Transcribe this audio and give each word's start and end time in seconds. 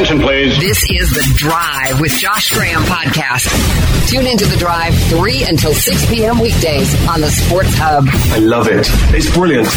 attention, 0.00 0.20
please. 0.26 0.58
This 0.58 0.90
is 0.90 1.10
The 1.10 1.32
Drive 1.36 2.00
with 2.00 2.10
Josh 2.12 2.50
Graham 2.52 2.80
podcast. 2.84 4.08
Tune 4.08 4.26
into 4.26 4.46
The 4.46 4.56
Drive 4.56 4.94
3 5.10 5.44
until 5.44 5.74
6 5.74 6.06
p.m. 6.08 6.38
weekdays 6.38 6.94
on 7.06 7.20
the 7.20 7.28
Sports 7.28 7.74
Hub. 7.74 8.04
I 8.08 8.38
love 8.38 8.66
it. 8.66 8.86
It's 9.14 9.30
brilliant. 9.34 9.68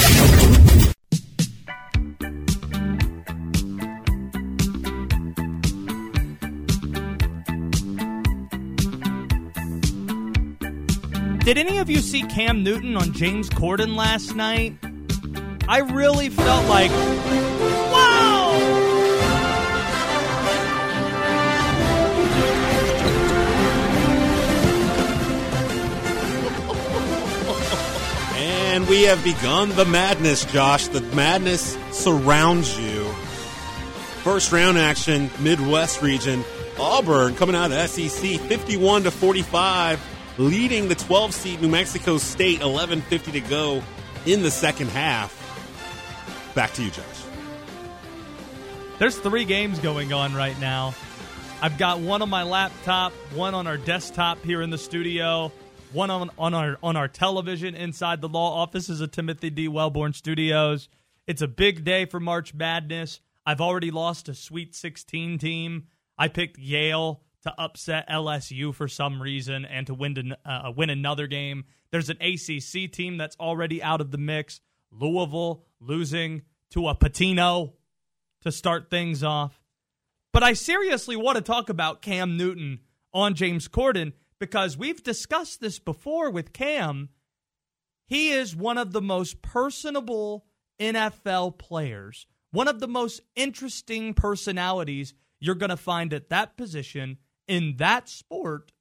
Did 11.44 11.58
any 11.58 11.80
of 11.80 11.90
you 11.90 11.98
see 11.98 12.21
Cam 12.24 12.64
Newton 12.64 12.96
on 12.96 13.12
James 13.12 13.50
Corden 13.50 13.98
last 13.98 14.38
night? 14.38 14.78
I 15.68 15.80
really 15.80 16.30
felt 16.30 16.66
like, 16.70 16.92
And 28.73 28.88
we 28.88 29.04
have 29.04 29.23
begun 29.23 29.70
the 29.70 29.86
madness, 29.86 30.45
Josh. 30.45 30.88
The 30.88 31.02
madness 31.02 31.77
surrounds 31.91 32.76
you. 32.76 33.04
First 34.23 34.52
round 34.52 34.80
action, 34.80 35.30
Midwest 35.40 36.02
region. 36.02 36.44
Auburn 36.80 37.36
coming 37.36 37.55
out 37.55 37.66
of 37.66 37.78
the 37.78 37.88
SEC, 37.88 38.40
51 38.40 39.04
to 39.04 39.12
45, 39.12 40.04
leading 40.40 40.88
the 40.88 40.95
12 40.95 41.36
seed 41.36 41.62
New 41.62 41.67
Mexico 41.67 42.17
State, 42.17 42.62
11:50 42.62 43.34
to 43.34 43.41
go 43.41 43.84
in 44.26 44.41
the 44.41 44.50
second 44.50 44.90
half. 44.90 45.31
Back 46.55 46.73
to 46.73 46.84
you, 46.84 46.90
Josh. 46.90 47.05
There's 48.98 49.20
three 49.20 49.45
games 49.45 49.78
going 49.78 50.14
on 50.14 50.34
right 50.34 50.59
now. 50.59 50.95
I've 51.62 51.78
got 51.78 52.00
one 52.00 52.23
on 52.23 52.30
my 52.31 52.42
laptop, 52.42 53.14
one 53.36 53.53
on 53.53 53.67
our 53.67 53.78
desktop 53.78 54.44
here 54.44 54.64
in 54.64 54.72
the 54.72 54.80
studio, 54.80 55.52
one 55.94 56.09
on, 56.09 56.31
on 56.38 56.53
our 56.53 56.77
on 56.81 56.95
our 56.95 57.08
television 57.08 57.75
inside 57.75 58.22
the 58.22 58.30
law 58.30 58.61
offices 58.61 59.02
of 59.02 59.11
Timothy 59.11 59.49
D. 59.49 59.67
Wellborn 59.67 60.13
Studios. 60.13 60.89
It's 61.27 61.41
a 61.41 61.47
big 61.47 61.83
day 61.83 62.05
for 62.05 62.19
March 62.19 62.53
Madness. 62.53 63.22
I've 63.45 63.61
already 63.61 63.91
lost 63.91 64.30
a 64.30 64.33
Sweet 64.33 64.75
16 64.75 65.38
team. 65.38 65.88
I 66.17 66.27
picked 66.27 66.58
Yale 66.58 67.22
to 67.44 67.53
upset 67.59 68.09
LSU 68.09 68.73
for 68.73 68.88
some 68.88 69.22
reason 69.22 69.66
and 69.66 69.85
to 69.88 69.94
win 69.94 70.35
uh, 70.45 70.72
win 70.75 70.89
another 70.89 71.27
game. 71.27 71.66
There's 71.91 72.09
an 72.09 72.17
ACC 72.22 72.91
team 72.91 73.17
that's 73.17 73.35
already 73.39 73.83
out 73.83 74.02
of 74.02 74.11
the 74.11 74.17
mix. 74.17 74.61
Louisville 74.91 75.66
losing 75.80 76.44
to 76.72 76.88
a 76.88 76.95
Pitino 76.95 77.73
to 78.41 78.52
start 78.52 78.89
things 78.89 79.23
off. 79.23 79.61
But 80.31 80.44
I 80.44 80.53
seriously 80.53 81.16
want 81.16 81.35
to 81.35 81.44
talk 81.44 81.69
about 81.69 82.02
Cam 82.02 82.38
Newton 82.38 82.80
on 83.13 83.35
James 83.35 83.67
Corden 83.67 84.13
because 84.44 84.77
we've 84.77 85.02
discussed 85.02 85.61
this 85.61 85.80
before 85.80 86.30
with 86.30 86.52
Cam. 86.52 87.08
He 88.08 88.31
is 88.31 88.53
one 88.53 88.77
of 88.77 88.91
the 88.91 89.02
most 89.02 89.41
personable 89.41 90.44
NFL 90.81 91.58
players, 91.58 92.27
one 92.52 92.67
of 92.67 92.81
the 92.81 92.88
most 92.89 93.22
interesting 93.38 94.13
personalities 94.13 95.13
you're 95.39 95.55
going 95.55 95.69
to 95.69 95.77
find 95.77 96.13
at 96.13 96.27
that 96.27 96.58
position 96.58 97.19
in 97.47 97.75
that 97.77 98.09
sport. 98.09 98.73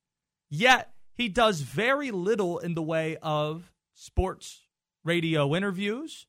Yet 0.51 0.93
he 1.15 1.29
does 1.29 1.61
very 1.61 2.11
little 2.11 2.59
in 2.59 2.75
the 2.75 2.83
way 2.83 3.17
of 3.23 3.71
sports 3.95 4.63
radio 5.05 5.55
interviews. 5.55 6.27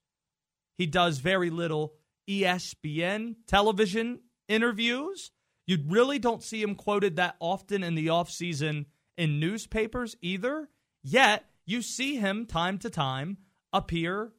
He 0.77 0.85
does 0.85 1.17
very 1.17 1.49
little 1.49 1.95
ESPN 2.29 3.37
television 3.47 4.19
interviews. 4.47 5.31
You 5.65 5.79
really 5.87 6.19
don't 6.19 6.43
see 6.43 6.61
him 6.61 6.75
quoted 6.75 7.15
that 7.15 7.35
often 7.39 7.83
in 7.83 7.95
the 7.95 8.07
offseason 8.07 8.85
in 9.17 9.39
newspapers 9.39 10.15
either. 10.21 10.69
Yet 11.03 11.45
you 11.65 11.81
see 11.81 12.15
him 12.17 12.45
time 12.45 12.77
to 12.79 12.89
time 12.89 13.37
appear 13.71 14.33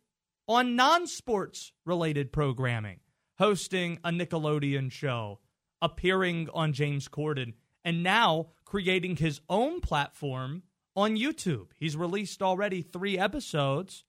on 0.46 0.76
non 0.76 1.06
sports 1.06 1.72
related 1.84 2.32
programming, 2.32 3.00
hosting 3.38 3.98
a 4.04 4.10
Nickelodeon 4.10 4.90
show, 4.90 5.40
appearing 5.80 6.48
on 6.52 6.72
James 6.72 7.08
Corden, 7.08 7.54
and 7.84 8.02
now 8.02 8.48
creating 8.64 9.16
his 9.16 9.40
own 9.48 9.80
platform 9.80 10.62
on 10.96 11.16
YouTube. 11.16 11.68
He's 11.76 11.96
released 11.96 12.42
already 12.42 12.82
three 12.82 13.18
episodes, 13.18 14.04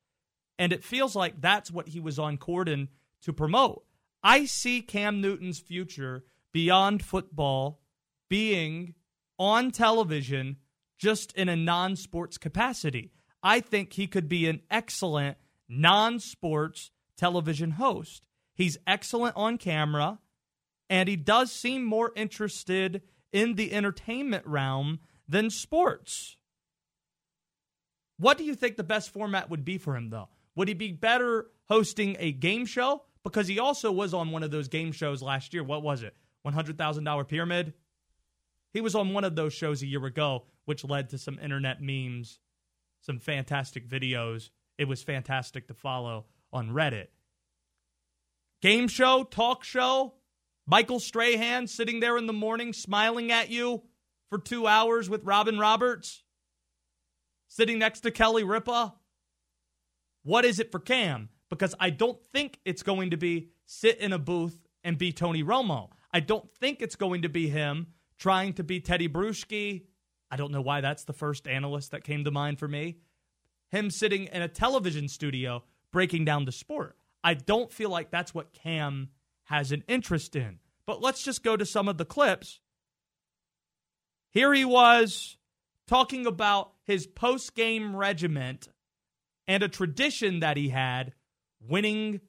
and 0.59 0.71
it 0.71 0.83
feels 0.83 1.15
like 1.15 1.41
that's 1.41 1.71
what 1.71 1.89
he 1.89 1.99
was 1.99 2.19
on 2.19 2.37
Corden 2.37 2.89
to 3.23 3.33
promote. 3.33 3.83
I 4.23 4.45
see 4.45 4.81
Cam 4.81 5.21
Newton's 5.21 5.59
future 5.59 6.25
beyond 6.51 7.03
football 7.03 7.81
being 8.29 8.95
on 9.37 9.71
television 9.71 10.57
just 10.97 11.31
in 11.33 11.49
a 11.49 11.55
non 11.55 11.95
sports 11.95 12.37
capacity. 12.37 13.11
I 13.43 13.59
think 13.59 13.93
he 13.93 14.07
could 14.07 14.27
be 14.27 14.47
an 14.47 14.61
excellent 14.71 15.37
non 15.69 16.19
sports 16.19 16.91
television 17.17 17.71
host. 17.71 18.25
He's 18.53 18.77
excellent 18.87 19.35
on 19.35 19.57
camera, 19.57 20.19
and 20.89 21.09
he 21.09 21.15
does 21.15 21.51
seem 21.51 21.83
more 21.83 22.11
interested 22.15 23.01
in 23.31 23.55
the 23.55 23.73
entertainment 23.73 24.45
realm 24.47 24.99
than 25.27 25.49
sports. 25.49 26.37
What 28.17 28.37
do 28.37 28.45
you 28.45 28.55
think 28.55 28.77
the 28.77 28.83
best 28.83 29.11
format 29.11 29.49
would 29.49 29.65
be 29.65 29.77
for 29.77 29.95
him, 29.95 30.09
though? 30.09 30.29
Would 30.55 30.69
he 30.69 30.73
be 30.73 30.93
better 30.93 31.47
hosting 31.67 32.15
a 32.19 32.31
game 32.31 32.65
show? 32.65 33.03
Because 33.23 33.47
he 33.47 33.59
also 33.59 33.91
was 33.91 34.13
on 34.13 34.31
one 34.31 34.43
of 34.43 34.51
those 34.51 34.69
game 34.69 34.91
shows 34.91 35.21
last 35.21 35.53
year. 35.53 35.63
What 35.63 35.83
was 35.83 36.03
it? 36.03 36.15
$100,000 36.47 37.27
Pyramid? 37.27 37.73
He 38.75 38.81
was 38.81 38.93
on 38.93 39.13
one 39.13 39.23
of 39.23 39.37
those 39.37 39.53
shows 39.53 39.81
a 39.81 39.87
year 39.87 40.05
ago, 40.05 40.43
which 40.65 40.83
led 40.83 41.09
to 41.11 41.17
some 41.17 41.39
internet 41.39 41.81
memes, 41.81 42.41
some 42.99 43.19
fantastic 43.19 43.87
videos. 43.87 44.49
It 44.77 44.89
was 44.89 45.01
fantastic 45.01 45.69
to 45.69 45.73
follow 45.73 46.25
on 46.51 46.71
Reddit. 46.71 47.07
Game 48.61 48.89
show, 48.89 49.23
talk 49.23 49.63
show, 49.63 50.15
Michael 50.67 50.99
Strahan 50.99 51.67
sitting 51.67 52.01
there 52.01 52.17
in 52.17 52.27
the 52.27 52.33
morning 52.33 52.73
smiling 52.73 53.31
at 53.31 53.49
you 53.49 53.83
for 54.29 54.39
two 54.39 54.67
hours 54.67 55.09
with 55.09 55.23
Robin 55.23 55.57
Roberts, 55.57 56.23
sitting 57.47 57.79
next 57.79 58.01
to 58.01 58.11
Kelly 58.11 58.43
Ripa. 58.43 58.93
What 60.23 60.43
is 60.43 60.59
it 60.59 60.73
for 60.73 60.79
Cam? 60.79 61.29
Because 61.49 61.75
I 61.79 61.91
don't 61.91 62.21
think 62.33 62.59
it's 62.65 62.83
going 62.83 63.11
to 63.11 63.17
be 63.17 63.51
sit 63.65 63.99
in 63.99 64.11
a 64.11 64.19
booth 64.19 64.67
and 64.83 64.97
be 64.97 65.13
Tony 65.13 65.45
Romo. 65.45 65.91
I 66.11 66.19
don't 66.19 66.53
think 66.55 66.81
it's 66.81 66.97
going 66.97 67.21
to 67.21 67.29
be 67.29 67.47
him 67.47 67.87
trying 68.17 68.53
to 68.53 68.63
be 68.63 68.81
Tedy 68.81 69.09
Bruschi. 69.09 69.83
I 70.31 70.37
don't 70.37 70.51
know 70.51 70.61
why 70.61 70.81
that's 70.81 71.03
the 71.03 71.13
first 71.13 71.47
analyst 71.47 71.91
that 71.91 72.03
came 72.03 72.23
to 72.23 72.31
mind 72.31 72.59
for 72.59 72.67
me. 72.67 72.97
Him 73.69 73.89
sitting 73.89 74.25
in 74.25 74.41
a 74.41 74.47
television 74.47 75.07
studio 75.07 75.63
breaking 75.91 76.25
down 76.25 76.45
the 76.45 76.51
sport. 76.51 76.97
I 77.23 77.33
don't 77.33 77.71
feel 77.71 77.89
like 77.89 78.11
that's 78.11 78.33
what 78.33 78.53
Cam 78.53 79.09
has 79.45 79.71
an 79.71 79.83
interest 79.87 80.35
in. 80.35 80.59
But 80.85 81.01
let's 81.01 81.23
just 81.23 81.43
go 81.43 81.57
to 81.57 81.65
some 81.65 81.87
of 81.87 81.97
the 81.97 82.05
clips. 82.05 82.59
Here 84.29 84.53
he 84.53 84.65
was 84.65 85.37
talking 85.87 86.25
about 86.25 86.73
his 86.83 87.07
post 87.07 87.55
game 87.55 87.95
regiment 87.95 88.67
and 89.47 89.63
a 89.63 89.69
tradition 89.69 90.41
that 90.41 90.57
he 90.57 90.69
had 90.69 91.13
winning, 91.59 92.21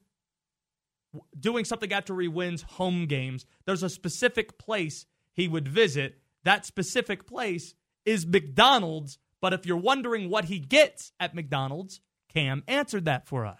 doing 1.39 1.65
something 1.65 1.91
after 1.91 2.19
he 2.19 2.27
wins 2.27 2.61
home 2.63 3.05
games. 3.05 3.45
There's 3.65 3.83
a 3.83 3.89
specific 3.89 4.57
place 4.57 5.05
he 5.37 5.47
would 5.47 5.67
visit. 5.67 6.17
That 6.43 6.65
specific 6.65 7.25
place 7.25 7.75
is 8.03 8.25
McDonald's. 8.27 9.19
But 9.39 9.53
if 9.53 9.65
you're 9.65 9.77
wondering 9.77 10.29
what 10.29 10.45
he 10.45 10.59
gets 10.59 11.13
at 11.19 11.35
McDonald's, 11.35 12.01
Cam 12.33 12.63
answered 12.67 13.05
that 13.05 13.27
for 13.27 13.45
us. 13.45 13.59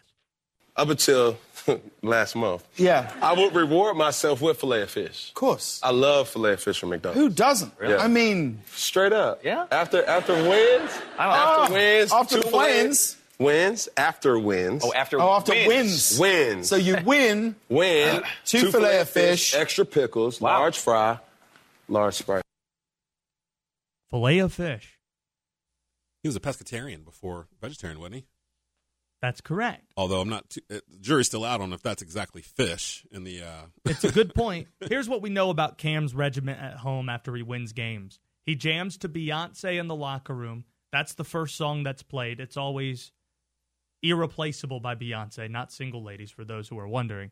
Up 0.76 0.90
until 0.90 1.38
last 2.02 2.36
month. 2.36 2.68
Yeah. 2.78 3.12
I 3.22 3.34
would 3.34 3.54
reward 3.54 3.96
myself 3.96 4.42
with 4.42 4.60
filet 4.60 4.82
of 4.82 4.90
fish. 4.90 5.30
Of 5.30 5.36
course. 5.36 5.80
I 5.84 5.92
love 5.92 6.30
filet 6.30 6.54
of 6.54 6.62
fish 6.62 6.80
from 6.80 6.90
McDonald's. 6.90 7.22
Who 7.22 7.30
doesn't? 7.30 7.74
Yeah. 7.82 7.98
I 7.98 8.08
mean, 8.08 8.62
Straight 8.74 9.14
up. 9.14 9.44
Yeah? 9.44 9.68
After 9.72 10.04
after 10.06 10.34
wins. 10.34 10.92
after 11.18 11.74
wins. 11.74 12.12
after 12.12 12.42
two 12.42 12.50
the 12.50 12.58
wins. 12.58 13.18
Wins. 13.40 13.90
After 13.98 14.40
wins. 14.40 14.84
Oh, 14.84 14.94
after 14.94 15.22
oh, 15.22 15.34
after 15.36 15.52
wins. 15.52 16.18
wins. 16.18 16.20
Wins. 16.20 16.70
So 16.70 16.76
you 16.76 16.98
win. 17.06 17.56
Win. 17.70 18.24
Two 18.46 18.72
filet 18.72 19.00
of 19.00 19.10
fish. 19.10 19.54
Extra 19.54 19.86
pickles. 19.86 20.42
Wow. 20.42 20.60
Large 20.60 20.80
fry. 20.80 21.20
Large 21.88 22.16
Sprite. 22.16 22.44
Filet 24.10 24.40
of 24.40 24.54
fish. 24.54 25.00
He 26.24 26.30
was 26.30 26.36
a 26.36 26.40
pescatarian 26.40 27.04
before 27.06 27.48
vegetarian, 27.62 28.00
wasn't 28.00 28.16
he? 28.16 28.26
That's 29.22 29.42
correct. 29.42 29.92
Although 29.98 30.22
I'm 30.22 30.30
not, 30.30 30.50
too, 30.50 30.62
uh, 30.70 30.80
the 30.88 31.00
jury's 31.00 31.28
still 31.28 31.44
out 31.44 31.60
on 31.60 31.74
if 31.74 31.82
that's 31.82 32.02
exactly 32.02 32.42
fish 32.42 33.06
in 33.12 33.24
the. 33.24 33.42
Uh, 33.42 33.62
It's 33.86 34.04
a 34.04 34.12
good 34.12 34.34
point. 34.36 34.68
Here's 34.90 35.10
what 35.10 35.22
we 35.22 35.30
know 35.30 35.50
about 35.50 35.78
Cam's 35.78 36.14
regiment 36.14 36.62
at 36.62 36.78
home 36.78 37.10
after 37.10 37.36
he 37.36 37.42
wins 37.42 37.74
games. 37.74 38.20
He 38.46 38.56
jams 38.56 38.98
to 39.00 39.10
Beyonce 39.10 39.80
in 39.80 39.88
the 39.88 39.96
locker 39.96 40.34
room. 40.36 40.66
That's 40.92 41.16
the 41.16 41.24
first 41.24 41.56
song 41.56 41.84
that's 41.84 42.04
played. 42.04 42.40
It's 42.40 42.58
always 42.58 43.12
irreplaceable 44.04 44.80
by 44.80 44.96
Beyonce, 44.96 45.50
not 45.50 45.72
single 45.72 46.04
ladies 46.04 46.32
for 46.32 46.46
those 46.46 46.68
who 46.68 46.78
are 46.80 46.88
wondering. 46.88 47.32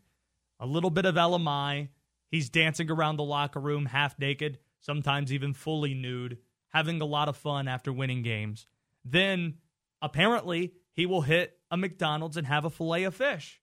A 0.59 0.65
little 0.65 0.89
bit 0.89 1.05
of 1.05 1.15
LMI, 1.15 1.89
He's 2.29 2.49
dancing 2.49 2.89
around 2.91 3.17
the 3.17 3.23
locker 3.23 3.59
room 3.59 3.85
half 3.85 4.17
naked, 4.19 4.59
sometimes 4.81 5.31
even 5.31 5.53
fully 5.53 5.93
nude, 5.93 6.37
having 6.69 6.99
a 7.01 7.05
lot 7.05 7.29
of 7.29 7.37
fun 7.37 7.67
after 7.67 7.93
winning 7.93 8.21
games. 8.23 8.67
Then, 9.03 9.55
apparently, 10.01 10.73
he 10.93 11.05
will 11.05 11.21
hit 11.21 11.57
a 11.71 11.77
McDonald's 11.77 12.37
and 12.37 12.47
have 12.47 12.65
a 12.65 12.69
filet 12.69 13.03
of 13.03 13.15
fish. 13.15 13.61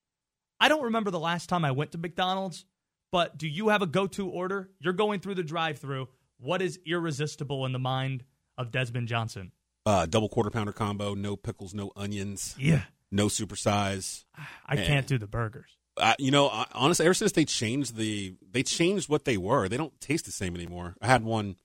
I 0.61 0.69
don't 0.69 0.85
remember 0.85 1.11
the 1.11 1.19
last 1.19 1.49
time 1.49 1.65
I 1.65 1.73
went 1.73 1.93
to 1.93 1.99
McDonald's, 1.99 2.65
but 3.11 3.37
do 3.37 3.49
you 3.49 3.69
have 3.69 3.83
a 3.83 3.87
go 3.87 4.07
to 4.09 4.29
order? 4.29 4.71
You're 4.79 4.93
going 4.93 5.21
through 5.21 5.35
the 5.35 5.43
drive 5.43 5.79
through. 5.79 6.09
What 6.39 6.63
is 6.63 6.79
irresistible 6.87 7.67
in 7.67 7.73
the 7.73 7.79
mind 7.79 8.25
of 8.57 8.71
Desmond 8.71 9.09
Johnson? 9.09 9.53
Uh, 9.85 10.07
double 10.07 10.29
quarter 10.29 10.51
pounder 10.51 10.73
combo, 10.73 11.15
no 11.15 11.35
pickles, 11.37 11.75
no 11.75 11.91
onions, 11.97 12.55
Yeah. 12.59 12.83
no 13.11 13.27
supersize. 13.27 14.25
I 14.67 14.77
can't 14.77 15.07
do 15.07 15.19
the 15.19 15.27
burgers. 15.27 15.77
Uh, 15.97 16.15
you 16.19 16.31
know, 16.31 16.49
I- 16.49 16.67
honestly, 16.73 17.05
ever 17.07 17.15
since 17.15 17.33
they 17.33 17.45
changed 17.45 17.97
the, 17.97 18.35
they 18.51 18.63
changed 18.63 19.09
what 19.09 19.25
they 19.25 19.37
were. 19.37 19.69
They 19.69 19.77
don't 19.77 19.99
taste 20.01 20.25
the 20.25 20.33
same 20.33 20.55
anymore. 20.55 20.95
I 21.03 21.07
had 21.07 21.23
one 21.25 21.57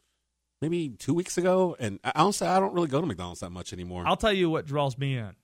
maybe 0.62 0.90
two 0.90 1.14
weeks 1.14 1.38
ago, 1.38 1.76
and 1.80 2.00
I- 2.04 2.12
honestly, 2.16 2.48
I 2.48 2.60
don't 2.60 2.74
really 2.74 2.88
go 2.90 3.00
to 3.00 3.08
McDonald's 3.08 3.40
that 3.42 3.52
much 3.52 3.72
anymore. 3.74 4.04
I'll 4.06 4.18
tell 4.18 4.34
you 4.34 4.50
what 4.50 4.66
draws 4.66 4.98
me 4.98 5.18
in. 5.18 5.36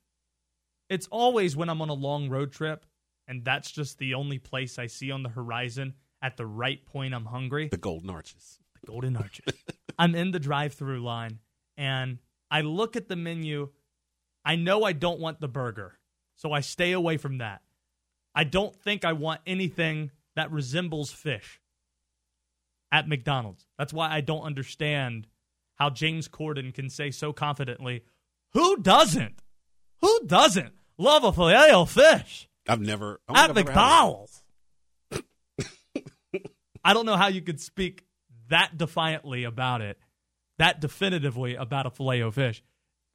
It's 0.89 1.07
always 1.07 1.55
when 1.55 1.69
I'm 1.69 1.81
on 1.81 1.89
a 1.89 1.93
long 1.93 2.29
road 2.29 2.51
trip 2.51 2.85
and 3.27 3.43
that's 3.45 3.71
just 3.71 3.99
the 3.99 4.15
only 4.15 4.37
place 4.37 4.77
I 4.77 4.87
see 4.87 5.11
on 5.11 5.23
the 5.23 5.29
horizon 5.29 5.93
at 6.21 6.35
the 6.37 6.45
right 6.45 6.85
point 6.85 7.13
I'm 7.13 7.25
hungry. 7.25 7.69
the 7.69 7.77
Golden 7.77 8.09
Arches. 8.09 8.59
the 8.81 8.87
Golden 8.87 9.15
Arches. 9.15 9.53
I'm 9.97 10.13
in 10.13 10.31
the 10.31 10.39
drive-through 10.39 11.01
line 11.01 11.39
and 11.77 12.19
I 12.51 12.61
look 12.61 12.95
at 12.97 13.07
the 13.07 13.15
menu. 13.15 13.69
I 14.43 14.57
know 14.57 14.83
I 14.83 14.91
don't 14.91 15.21
want 15.21 15.39
the 15.39 15.47
burger, 15.47 15.97
so 16.35 16.51
I 16.51 16.59
stay 16.59 16.91
away 16.91 17.15
from 17.17 17.37
that. 17.37 17.61
I 18.35 18.43
don't 18.43 18.75
think 18.75 19.05
I 19.05 19.13
want 19.13 19.41
anything 19.45 20.11
that 20.35 20.51
resembles 20.51 21.11
fish 21.11 21.61
at 22.91 23.07
McDonald's. 23.07 23.65
That's 23.77 23.93
why 23.93 24.09
I 24.11 24.21
don't 24.21 24.43
understand 24.43 25.27
how 25.75 25.89
James 25.89 26.27
Corden 26.27 26.73
can 26.73 26.89
say 26.89 27.11
so 27.11 27.33
confidently, 27.33 28.03
"Who 28.53 28.77
doesn't? 28.77 29.41
Who 30.01 30.25
doesn't 30.25 30.73
love 30.97 31.23
a 31.23 31.33
filet 31.33 31.71
of 31.71 31.91
fish 31.91 32.49
I've 32.67 32.81
never 32.81 33.19
at 33.29 33.49
I've 33.49 33.55
McDonald's?" 33.55 34.43
I 36.85 36.93
don't 36.93 37.05
know 37.05 37.17
how 37.17 37.27
you 37.27 37.41
could 37.41 37.59
speak 37.61 38.05
that 38.49 38.77
defiantly 38.77 39.43
about 39.43 39.81
it, 39.81 39.97
that 40.57 40.81
definitively 40.81 41.55
about 41.55 41.85
a 41.85 41.91
filet 41.91 42.21
of 42.21 42.35
fish. 42.35 42.63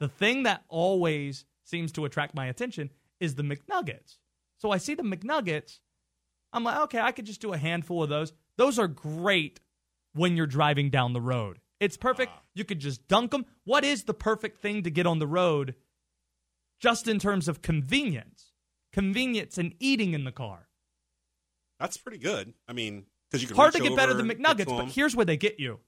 The 0.00 0.09
thing 0.09 0.44
that 0.44 0.64
always 0.69 1.44
seems 1.64 1.93
to 1.93 2.05
attract 2.05 2.35
my 2.35 2.47
attention 2.47 2.91
is 3.21 3.35
the 3.35 3.43
McNuggets. 3.43 4.19
So 4.59 4.71
I 4.71 4.79
see 4.79 4.95
the 4.95 5.03
McNuggets. 5.03 5.79
I'm 6.53 6.65
like, 6.65 6.79
okay, 6.83 7.01
I 7.01 7.13
could 7.13 7.27
just 7.27 7.41
do 7.41 7.53
a 7.53 7.59
handful 7.59 8.03
of 8.03 8.09
those. 8.09 8.33
Those 8.57 8.79
are 8.79 8.89
great 8.89 9.61
when 10.15 10.37
you're 10.37 10.47
driving 10.47 10.91
down 10.91 11.13
the 11.13 11.21
road. 11.21 11.61
It's 11.81 11.97
perfect. 11.97 12.33
Ah. 12.35 12.43
You 12.55 12.65
could 12.65 12.81
just 12.81 13.07
dunk 13.07 13.31
them. 13.31 13.47
What 13.65 13.85
is 13.85 14.05
the 14.05 14.15
perfect 14.15 14.61
thing 14.61 14.83
to 14.83 14.91
get 14.91 15.07
on 15.07 15.21
the 15.21 15.27
road 15.27 15.75
just 16.81 17.07
in 17.07 17.19
terms 17.19 17.49
of 17.49 17.63
convenience? 17.63 18.53
Convenience 18.93 19.59
and 19.59 19.75
eating 19.79 20.15
in 20.15 20.25
the 20.25 20.33
car. 20.33 20.69
That's 21.79 21.97
pretty 21.97 22.19
good. 22.19 22.55
I 22.67 22.73
mean, 22.73 23.05
because 23.31 23.43
you 23.43 23.49
can 23.49 23.57
Hard 23.57 23.75
to 23.75 23.81
get 23.81 23.95
better 23.95 24.15
than 24.15 24.29
McNuggets, 24.29 24.67
but 24.67 24.89
here's 24.89 25.15
where 25.15 25.27
they 25.27 25.37
get 25.37 25.61
you. 25.61 25.79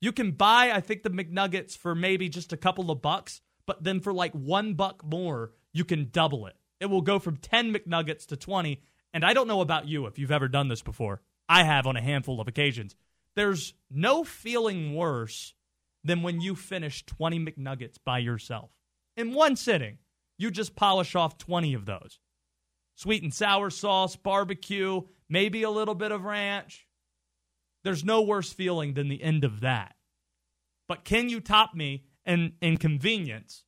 You 0.00 0.12
can 0.12 0.32
buy, 0.32 0.72
I 0.72 0.80
think, 0.80 1.02
the 1.02 1.10
McNuggets 1.10 1.76
for 1.76 1.94
maybe 1.94 2.28
just 2.28 2.52
a 2.52 2.56
couple 2.56 2.90
of 2.90 3.02
bucks, 3.02 3.42
but 3.66 3.84
then 3.84 4.00
for 4.00 4.12
like 4.12 4.32
one 4.32 4.74
buck 4.74 5.04
more, 5.04 5.52
you 5.72 5.84
can 5.84 6.08
double 6.10 6.46
it. 6.46 6.56
It 6.80 6.86
will 6.86 7.02
go 7.02 7.18
from 7.18 7.36
10 7.36 7.72
McNuggets 7.72 8.26
to 8.26 8.36
20. 8.36 8.82
And 9.12 9.24
I 9.24 9.34
don't 9.34 9.48
know 9.48 9.60
about 9.60 9.86
you 9.88 10.06
if 10.06 10.18
you've 10.18 10.32
ever 10.32 10.48
done 10.48 10.68
this 10.68 10.82
before. 10.82 11.20
I 11.48 11.64
have 11.64 11.86
on 11.86 11.96
a 11.96 12.02
handful 12.02 12.40
of 12.40 12.48
occasions. 12.48 12.96
There's 13.36 13.74
no 13.90 14.24
feeling 14.24 14.94
worse 14.94 15.54
than 16.02 16.22
when 16.22 16.40
you 16.40 16.54
finish 16.54 17.04
20 17.06 17.38
McNuggets 17.40 17.96
by 18.04 18.18
yourself. 18.18 18.70
In 19.16 19.34
one 19.34 19.56
sitting, 19.56 19.98
you 20.38 20.50
just 20.50 20.74
polish 20.74 21.14
off 21.14 21.38
20 21.38 21.74
of 21.74 21.84
those 21.84 22.18
sweet 22.96 23.22
and 23.22 23.32
sour 23.32 23.70
sauce, 23.70 24.14
barbecue, 24.14 25.00
maybe 25.28 25.62
a 25.62 25.70
little 25.70 25.94
bit 25.94 26.12
of 26.12 26.24
ranch. 26.24 26.86
There's 27.82 28.04
no 28.04 28.20
worse 28.20 28.52
feeling 28.52 28.92
than 28.92 29.08
the 29.08 29.22
end 29.22 29.42
of 29.42 29.60
that. 29.60 29.94
But 30.86 31.04
can 31.04 31.30
you 31.30 31.40
top 31.40 31.74
me 31.74 32.04
in, 32.26 32.52
in 32.60 32.76
convenience, 32.76 33.64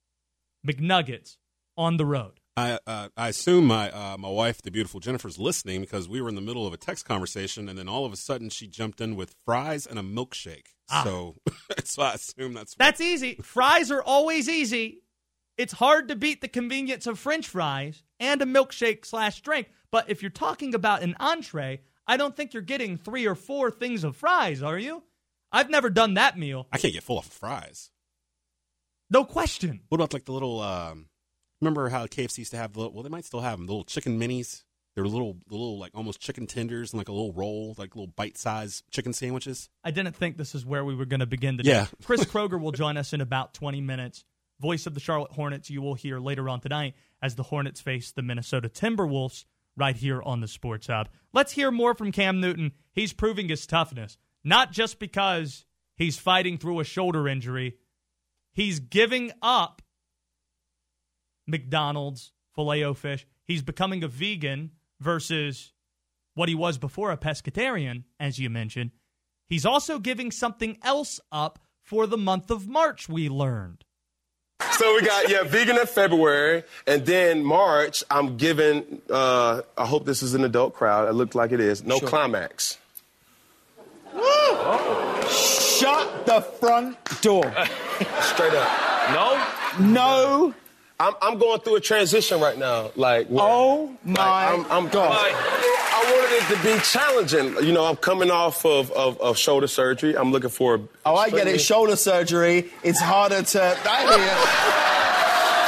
McNuggets 0.66 1.38
on 1.78 1.96
the 1.96 2.04
road? 2.04 2.40
I 2.56 2.78
uh, 2.86 3.08
I 3.16 3.28
assume 3.28 3.66
my 3.66 3.90
uh, 3.90 4.16
my 4.18 4.28
wife, 4.28 4.60
the 4.60 4.70
beautiful 4.70 5.00
Jennifer's 5.00 5.38
listening 5.38 5.80
because 5.80 6.08
we 6.08 6.20
were 6.20 6.28
in 6.28 6.34
the 6.34 6.42
middle 6.42 6.66
of 6.66 6.74
a 6.74 6.76
text 6.76 7.06
conversation, 7.06 7.68
and 7.68 7.78
then 7.78 7.88
all 7.88 8.04
of 8.04 8.12
a 8.12 8.16
sudden 8.16 8.50
she 8.50 8.66
jumped 8.66 9.00
in 9.00 9.16
with 9.16 9.34
fries 9.44 9.86
and 9.86 9.98
a 9.98 10.02
milkshake. 10.02 10.66
Ah. 10.90 11.02
So, 11.04 11.36
so 11.84 12.02
I 12.02 12.14
assume 12.14 12.52
that's 12.52 12.74
That's 12.74 13.00
easy. 13.00 13.36
Fries 13.42 13.90
are 13.90 14.02
always 14.02 14.48
easy. 14.48 15.02
It's 15.56 15.72
hard 15.72 16.08
to 16.08 16.16
beat 16.16 16.40
the 16.40 16.48
convenience 16.48 17.06
of 17.06 17.18
French 17.18 17.46
fries 17.46 18.02
and 18.20 18.40
a 18.42 18.46
milkshake 18.46 19.04
slash 19.04 19.40
drink. 19.40 19.68
But 19.90 20.10
if 20.10 20.22
you're 20.22 20.30
talking 20.30 20.74
about 20.74 21.02
an 21.02 21.14
entree, 21.20 21.80
I 22.06 22.16
don't 22.16 22.36
think 22.36 22.52
you're 22.52 22.62
getting 22.62 22.96
three 22.96 23.26
or 23.26 23.34
four 23.34 23.70
things 23.70 24.04
of 24.04 24.16
fries, 24.16 24.62
are 24.62 24.78
you? 24.78 25.02
I've 25.52 25.70
never 25.70 25.90
done 25.90 26.14
that 26.14 26.38
meal. 26.38 26.66
I 26.72 26.78
can't 26.78 26.94
get 26.94 27.02
full 27.02 27.18
off 27.18 27.26
of 27.26 27.32
fries. 27.32 27.90
No 29.10 29.24
question. 29.24 29.80
What 29.90 29.96
about 29.96 30.14
like 30.14 30.24
the 30.24 30.32
little? 30.32 30.60
Um, 30.60 31.06
remember 31.62 31.88
how 31.88 32.06
KFC 32.06 32.38
used 32.38 32.50
to 32.50 32.56
have 32.56 32.72
the 32.72 32.80
little, 32.80 32.92
well, 32.92 33.02
they 33.02 33.08
might 33.08 33.24
still 33.24 33.40
have 33.40 33.58
them. 33.58 33.66
The 33.66 33.72
little 33.72 33.84
chicken 33.84 34.20
minis. 34.20 34.64
They're 34.94 35.06
little, 35.06 35.38
little 35.48 35.78
like 35.78 35.92
almost 35.94 36.20
chicken 36.20 36.46
tenders 36.46 36.92
and 36.92 36.98
like 36.98 37.08
a 37.08 37.12
little 37.12 37.32
roll, 37.32 37.74
like 37.78 37.96
little 37.96 38.12
bite-sized 38.14 38.84
chicken 38.90 39.14
sandwiches. 39.14 39.70
I 39.82 39.90
didn't 39.90 40.16
think 40.16 40.36
this 40.36 40.54
is 40.54 40.66
where 40.66 40.84
we 40.84 40.94
were 40.94 41.06
going 41.06 41.20
to 41.20 41.26
begin 41.26 41.56
today. 41.56 41.70
Yeah. 41.70 41.86
Chris 42.04 42.24
Kroeger 42.24 42.60
will 42.60 42.72
join 42.72 42.98
us 42.98 43.14
in 43.14 43.22
about 43.22 43.54
20 43.54 43.80
minutes. 43.80 44.24
Voice 44.60 44.86
of 44.86 44.92
the 44.92 45.00
Charlotte 45.00 45.32
Hornets, 45.32 45.70
you 45.70 45.80
will 45.80 45.94
hear 45.94 46.20
later 46.20 46.48
on 46.48 46.60
tonight 46.60 46.94
as 47.22 47.36
the 47.36 47.42
Hornets 47.42 47.80
face 47.80 48.12
the 48.12 48.22
Minnesota 48.22 48.68
Timberwolves 48.68 49.44
right 49.76 49.96
here 49.96 50.22
on 50.22 50.40
the 50.40 50.48
Sports 50.48 50.88
Hub. 50.88 51.08
Let's 51.32 51.52
hear 51.52 51.70
more 51.70 51.94
from 51.94 52.12
Cam 52.12 52.40
Newton. 52.40 52.72
He's 52.92 53.12
proving 53.12 53.48
his 53.48 53.66
toughness, 53.66 54.18
not 54.44 54.72
just 54.72 54.98
because 54.98 55.64
he's 55.96 56.18
fighting 56.18 56.58
through 56.58 56.80
a 56.80 56.84
shoulder 56.84 57.26
injury, 57.26 57.76
he's 58.52 58.78
giving 58.80 59.32
up 59.40 59.81
McDonald's 61.46 62.32
filet 62.54 62.82
o 62.84 62.94
fish. 62.94 63.26
He's 63.44 63.62
becoming 63.62 64.02
a 64.04 64.08
vegan 64.08 64.72
versus 65.00 65.72
what 66.34 66.48
he 66.48 66.54
was 66.54 66.78
before 66.78 67.10
a 67.10 67.16
pescatarian, 67.16 68.04
as 68.18 68.38
you 68.38 68.48
mentioned. 68.48 68.90
He's 69.48 69.66
also 69.66 69.98
giving 69.98 70.30
something 70.30 70.78
else 70.82 71.20
up 71.30 71.58
for 71.82 72.06
the 72.06 72.16
month 72.16 72.50
of 72.50 72.68
March, 72.68 73.08
we 73.08 73.28
learned. 73.28 73.84
So 74.72 74.94
we 74.94 75.02
got 75.02 75.28
yeah, 75.28 75.42
vegan 75.42 75.76
in 75.76 75.86
February, 75.86 76.62
and 76.86 77.04
then 77.04 77.44
March. 77.44 78.02
I'm 78.10 78.36
giving. 78.36 79.02
Uh, 79.10 79.62
I 79.76 79.84
hope 79.84 80.06
this 80.06 80.22
is 80.22 80.34
an 80.34 80.44
adult 80.44 80.74
crowd. 80.74 81.08
It 81.08 81.12
looked 81.12 81.34
like 81.34 81.52
it 81.52 81.60
is. 81.60 81.82
No 81.82 81.98
climax. 81.98 82.78
Shut 85.28 86.26
the 86.26 86.40
front 86.60 86.96
door. 87.22 87.42
Straight 88.20 88.54
up. 88.54 89.10
No. 89.10 89.46
No. 89.80 90.54
I'm, 91.02 91.14
I'm 91.20 91.38
going 91.38 91.60
through 91.60 91.76
a 91.76 91.80
transition 91.80 92.40
right 92.40 92.56
now. 92.58 92.90
Like. 92.96 93.26
where- 93.28 93.42
Oh 93.44 93.96
like, 94.04 94.16
my 94.16 94.46
I'm, 94.52 94.64
I'm, 94.70 94.88
God. 94.88 95.10
like, 95.10 95.34
I 95.34 96.04
wanted 96.14 96.36
it 96.36 96.56
to 96.56 96.76
be 96.76 96.82
challenging. 96.84 97.66
You 97.66 97.72
know, 97.72 97.84
I'm 97.86 97.96
coming 97.96 98.30
off 98.30 98.64
of, 98.64 98.90
of, 98.92 99.20
of 99.20 99.36
shoulder 99.36 99.66
surgery. 99.66 100.16
I'm 100.16 100.30
looking 100.32 100.50
for. 100.50 100.80
Oh, 101.04 101.16
I 101.16 101.30
get 101.30 101.48
it. 101.48 101.60
Shoulder 101.60 101.96
surgery. 101.96 102.70
It's 102.84 103.00
harder 103.00 103.42
to. 103.42 103.62
I 103.62 104.00
hear 104.16 104.26
it. 104.32 105.02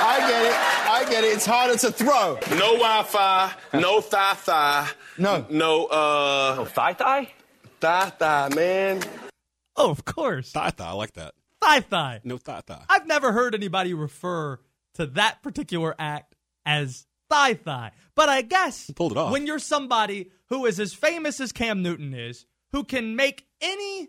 I 0.07 0.29
get 0.29 0.45
it. 0.45 0.55
I 0.91 1.11
get 1.11 1.25
it. 1.25 1.33
It's 1.35 1.47
harder 1.47 1.77
to 1.79 1.91
throw. 1.91 2.39
No 2.57 2.75
Wi-Fi. 2.79 3.53
No 3.75 4.01
thigh 4.01 4.35
thigh. 4.35 4.89
No. 5.19 5.45
No 5.51 5.87
uh. 5.87 6.65
Thigh 6.67 6.95
thigh? 6.95 7.33
Thigh 7.81 8.11
thigh, 8.11 8.49
man. 8.55 9.03
Oh, 9.77 9.91
of 9.91 10.05
course. 10.05 10.53
Thigh 10.53 10.71
thigh, 10.71 10.89
I 10.91 10.93
like 10.93 11.15
that. 11.15 11.35
Thigh 11.61 11.81
thigh. 11.81 12.21
No 12.25 12.39
thigh 12.39 12.61
thigh. 12.67 12.85
I've 12.89 13.07
never 13.07 13.33
heard 13.33 13.55
anybody 13.55 13.93
refer 13.95 14.59
to 14.95 15.07
that 15.07 15.43
particular 15.43 15.95
act 15.99 16.35
as 16.65 17.07
thigh 17.29 17.55
thigh. 17.55 17.93
But 18.15 18.29
I 18.29 18.43
guess 18.43 18.91
pulled 18.91 19.13
it 19.13 19.19
off. 19.19 19.33
when 19.33 19.47
you're 19.47 19.59
somebody 19.59 20.31
who 20.49 20.67
is 20.67 20.79
as 20.79 20.95
famous 20.95 21.41
as 21.41 21.53
Cam 21.53 21.83
Newton 21.83 22.15
is, 22.15 22.47
who 22.73 22.85
can 22.85 23.17
make 23.17 23.47
any 23.61 24.09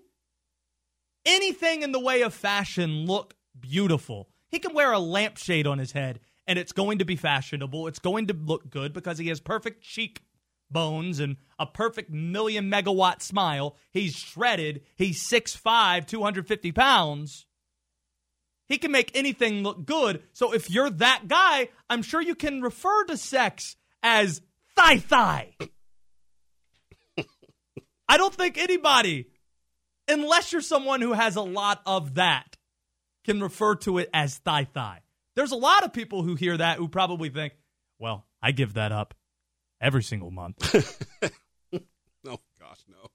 anything 1.25 1.81
in 1.81 1.91
the 1.91 1.99
way 1.99 2.21
of 2.21 2.33
fashion 2.33 3.05
look 3.05 3.35
beautiful. 3.59 4.29
He 4.49 4.59
can 4.59 4.73
wear 4.73 4.91
a 4.91 4.99
lampshade 4.99 5.67
on 5.67 5.79
his 5.79 5.91
head 5.91 6.19
and 6.47 6.59
it's 6.59 6.71
going 6.71 6.99
to 6.99 7.05
be 7.05 7.15
fashionable. 7.15 7.87
It's 7.87 7.99
going 7.99 8.27
to 8.27 8.33
look 8.33 8.69
good 8.69 8.93
because 8.93 9.17
he 9.17 9.27
has 9.29 9.39
perfect 9.39 9.81
cheek 9.81 10.21
bones 10.69 11.19
and 11.19 11.37
a 11.59 11.65
perfect 11.65 12.11
million 12.11 12.69
megawatt 12.69 13.21
smile. 13.21 13.75
He's 13.91 14.15
shredded. 14.15 14.81
He's 14.95 15.27
6'5, 15.27 16.05
250 16.05 16.71
pounds. 16.71 17.45
He 18.67 18.77
can 18.77 18.91
make 18.91 19.12
anything 19.15 19.63
look 19.63 19.86
good. 19.86 20.24
So 20.34 20.53
if 20.53 20.69
you're 20.69 20.89
that 20.89 21.27
guy, 21.27 21.69
I'm 21.89 22.01
sure 22.01 22.22
you 22.22 22.36
can 22.36 22.62
refer 22.62 23.05
to 23.05 23.17
sex 23.17 23.75
as 24.01 24.41
thigh 24.75 24.98
thigh. 24.98 25.53
I 28.07 28.17
don't 28.17 28.34
think 28.34 28.57
anybody, 28.57 29.27
unless 30.07 30.51
you're 30.51 30.62
someone 30.62 31.01
who 31.01 31.13
has 31.13 31.36
a 31.36 31.41
lot 31.41 31.81
of 31.86 32.15
that, 32.15 32.55
can 33.24 33.41
refer 33.41 33.75
to 33.75 33.98
it 33.98 34.10
as 34.13 34.38
thigh 34.38 34.65
thigh. 34.65 35.01
There's 35.36 35.51
a 35.51 35.55
lot 35.57 35.84
of 35.84 35.93
people 35.93 36.24
who 36.24 36.36
hear 36.36 36.57
that 36.57 36.77
who 36.77 36.88
probably 36.88 37.29
think, 37.29 37.53
well, 38.00 38.25
I 38.41 38.51
give 38.51 38.75
that 38.75 38.91
up 38.91 39.13
every 39.81 40.03
single 40.03 40.31
month. 40.31 41.01
Oh 42.27 42.39
gosh, 42.60 42.79
no. 42.89 43.10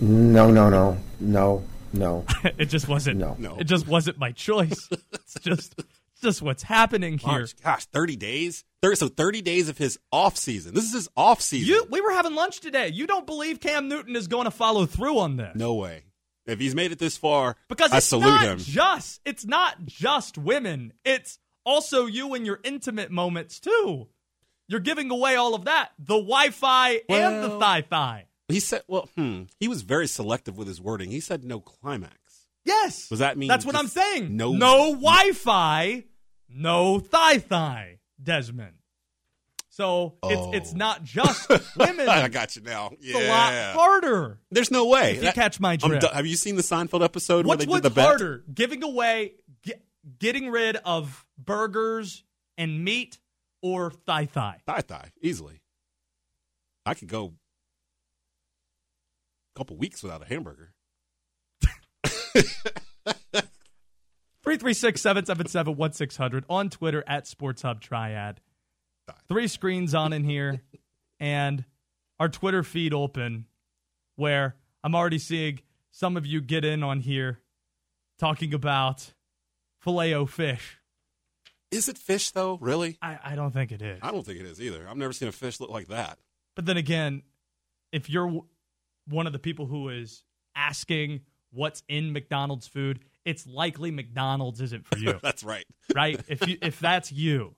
No, 0.00 0.50
no, 0.50 0.70
no, 0.70 0.96
no, 1.20 1.62
no. 1.94 2.24
it 2.44 2.66
just 2.66 2.88
wasn't. 2.88 3.18
No. 3.18 3.36
No. 3.38 3.56
It 3.58 3.64
just 3.64 3.86
wasn't 3.86 4.18
my 4.18 4.32
choice. 4.32 4.88
it's 5.12 5.34
just, 5.40 5.74
it's 5.78 6.20
just 6.22 6.42
what's 6.42 6.62
happening 6.62 7.18
here. 7.18 7.30
March, 7.32 7.54
gosh, 7.62 7.86
30 7.86 8.16
days? 8.16 8.64
30, 8.82 8.96
so 8.96 9.08
30 9.08 9.42
days 9.42 9.68
of 9.68 9.78
his 9.78 9.98
off 10.12 10.36
season. 10.36 10.74
This 10.74 10.84
is 10.84 10.92
his 10.92 11.08
off 11.16 11.40
season. 11.40 11.68
You, 11.74 11.86
we 11.90 12.00
were 12.00 12.12
having 12.12 12.34
lunch 12.34 12.60
today. 12.60 12.88
You 12.88 13.06
don't 13.06 13.26
believe 13.26 13.60
Cam 13.60 13.88
Newton 13.88 14.14
is 14.16 14.26
going 14.28 14.44
to 14.44 14.50
follow 14.50 14.84
through 14.86 15.18
on 15.18 15.36
this? 15.36 15.52
no 15.54 15.74
way. 15.74 16.02
If 16.46 16.60
he's 16.60 16.74
made 16.74 16.92
it 16.92 16.98
this 16.98 17.16
far, 17.16 17.56
because 17.68 17.90
I 17.90 17.96
it's 17.96 18.06
salute 18.06 18.26
not 18.26 18.44
him. 18.44 18.58
just 18.58 19.22
it's 19.24 19.46
not 19.46 19.86
just 19.86 20.36
women. 20.36 20.92
It's 21.02 21.38
also 21.64 22.04
you 22.04 22.34
and 22.34 22.44
your 22.44 22.60
intimate 22.62 23.10
moments 23.10 23.60
too. 23.60 24.08
You're 24.68 24.80
giving 24.80 25.10
away 25.10 25.36
all 25.36 25.54
of 25.54 25.64
that, 25.64 25.92
the 25.98 26.16
Wi-Fi 26.16 27.00
and 27.08 27.42
the 27.42 27.48
Well- 27.48 27.60
thigh 27.60 27.80
thigh. 27.80 28.26
He 28.48 28.60
said, 28.60 28.82
well, 28.88 29.08
hmm, 29.16 29.44
he 29.58 29.68
was 29.68 29.82
very 29.82 30.06
selective 30.06 30.58
with 30.58 30.68
his 30.68 30.80
wording. 30.80 31.10
He 31.10 31.20
said 31.20 31.44
no 31.44 31.60
climax. 31.60 32.46
Yes. 32.64 33.08
Does 33.08 33.18
that 33.20 33.36
mean 33.38 33.48
That's 33.48 33.64
what 33.66 33.74
I'm 33.76 33.88
saying. 33.88 34.36
no- 34.36 34.52
no 34.52 34.92
Wi-Fi, 34.94 36.04
no 36.48 36.98
thigh 36.98 37.38
thigh, 37.38 38.00
Desmond. 38.22 38.74
So 39.70 40.18
it's 40.22 40.56
it's 40.56 40.72
not 40.74 41.02
just 41.02 41.48
women. 41.76 42.08
I 42.08 42.28
got 42.28 42.54
you 42.54 42.62
now. 42.62 42.92
It's 43.00 43.18
a 43.18 43.22
Yeah. 43.24 43.28
lot 43.74 43.80
harder. 43.80 44.38
There's 44.52 44.70
no 44.70 44.86
way. 44.86 45.16
If 45.16 45.24
you 45.24 45.32
catch 45.32 45.58
my 45.58 45.74
drift. 45.76 46.04
Have 46.12 46.26
you 46.26 46.36
seen 46.36 46.54
the 46.56 46.62
Seinfeld 46.62 47.02
episode 47.02 47.44
What's 47.44 47.66
where 47.66 47.70
what's 47.72 47.82
they 47.82 47.88
did 47.88 47.92
the 47.92 47.94
bet? 47.94 48.04
harder, 48.06 48.44
giving 48.54 48.84
away, 48.84 49.32
ge- 49.66 49.72
getting 50.20 50.48
rid 50.48 50.76
of 50.76 51.26
burgers 51.36 52.22
and 52.56 52.84
meat, 52.84 53.18
or 53.62 53.90
thigh 53.90 54.26
thigh? 54.26 54.60
Thigh 54.64 54.82
thigh, 54.82 55.10
easily. 55.20 55.60
I 56.86 56.94
could 56.94 57.08
go 57.08 57.32
couple 59.54 59.76
weeks 59.76 60.02
without 60.02 60.22
a 60.22 60.26
hamburger. 60.26 60.72
336 64.44 65.00
777 65.00 65.76
1600 65.76 66.44
on 66.50 66.68
Twitter 66.68 67.02
at 67.06 67.26
Sports 67.26 67.62
Hub 67.62 67.80
Triad. 67.80 68.40
Three 69.28 69.48
screens 69.48 69.94
on 69.94 70.12
in 70.12 70.24
here 70.24 70.60
and 71.20 71.64
our 72.18 72.28
Twitter 72.28 72.62
feed 72.62 72.92
open 72.92 73.46
where 74.16 74.56
I'm 74.82 74.94
already 74.94 75.18
seeing 75.18 75.60
some 75.90 76.16
of 76.16 76.26
you 76.26 76.40
get 76.40 76.64
in 76.64 76.82
on 76.82 77.00
here 77.00 77.40
talking 78.18 78.52
about 78.54 79.14
filet 79.80 80.14
o 80.14 80.26
fish. 80.26 80.78
Is 81.70 81.88
it 81.88 81.98
fish 81.98 82.30
though? 82.30 82.58
Really? 82.60 82.98
I, 83.02 83.18
I 83.24 83.34
don't 83.34 83.52
think 83.52 83.72
it 83.72 83.82
is. 83.82 83.98
I 84.02 84.10
don't 84.10 84.24
think 84.24 84.40
it 84.40 84.46
is 84.46 84.60
either. 84.60 84.86
I've 84.88 84.96
never 84.96 85.12
seen 85.12 85.28
a 85.28 85.32
fish 85.32 85.58
look 85.60 85.70
like 85.70 85.88
that. 85.88 86.18
But 86.54 86.66
then 86.66 86.76
again, 86.76 87.22
if 87.92 88.08
you're 88.08 88.42
one 89.06 89.26
of 89.26 89.32
the 89.32 89.38
people 89.38 89.66
who 89.66 89.88
is 89.88 90.22
asking 90.56 91.20
what's 91.50 91.82
in 91.88 92.12
McDonald's 92.12 92.66
food, 92.66 93.00
it's 93.24 93.46
likely 93.46 93.90
McDonald's 93.90 94.60
isn't 94.60 94.86
for 94.86 94.98
you. 94.98 95.18
That's 95.22 95.44
right. 95.44 95.64
right? 95.94 96.20
If 96.28 96.46
you 96.46 96.58
if 96.60 96.80
that's 96.80 97.10
you. 97.12 97.54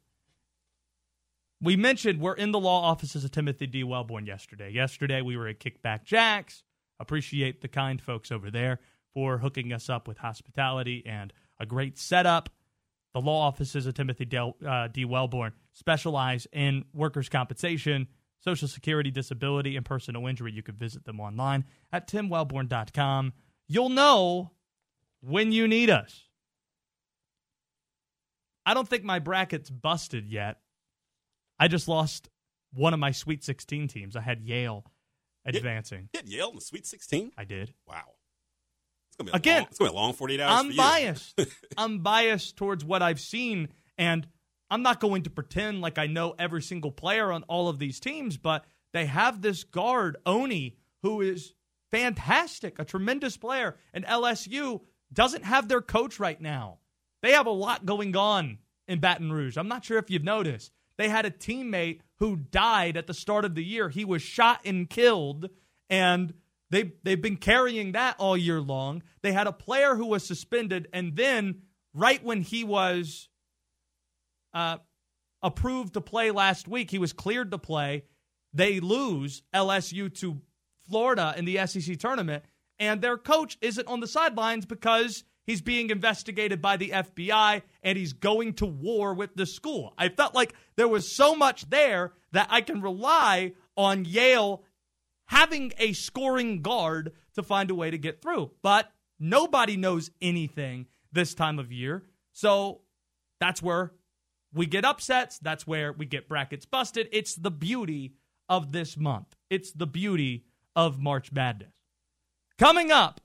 We 1.60 1.76
mentioned 1.76 2.20
we're 2.20 2.34
in 2.34 2.52
the 2.52 2.60
law 2.60 2.82
offices 2.82 3.24
of 3.24 3.30
Timothy 3.30 3.66
D. 3.66 3.82
Wellborn 3.82 4.26
yesterday. 4.26 4.70
Yesterday 4.70 5.22
we 5.22 5.36
were 5.36 5.48
at 5.48 5.58
Kickback 5.58 6.04
Jacks. 6.04 6.62
Appreciate 7.00 7.62
the 7.62 7.68
kind 7.68 8.00
folks 8.00 8.30
over 8.30 8.50
there 8.50 8.78
for 9.14 9.38
hooking 9.38 9.72
us 9.72 9.88
up 9.88 10.06
with 10.06 10.18
hospitality 10.18 11.02
and 11.06 11.32
a 11.58 11.66
great 11.66 11.98
setup. 11.98 12.50
The 13.14 13.20
law 13.22 13.46
offices 13.46 13.86
of 13.86 13.94
Timothy 13.94 14.26
Del, 14.26 14.54
uh, 14.66 14.88
D. 14.88 15.06
Wellborn 15.06 15.52
specialize 15.72 16.46
in 16.52 16.84
workers' 16.92 17.30
compensation, 17.30 18.08
Social 18.40 18.68
Security, 18.68 19.10
disability, 19.10 19.76
and 19.76 19.84
personal 19.84 20.26
injury. 20.26 20.52
You 20.52 20.62
can 20.62 20.76
visit 20.76 21.04
them 21.04 21.20
online 21.20 21.64
at 21.92 22.08
timwellborn.com. 22.08 23.32
You'll 23.68 23.88
know 23.88 24.52
when 25.20 25.52
you 25.52 25.66
need 25.66 25.90
us. 25.90 26.24
I 28.64 28.74
don't 28.74 28.88
think 28.88 29.04
my 29.04 29.18
bracket's 29.18 29.70
busted 29.70 30.26
yet. 30.26 30.58
I 31.58 31.68
just 31.68 31.88
lost 31.88 32.28
one 32.72 32.92
of 32.92 33.00
my 33.00 33.12
Sweet 33.12 33.44
16 33.44 33.88
teams. 33.88 34.16
I 34.16 34.20
had 34.20 34.42
Yale 34.42 34.84
advancing. 35.44 36.08
You 36.12 36.20
had 36.20 36.28
Yale 36.28 36.50
in 36.50 36.56
the 36.56 36.60
Sweet 36.60 36.86
16? 36.86 37.32
I 37.38 37.44
did. 37.44 37.72
Wow. 37.86 38.02
It's 39.08 39.16
gonna 39.16 39.32
be 39.32 39.36
Again, 39.36 39.60
long, 39.60 39.66
it's 39.70 39.78
gonna 39.78 39.90
be 39.90 39.96
a 39.96 39.98
long 39.98 40.12
48 40.12 40.40
hours. 40.40 40.60
I'm 40.60 40.76
biased. 40.76 41.40
I'm 41.78 41.98
biased 42.00 42.56
towards 42.56 42.84
what 42.84 43.02
I've 43.02 43.20
seen, 43.20 43.68
and 43.96 44.26
I'm 44.70 44.82
not 44.82 45.00
going 45.00 45.22
to 45.22 45.30
pretend 45.30 45.80
like 45.80 45.98
I 45.98 46.06
know 46.06 46.34
every 46.38 46.62
single 46.62 46.90
player 46.90 47.30
on 47.32 47.44
all 47.44 47.68
of 47.68 47.78
these 47.78 48.00
teams, 48.00 48.36
but 48.36 48.64
they 48.92 49.06
have 49.06 49.42
this 49.42 49.64
guard, 49.64 50.16
Oni, 50.26 50.76
who 51.02 51.20
is 51.20 51.54
fantastic, 51.90 52.78
a 52.78 52.84
tremendous 52.84 53.36
player, 53.36 53.76
and 53.92 54.04
LSU 54.06 54.80
doesn't 55.12 55.44
have 55.44 55.68
their 55.68 55.80
coach 55.80 56.18
right 56.18 56.40
now. 56.40 56.78
They 57.22 57.32
have 57.32 57.46
a 57.46 57.50
lot 57.50 57.86
going 57.86 58.16
on 58.16 58.58
in 58.88 59.00
Baton 59.00 59.32
Rouge. 59.32 59.56
I'm 59.56 59.68
not 59.68 59.84
sure 59.84 59.98
if 59.98 60.10
you've 60.10 60.24
noticed. 60.24 60.72
They 60.96 61.08
had 61.08 61.26
a 61.26 61.30
teammate 61.30 62.00
who 62.16 62.36
died 62.36 62.96
at 62.96 63.06
the 63.06 63.14
start 63.14 63.44
of 63.44 63.54
the 63.54 63.64
year. 63.64 63.88
He 63.88 64.04
was 64.04 64.22
shot 64.22 64.60
and 64.64 64.88
killed, 64.88 65.50
and 65.90 66.34
they 66.70 66.92
they've 67.02 67.20
been 67.20 67.36
carrying 67.36 67.92
that 67.92 68.16
all 68.18 68.36
year 68.36 68.60
long. 68.60 69.02
They 69.22 69.32
had 69.32 69.46
a 69.46 69.52
player 69.52 69.94
who 69.94 70.06
was 70.06 70.24
suspended, 70.24 70.88
and 70.92 71.16
then 71.16 71.62
right 71.92 72.22
when 72.24 72.42
he 72.42 72.64
was 72.64 73.28
uh, 74.56 74.78
approved 75.42 75.92
to 75.92 76.00
play 76.00 76.30
last 76.30 76.66
week, 76.66 76.90
he 76.90 76.98
was 76.98 77.12
cleared 77.12 77.50
to 77.50 77.58
play. 77.58 78.04
They 78.54 78.80
lose 78.80 79.42
LSU 79.54 80.12
to 80.20 80.40
Florida 80.88 81.34
in 81.36 81.44
the 81.44 81.66
SEC 81.66 81.98
tournament, 81.98 82.42
and 82.78 83.02
their 83.02 83.18
coach 83.18 83.58
isn't 83.60 83.86
on 83.86 84.00
the 84.00 84.06
sidelines 84.06 84.64
because 84.64 85.24
he's 85.44 85.60
being 85.60 85.90
investigated 85.90 86.62
by 86.62 86.78
the 86.78 86.88
FBI 86.88 87.62
and 87.82 87.98
he's 87.98 88.14
going 88.14 88.54
to 88.54 88.64
war 88.64 89.12
with 89.12 89.34
the 89.36 89.44
school. 89.44 89.92
I 89.98 90.08
felt 90.08 90.34
like 90.34 90.54
there 90.76 90.88
was 90.88 91.14
so 91.14 91.34
much 91.34 91.68
there 91.68 92.14
that 92.32 92.46
I 92.48 92.62
can 92.62 92.80
rely 92.80 93.52
on 93.76 94.06
Yale 94.06 94.64
having 95.26 95.74
a 95.78 95.92
scoring 95.92 96.62
guard 96.62 97.12
to 97.34 97.42
find 97.42 97.70
a 97.70 97.74
way 97.74 97.90
to 97.90 97.98
get 97.98 98.22
through. 98.22 98.52
But 98.62 98.90
nobody 99.20 99.76
knows 99.76 100.10
anything 100.22 100.86
this 101.12 101.34
time 101.34 101.58
of 101.58 101.70
year. 101.72 102.04
So 102.32 102.80
that's 103.38 103.62
where 103.62 103.92
we 104.56 104.66
get 104.66 104.84
upsets. 104.84 105.38
That's 105.38 105.66
where 105.66 105.92
we 105.92 106.06
get 106.06 106.28
brackets 106.28 106.64
busted. 106.64 107.08
It's 107.12 107.34
the 107.34 107.50
beauty 107.50 108.14
of 108.48 108.72
this 108.72 108.96
month. 108.96 109.36
It's 109.50 109.72
the 109.72 109.86
beauty 109.86 110.46
of 110.74 110.98
March 110.98 111.30
Madness. 111.30 111.74
Coming 112.58 112.90
up, 112.90 113.20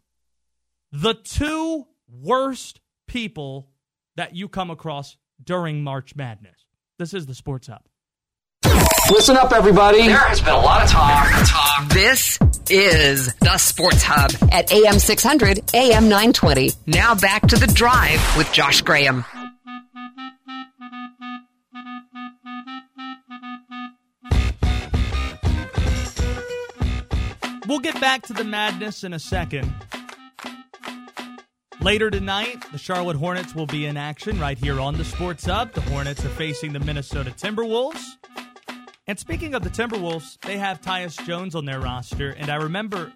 the 0.92 1.14
two 1.14 1.88
worst 2.10 2.82
people 3.08 3.70
that 4.18 4.36
you 4.36 4.50
come 4.50 4.70
across 4.70 5.16
during 5.42 5.84
March 5.84 6.16
Madness. 6.16 6.66
This 7.00 7.14
is 7.14 7.26
the 7.26 7.34
Sports 7.34 7.68
Hub. 7.68 7.82
Listen 9.10 9.36
up, 9.36 9.52
everybody. 9.52 10.08
There 10.08 10.18
has 10.18 10.42
been 10.42 10.54
a 10.54 10.60
lot 10.60 10.84
of 10.84 10.90
talk. 10.90 11.30
Talk. 11.48 11.90
This 11.90 12.38
is 12.70 13.34
the 13.36 13.58
Sports 13.58 14.04
Hub 14.04 14.32
at 14.52 14.72
AM 14.72 15.00
600, 15.00 15.74
AM 15.74 16.04
920. 16.04 16.72
Now 16.88 17.16
back 17.16 17.48
to 17.48 17.56
the 17.58 17.68
drive 17.68 18.22
with 18.38 18.52
Josh 18.52 18.82
Graham. 18.82 19.26
We'll 27.72 27.80
get 27.80 28.01
back 28.01 28.24
to 28.24 28.34
the 28.34 28.44
madness 28.44 29.06
in 29.06 29.13
a 29.13 29.18
second. 29.18 29.74
Later 31.80 32.12
tonight, 32.12 32.66
the 32.74 32.78
Charlotte 32.78 33.16
Hornets 33.16 33.56
will 33.56 33.66
be 33.66 33.86
in 33.86 33.96
action 33.96 34.38
right 34.42 34.58
here 34.58 34.82
on 34.82 34.98
the 34.98 35.06
Sports 35.06 35.46
Hub. 35.46 35.72
The 35.72 35.80
Hornets 35.80 36.25
are 36.25 36.30
facing 36.32 36.74
the 36.74 36.82
Minnesota 36.82 37.32
Timberwolves. 37.32 38.04
And 39.08 39.18
speaking 39.18 39.56
of 39.56 39.63
the 39.63 39.70
Timberwolves, 39.70 40.38
they 40.42 40.58
have 40.58 40.82
Tyus 40.82 41.25
Jones 41.25 41.56
on 41.56 41.63
their 41.63 41.80
roster. 41.80 42.32
And 42.32 42.50
I 42.50 42.56
remember 42.56 43.13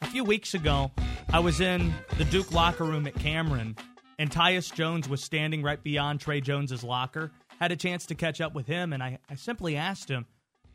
a 0.00 0.06
few 0.06 0.22
weeks 0.22 0.54
ago, 0.54 0.92
I 1.32 1.40
was 1.40 1.60
in 1.60 1.92
the 2.16 2.26
Duke 2.26 2.52
locker 2.52 2.84
room 2.84 3.08
at 3.08 3.16
Cameron, 3.16 3.74
and 4.20 4.30
Tyus 4.30 4.72
Jones 4.72 5.08
was 5.08 5.20
standing 5.20 5.64
right 5.64 5.82
beyond 5.82 6.20
Tre 6.20 6.40
Jones's 6.40 6.84
locker. 6.84 7.32
Had 7.58 7.72
a 7.72 7.76
chance 7.76 8.06
to 8.06 8.14
catch 8.14 8.40
up 8.40 8.54
with 8.54 8.68
him, 8.68 8.92
and 8.92 9.02
I, 9.02 9.18
I 9.28 9.34
simply 9.34 9.74
asked 9.76 10.08
him, 10.08 10.26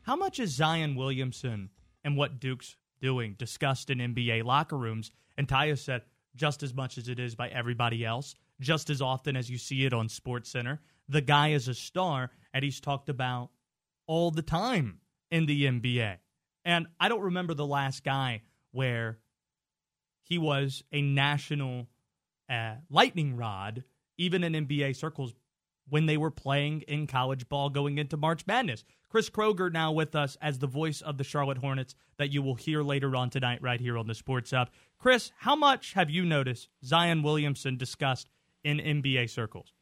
How 0.02 0.16
much 0.16 0.38
is 0.38 0.50
Zion 0.50 0.96
Williamson 0.96 1.70
and 2.04 2.14
what 2.14 2.38
Duke's 2.38 2.76
doing 3.02 3.34
discussed 3.34 3.90
in 3.90 3.98
NBA 3.98 4.44
locker 4.44 4.78
rooms? 4.78 5.10
And 5.36 5.46
Tyus 5.46 5.80
said, 5.80 6.02
Just 6.34 6.62
as 6.62 6.72
much 6.72 6.96
as 6.96 7.08
it 7.08 7.18
is 7.18 7.34
by 7.34 7.48
everybody 7.48 8.04
else, 8.04 8.34
just 8.60 8.88
as 8.88 9.02
often 9.02 9.36
as 9.36 9.50
you 9.50 9.58
see 9.58 9.84
it 9.84 9.92
on 9.92 10.08
Sports 10.08 10.50
Center. 10.50 10.80
The 11.08 11.20
guy 11.20 11.48
is 11.48 11.68
a 11.68 11.74
star, 11.74 12.30
and 12.54 12.64
he's 12.64 12.80
talked 12.80 13.10
about 13.10 13.50
all 14.06 14.30
the 14.30 14.42
time 14.42 15.00
in 15.30 15.44
the 15.46 15.64
NBA. 15.64 16.16
And 16.64 16.86
I 16.98 17.08
don't 17.08 17.22
remember 17.22 17.54
the 17.54 17.66
last 17.66 18.04
guy 18.04 18.42
where 18.70 19.18
he 20.22 20.38
was 20.38 20.82
a 20.92 21.02
national 21.02 21.88
uh, 22.48 22.76
lightning 22.88 23.36
rod, 23.36 23.84
even 24.16 24.44
in 24.44 24.66
NBA 24.66 24.96
circles 24.96 25.34
when 25.88 26.06
they 26.06 26.16
were 26.16 26.30
playing 26.30 26.82
in 26.82 27.06
college 27.06 27.48
ball 27.48 27.70
going 27.70 27.98
into 27.98 28.16
March 28.16 28.46
Madness. 28.46 28.84
Chris 29.08 29.28
Kroeger 29.28 29.70
now 29.70 29.92
with 29.92 30.14
us 30.14 30.38
as 30.40 30.58
the 30.58 30.66
voice 30.66 31.02
of 31.02 31.18
the 31.18 31.24
Charlotte 31.24 31.58
Hornets 31.58 31.94
that 32.16 32.32
you 32.32 32.40
will 32.40 32.54
hear 32.54 32.82
later 32.82 33.14
on 33.14 33.28
tonight 33.28 33.60
right 33.60 33.80
here 33.80 33.98
on 33.98 34.06
the 34.06 34.14
Sports 34.14 34.52
Hub. 34.52 34.70
Chris, 34.98 35.32
how 35.38 35.54
much 35.54 35.92
have 35.92 36.08
you 36.08 36.24
noticed 36.24 36.68
Zion 36.82 37.22
Williamson 37.22 37.76
discussed 37.76 38.30
in 38.64 38.78
NBA 38.78 39.28
circles? 39.28 39.74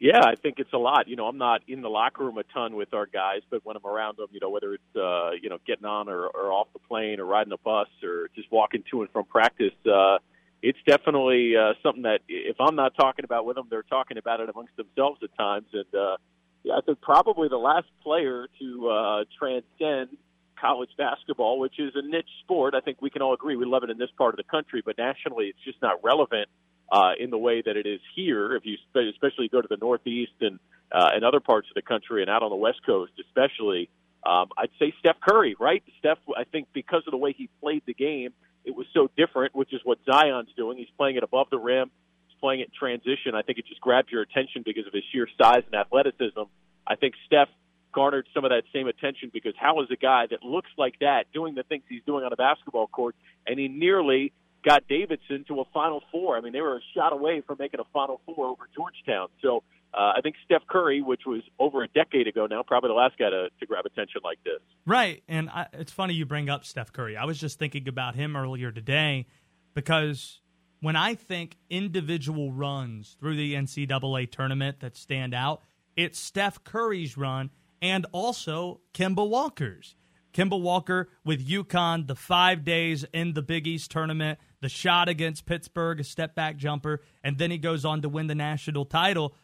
Yeah, 0.00 0.22
I 0.24 0.34
think 0.34 0.54
it's 0.58 0.72
a 0.72 0.78
lot. 0.78 1.08
You 1.08 1.16
know, 1.16 1.26
I'm 1.26 1.36
not 1.36 1.60
in 1.68 1.82
the 1.82 1.90
locker 1.90 2.24
room 2.24 2.38
a 2.38 2.42
ton 2.42 2.74
with 2.74 2.94
our 2.94 3.04
guys, 3.04 3.42
but 3.50 3.60
when 3.66 3.76
I'm 3.76 3.84
around 3.84 4.16
them, 4.16 4.28
you 4.32 4.40
know, 4.40 4.48
whether 4.48 4.72
it's 4.72 4.96
uh, 4.96 5.32
you 5.40 5.50
know 5.50 5.58
getting 5.66 5.84
on 5.84 6.08
or, 6.08 6.26
or 6.26 6.50
off 6.50 6.68
the 6.72 6.78
plane 6.78 7.20
or 7.20 7.26
riding 7.26 7.50
the 7.50 7.58
bus 7.62 7.88
or 8.02 8.30
just 8.34 8.50
walking 8.50 8.82
to 8.90 9.02
and 9.02 9.10
from 9.10 9.26
practice, 9.26 9.74
uh, 9.86 10.16
it's 10.62 10.78
definitely 10.86 11.54
uh, 11.56 11.74
something 11.82 12.02
that 12.02 12.20
if 12.28 12.56
I'm 12.60 12.76
not 12.76 12.94
talking 12.94 13.24
about 13.24 13.46
with 13.46 13.56
them, 13.56 13.66
they're 13.70 13.82
talking 13.82 14.18
about 14.18 14.40
it 14.40 14.48
amongst 14.48 14.76
themselves 14.76 15.20
at 15.22 15.36
times. 15.36 15.66
And 15.72 15.94
uh, 15.94 16.16
yeah, 16.62 16.74
I 16.74 16.80
think 16.82 17.00
probably 17.00 17.48
the 17.48 17.56
last 17.56 17.86
player 18.02 18.46
to 18.60 18.88
uh, 18.88 19.24
transcend 19.38 20.16
college 20.60 20.90
basketball, 20.98 21.58
which 21.58 21.78
is 21.78 21.92
a 21.94 22.02
niche 22.02 22.28
sport. 22.42 22.74
I 22.74 22.80
think 22.80 23.00
we 23.00 23.10
can 23.10 23.22
all 23.22 23.32
agree 23.32 23.56
we 23.56 23.64
love 23.64 23.82
it 23.84 23.90
in 23.90 23.98
this 23.98 24.10
part 24.18 24.34
of 24.34 24.36
the 24.36 24.50
country, 24.50 24.82
but 24.84 24.98
nationally, 24.98 25.46
it's 25.46 25.64
just 25.64 25.80
not 25.80 26.04
relevant 26.04 26.48
uh, 26.92 27.12
in 27.18 27.30
the 27.30 27.38
way 27.38 27.62
that 27.64 27.76
it 27.76 27.86
is 27.86 28.00
here. 28.14 28.54
If 28.54 28.64
you 28.66 28.76
especially 28.94 29.48
go 29.48 29.62
to 29.62 29.68
the 29.68 29.78
Northeast 29.80 30.32
and 30.40 30.58
uh, 30.92 31.10
and 31.14 31.24
other 31.24 31.40
parts 31.40 31.68
of 31.70 31.74
the 31.74 31.82
country 31.82 32.20
and 32.20 32.28
out 32.28 32.42
on 32.42 32.50
the 32.50 32.56
West 32.56 32.80
Coast, 32.84 33.12
especially, 33.24 33.88
um, 34.26 34.48
I'd 34.58 34.70
say 34.78 34.92
Steph 34.98 35.20
Curry. 35.20 35.54
Right, 35.58 35.82
Steph. 36.00 36.18
I 36.36 36.44
think 36.44 36.68
because 36.74 37.04
of 37.06 37.12
the 37.12 37.16
way 37.16 37.32
he 37.32 37.48
played 37.60 37.82
the 37.86 37.94
game, 37.94 38.32
it 38.64 38.74
was 38.74 38.86
so 38.92 39.08
different, 39.16 39.54
which 39.54 39.72
is 39.72 39.80
what 39.84 39.98
Zion's 40.04 40.50
doing. 40.56 40.78
He's 40.78 40.90
playing 40.96 41.16
it 41.16 41.22
above 41.22 41.48
the 41.50 41.58
rim. 41.58 41.90
He's 42.28 42.36
playing 42.40 42.60
it 42.60 42.68
in 42.68 42.78
transition. 42.78 43.34
I 43.34 43.42
think 43.42 43.58
it 43.58 43.66
just 43.66 43.80
grabs 43.80 44.08
your 44.10 44.22
attention 44.22 44.62
because 44.64 44.86
of 44.86 44.92
his 44.92 45.02
sheer 45.12 45.28
size 45.40 45.62
and 45.66 45.74
athleticism. 45.74 46.42
I 46.86 46.96
think 46.96 47.14
Steph 47.26 47.48
garnered 47.92 48.26
some 48.34 48.44
of 48.44 48.50
that 48.50 48.62
same 48.72 48.86
attention 48.86 49.30
because 49.32 49.54
how 49.58 49.80
is 49.82 49.88
a 49.90 49.96
guy 49.96 50.26
that 50.30 50.42
looks 50.42 50.70
like 50.78 50.98
that 51.00 51.24
doing 51.32 51.54
the 51.54 51.64
things 51.64 51.82
he's 51.88 52.02
doing 52.06 52.24
on 52.24 52.32
a 52.32 52.36
basketball 52.36 52.86
court 52.86 53.16
and 53.46 53.58
he 53.58 53.68
nearly 53.68 54.32
got 54.64 54.86
Davidson 54.88 55.44
to 55.48 55.60
a 55.60 55.64
Final 55.72 56.02
Four. 56.12 56.36
I 56.36 56.40
mean, 56.40 56.52
they 56.52 56.60
were 56.60 56.76
a 56.76 56.80
shot 56.94 57.12
away 57.12 57.42
from 57.46 57.56
making 57.58 57.80
a 57.80 57.84
Final 57.92 58.20
Four 58.26 58.46
over 58.46 58.68
Georgetown. 58.74 59.28
So 59.42 59.62
uh, 59.92 60.12
I 60.16 60.20
think 60.22 60.36
Steph 60.44 60.62
Curry, 60.68 61.02
which 61.02 61.22
was 61.26 61.42
over 61.58 61.82
a 61.82 61.88
decade 61.88 62.28
ago 62.28 62.46
now, 62.46 62.62
probably 62.62 62.88
the 62.88 62.94
last 62.94 63.18
guy 63.18 63.30
to, 63.30 63.48
to 63.58 63.66
grab 63.66 63.86
attention 63.86 64.20
like 64.22 64.38
this. 64.44 64.60
Right. 64.86 65.22
And 65.28 65.50
I, 65.50 65.66
it's 65.72 65.92
funny 65.92 66.14
you 66.14 66.26
bring 66.26 66.48
up 66.48 66.64
Steph 66.64 66.92
Curry. 66.92 67.16
I 67.16 67.24
was 67.24 67.38
just 67.38 67.58
thinking 67.58 67.88
about 67.88 68.14
him 68.14 68.36
earlier 68.36 68.70
today 68.70 69.26
because 69.74 70.40
when 70.80 70.96
I 70.96 71.14
think 71.14 71.56
individual 71.68 72.52
runs 72.52 73.16
through 73.18 73.36
the 73.36 73.54
NCAA 73.54 74.30
tournament 74.30 74.80
that 74.80 74.96
stand 74.96 75.34
out, 75.34 75.62
it's 75.96 76.18
Steph 76.18 76.62
Curry's 76.62 77.16
run 77.16 77.50
and 77.82 78.06
also 78.12 78.80
Kemba 78.94 79.28
Walker's. 79.28 79.96
Kemba 80.32 80.60
Walker 80.60 81.08
with 81.24 81.46
UConn, 81.46 82.06
the 82.06 82.14
five 82.14 82.64
days 82.64 83.04
in 83.12 83.34
the 83.34 83.42
Big 83.42 83.66
East 83.66 83.90
tournament, 83.90 84.38
the 84.60 84.68
shot 84.68 85.08
against 85.08 85.44
Pittsburgh, 85.44 85.98
a 85.98 86.04
step 86.04 86.36
back 86.36 86.56
jumper, 86.56 87.02
and 87.24 87.38
then 87.38 87.50
he 87.50 87.58
goes 87.58 87.84
on 87.84 88.02
to 88.02 88.08
win 88.08 88.28
the 88.28 88.34
national 88.34 88.84
title. 88.84 89.34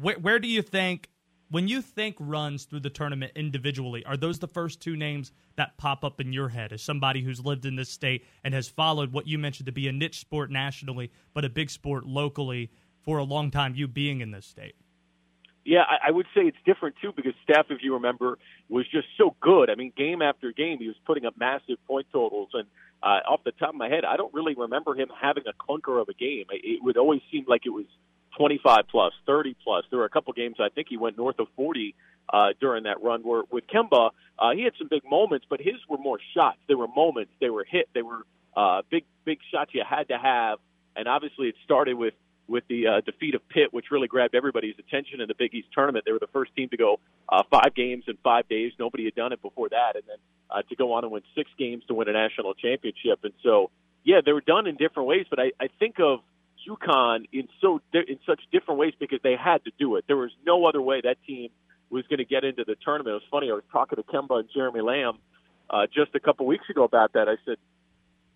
Where, 0.00 0.18
where 0.18 0.38
do 0.38 0.48
you 0.48 0.62
think, 0.62 1.08
when 1.50 1.66
you 1.66 1.82
think 1.82 2.16
runs 2.18 2.64
through 2.64 2.80
the 2.80 2.90
tournament 2.90 3.32
individually, 3.34 4.04
are 4.04 4.16
those 4.16 4.38
the 4.38 4.48
first 4.48 4.80
two 4.80 4.96
names 4.96 5.32
that 5.56 5.76
pop 5.76 6.04
up 6.04 6.20
in 6.20 6.32
your 6.32 6.48
head 6.48 6.72
as 6.72 6.82
somebody 6.82 7.22
who's 7.22 7.40
lived 7.40 7.64
in 7.66 7.76
this 7.76 7.90
state 7.90 8.24
and 8.44 8.54
has 8.54 8.68
followed 8.68 9.12
what 9.12 9.26
you 9.26 9.38
mentioned 9.38 9.66
to 9.66 9.72
be 9.72 9.88
a 9.88 9.92
niche 9.92 10.20
sport 10.20 10.50
nationally, 10.50 11.10
but 11.34 11.44
a 11.44 11.48
big 11.48 11.70
sport 11.70 12.06
locally 12.06 12.70
for 13.02 13.18
a 13.18 13.24
long 13.24 13.50
time, 13.50 13.74
you 13.74 13.88
being 13.88 14.20
in 14.20 14.30
this 14.30 14.46
state? 14.46 14.74
Yeah, 15.64 15.82
I, 16.02 16.10
would 16.10 16.26
say 16.34 16.42
it's 16.42 16.56
different 16.64 16.96
too 17.02 17.12
because 17.14 17.34
Steph, 17.44 17.66
if 17.68 17.82
you 17.82 17.92
remember, 17.94 18.38
was 18.70 18.86
just 18.90 19.06
so 19.18 19.36
good. 19.40 19.68
I 19.68 19.74
mean, 19.74 19.92
game 19.94 20.22
after 20.22 20.50
game, 20.50 20.78
he 20.78 20.86
was 20.86 20.96
putting 21.04 21.26
up 21.26 21.34
massive 21.38 21.76
point 21.86 22.06
totals. 22.10 22.48
And 22.54 22.66
uh, 23.02 23.20
off 23.28 23.44
the 23.44 23.52
top 23.52 23.70
of 23.70 23.74
my 23.74 23.90
head, 23.90 24.04
I 24.06 24.16
don't 24.16 24.32
really 24.32 24.54
remember 24.54 24.94
him 24.94 25.08
having 25.20 25.44
a 25.46 25.52
clunker 25.52 26.00
of 26.00 26.08
a 26.08 26.14
game. 26.14 26.46
It 26.50 26.82
would 26.82 26.96
always 26.96 27.20
seem 27.30 27.44
like 27.46 27.66
it 27.66 27.70
was 27.70 27.84
25 28.36 28.84
plus, 28.90 29.12
30 29.26 29.56
plus. 29.64 29.84
There 29.90 29.98
were 29.98 30.04
a 30.04 30.10
couple 30.10 30.32
games 30.32 30.56
I 30.60 30.68
think 30.68 30.88
he 30.88 30.96
went 30.96 31.16
north 31.16 31.38
of 31.38 31.48
40 31.56 31.94
uh, 32.32 32.48
during 32.60 32.84
that 32.84 33.02
run. 33.02 33.22
Where 33.22 33.42
with 33.50 33.64
Kemba, 33.66 34.10
uh, 34.38 34.50
he 34.54 34.62
had 34.64 34.72
some 34.78 34.88
big 34.88 35.02
moments, 35.08 35.46
but 35.48 35.60
his 35.60 35.76
were 35.88 35.98
more 35.98 36.18
shots. 36.34 36.58
They 36.68 36.74
were 36.74 36.88
moments. 36.88 37.32
They 37.40 37.50
were 37.50 37.64
hit. 37.64 37.88
They 37.94 38.02
were 38.02 38.22
uh, 38.56 38.82
big, 38.90 39.04
big 39.24 39.38
shots 39.52 39.70
you 39.74 39.82
had 39.88 40.08
to 40.08 40.18
have. 40.18 40.58
And 40.96 41.08
obviously, 41.08 41.48
it 41.48 41.54
started 41.64 41.94
with 41.94 42.14
with 42.48 42.64
the 42.68 42.86
uh, 42.86 43.00
defeat 43.02 43.34
of 43.34 43.46
Pitt, 43.48 43.72
which 43.72 43.90
really 43.90 44.08
grabbed 44.08 44.34
everybody's 44.34 44.74
attention 44.78 45.20
in 45.20 45.28
the 45.28 45.34
Big 45.34 45.54
East 45.54 45.68
tournament. 45.72 46.06
They 46.06 46.12
were 46.12 46.18
the 46.18 46.32
first 46.32 46.56
team 46.56 46.70
to 46.70 46.78
go 46.78 46.98
uh, 47.28 47.42
five 47.50 47.74
games 47.74 48.04
in 48.08 48.16
five 48.24 48.48
days. 48.48 48.72
Nobody 48.78 49.04
had 49.04 49.14
done 49.14 49.32
it 49.32 49.42
before 49.42 49.68
that, 49.68 49.96
and 49.96 50.04
then 50.08 50.16
uh, 50.50 50.62
to 50.62 50.74
go 50.74 50.94
on 50.94 51.04
and 51.04 51.12
win 51.12 51.22
six 51.36 51.50
games 51.58 51.84
to 51.88 51.94
win 51.94 52.08
a 52.08 52.12
national 52.12 52.54
championship. 52.54 53.20
And 53.22 53.34
so, 53.42 53.70
yeah, 54.02 54.22
they 54.24 54.32
were 54.32 54.40
done 54.40 54.66
in 54.66 54.76
different 54.76 55.08
ways. 55.08 55.26
But 55.28 55.38
I, 55.38 55.52
I 55.60 55.68
think 55.78 55.96
of 56.00 56.20
UConn 56.68 57.26
in 57.32 57.48
so 57.60 57.80
in 57.92 58.18
such 58.26 58.40
different 58.52 58.78
ways 58.80 58.94
because 58.98 59.20
they 59.22 59.36
had 59.36 59.64
to 59.64 59.70
do 59.78 59.96
it. 59.96 60.04
There 60.06 60.16
was 60.16 60.30
no 60.44 60.66
other 60.66 60.82
way 60.82 61.00
that 61.02 61.16
team 61.26 61.50
was 61.90 62.04
going 62.08 62.18
to 62.18 62.24
get 62.24 62.44
into 62.44 62.64
the 62.64 62.76
tournament. 62.84 63.12
It 63.12 63.14
was 63.14 63.22
funny. 63.30 63.50
I 63.50 63.54
was 63.54 63.64
talking 63.72 63.96
to 63.96 64.02
Kemba 64.02 64.40
and 64.40 64.48
Jeremy 64.54 64.80
Lamb 64.80 65.18
uh, 65.70 65.86
just 65.86 66.14
a 66.14 66.20
couple 66.20 66.46
weeks 66.46 66.64
ago 66.70 66.84
about 66.84 67.14
that. 67.14 67.28
I 67.28 67.36
said, 67.44 67.56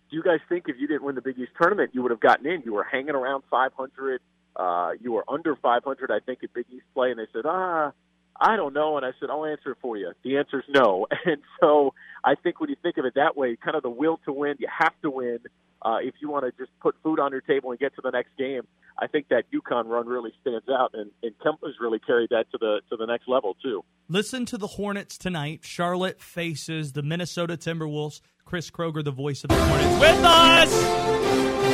"Do 0.09 0.17
you 0.17 0.23
guys 0.23 0.39
think 0.49 0.65
if 0.67 0.77
you 0.79 0.87
didn't 0.87 1.03
win 1.03 1.15
the 1.15 1.21
Big 1.21 1.37
East 1.37 1.51
tournament, 1.59 1.91
you 1.93 2.01
would 2.01 2.11
have 2.11 2.21
gotten 2.21 2.45
in? 2.45 2.63
You 2.65 2.73
were 2.73 2.83
hanging 2.83 3.15
around 3.15 3.43
500. 3.51 4.21
Uh, 4.55 4.91
you 5.01 5.11
were 5.11 5.23
under 5.27 5.55
500, 5.55 6.11
I 6.11 6.19
think, 6.19 6.43
at 6.43 6.53
Big 6.53 6.65
East 6.71 6.85
play." 6.93 7.11
And 7.11 7.19
they 7.19 7.27
said, 7.33 7.45
"Ah." 7.45 7.91
I 8.39 8.55
don't 8.55 8.73
know. 8.73 8.97
And 8.97 9.05
I 9.05 9.11
said, 9.19 9.29
I'll 9.29 9.45
answer 9.45 9.71
it 9.71 9.77
for 9.79 9.95
you. 9.95 10.11
The 10.23 10.37
answer 10.37 10.59
is 10.59 10.65
no. 10.67 11.05
And 11.25 11.41
so 11.61 11.93
I 12.23 12.33
think 12.35 12.59
when 12.59 12.69
you 12.69 12.75
think 12.81 12.97
of 12.97 13.05
it 13.05 13.13
that 13.13 13.37
way, 13.37 13.55
kind 13.63 13.75
of 13.75 13.83
the 13.83 13.91
will 13.91 14.19
to 14.25 14.33
win, 14.33 14.55
you 14.59 14.67
have 14.79 14.93
to 15.03 15.09
win 15.11 15.39
uh, 15.83 15.97
if 16.01 16.15
you 16.21 16.29
want 16.29 16.45
to 16.45 16.51
just 16.57 16.71
put 16.79 16.95
food 17.03 17.19
on 17.19 17.31
your 17.31 17.41
table 17.41 17.71
and 17.71 17.79
get 17.79 17.93
to 17.95 18.01
the 18.01 18.09
next 18.11 18.29
game, 18.37 18.61
I 18.97 19.07
think 19.07 19.27
that 19.29 19.45
UConn 19.51 19.85
run 19.87 20.07
really 20.07 20.31
stands 20.41 20.67
out, 20.69 20.91
and, 20.93 21.11
and 21.21 21.33
Kemba's 21.39 21.75
really 21.81 21.99
carried 21.99 22.29
that 22.29 22.45
to 22.51 22.57
the 22.57 22.81
to 22.89 22.95
the 22.95 23.05
next 23.05 23.27
level 23.27 23.55
too. 23.61 23.83
Listen 24.07 24.45
to 24.45 24.57
the 24.57 24.67
Hornets 24.67 25.17
tonight. 25.17 25.61
Charlotte 25.63 26.21
faces 26.21 26.93
the 26.93 27.03
Minnesota 27.03 27.57
Timberwolves. 27.57 28.21
Chris 28.45 28.69
Kroeger, 28.69 29.03
the 29.03 29.11
voice 29.11 29.43
of 29.43 29.49
the 29.49 29.55
Hornets, 29.55 29.99
with 29.99 30.23
us. 30.23 30.71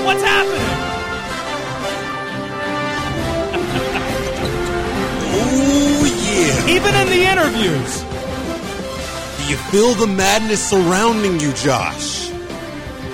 What's 0.06 0.24
happening? 0.24 1.00
oh 5.32 6.06
yeah! 6.26 6.76
Even 6.76 6.96
in 6.96 7.08
the 7.08 7.26
interviews. 7.26 8.04
Do 9.38 9.46
you 9.50 9.58
feel 9.72 9.94
the 9.94 10.08
madness 10.08 10.68
surrounding 10.68 11.40
you, 11.40 11.52
Josh? 11.54 12.30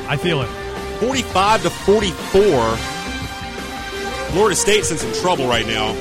I 0.08 0.17
feel 0.17 0.41
it. 0.41 0.64
45 0.99 1.63
to 1.63 1.69
44. 1.69 2.77
Florida 4.31 4.55
State's 4.55 4.91
in 4.91 4.97
some 4.97 5.13
trouble 5.13 5.47
right 5.47 5.65
now. 5.65 5.95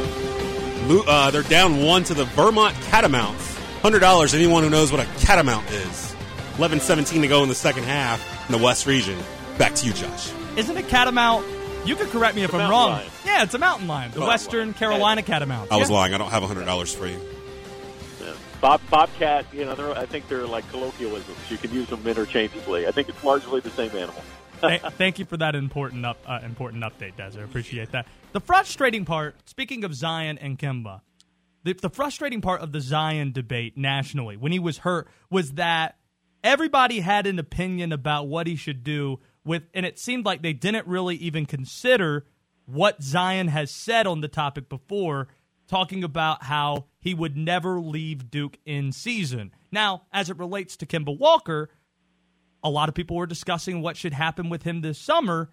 Uh, 0.88 1.30
they're 1.30 1.42
down 1.42 1.83
one 1.83 2.04
to 2.04 2.14
the 2.14 2.24
Vermont 2.24 2.74
Catamounts. 2.83 3.54
$100, 3.83 4.35
anyone 4.35 4.62
who 4.62 4.70
knows 4.70 4.90
what 4.90 5.00
a 5.00 5.07
catamount 5.20 5.70
is. 5.70 6.14
11 6.57 6.80
17 6.80 7.22
to 7.22 7.28
go 7.28 7.42
in 7.42 7.48
the 7.48 7.54
second 7.54 7.85
half 7.85 8.48
in 8.48 8.57
the 8.57 8.62
West 8.62 8.87
region. 8.87 9.18
Back 9.59 9.74
to 9.76 9.87
you, 9.87 9.92
Josh. 9.92 10.33
Isn't 10.57 10.76
a 10.76 10.83
catamount? 10.83 11.46
You 11.85 11.96
could 11.96 12.09
correct 12.09 12.35
me 12.35 12.42
if 12.42 12.54
I'm 12.54 12.70
wrong. 12.70 12.92
Lion. 12.92 13.11
Yeah, 13.26 13.42
it's 13.42 13.54
a 13.54 13.59
mountain 13.59 13.88
lion. 13.88 14.12
The 14.12 14.20
Western 14.20 14.68
lion. 14.68 14.74
Carolina 14.74 15.20
yeah. 15.20 15.26
catamount. 15.26 15.72
I 15.72 15.76
was 15.76 15.90
yeah. 15.90 15.96
lying. 15.96 16.14
I 16.14 16.18
don't 16.18 16.30
have 16.30 16.42
$100 16.42 16.96
for 16.96 17.07
you. 17.07 17.20
Bob, 18.64 18.80
bobcat, 18.88 19.44
you 19.52 19.66
know, 19.66 19.92
I 19.94 20.07
think 20.07 20.26
they're 20.26 20.46
like 20.46 20.66
colloquialisms. 20.70 21.37
You 21.50 21.59
can 21.59 21.70
use 21.70 21.87
them 21.88 22.07
interchangeably. 22.07 22.87
I 22.87 22.92
think 22.92 23.11
it's 23.11 23.22
largely 23.22 23.61
the 23.61 23.68
same 23.68 23.90
animal. 23.90 24.22
Thank 24.98 25.18
you 25.18 25.24
for 25.24 25.37
that 25.37 25.55
important 25.55 26.05
up, 26.05 26.18
uh, 26.27 26.40
important 26.44 26.83
update, 26.83 27.16
Des. 27.16 27.38
I 27.38 27.42
appreciate 27.42 27.92
that. 27.92 28.07
The 28.33 28.40
frustrating 28.40 29.05
part, 29.05 29.37
speaking 29.48 29.85
of 29.85 29.94
Zion 29.94 30.38
and 30.38 30.59
Kemba, 30.59 31.00
the, 31.62 31.72
the 31.72 31.90
frustrating 31.90 32.40
part 32.40 32.61
of 32.61 32.72
the 32.72 32.81
Zion 32.81 33.33
debate 33.33 33.77
nationally 33.77 34.37
when 34.37 34.53
he 34.53 34.59
was 34.59 34.79
hurt 34.79 35.09
was 35.31 35.53
that 35.53 35.96
everybody 36.42 37.00
had 37.00 37.27
an 37.27 37.38
opinion 37.38 37.92
about 37.92 38.29
what 38.29 38.46
he 38.46 38.57
should 38.57 38.85
do 38.85 39.20
with, 39.44 39.62
and 39.72 39.87
it 39.87 39.98
seemed 39.98 40.24
like 40.24 40.42
they 40.42 40.53
didn't 40.53 40.87
really 40.87 41.16
even 41.16 41.46
consider 41.46 42.27
what 42.66 43.03
Zion 43.03 43.48
has 43.48 43.70
said 43.70 44.07
on 44.07 44.20
the 44.20 44.29
topic 44.29 44.68
before, 44.68 45.29
talking 45.66 46.05
about 46.05 46.44
how 46.44 46.85
he 47.00 47.14
would 47.14 47.37
never 47.37 47.81
leave 47.81 48.31
Duke 48.31 48.59
in 48.64 48.92
season. 48.92 49.50
Now, 49.72 50.03
as 50.12 50.31
it 50.31 50.38
relates 50.38 50.77
to 50.79 50.87
Kemba 50.87 51.18
Walker 51.18 51.70
a 52.64 52.70
lot 52.70 52.88
of 52.88 52.94
people 52.94 53.16
were 53.16 53.27
discussing 53.27 53.83
what 53.83 53.96
should 53.96 54.14
happen 54.14 54.48
with 54.48 54.62
him 54.62 54.81
this 54.81 54.98
summer, 54.98 55.50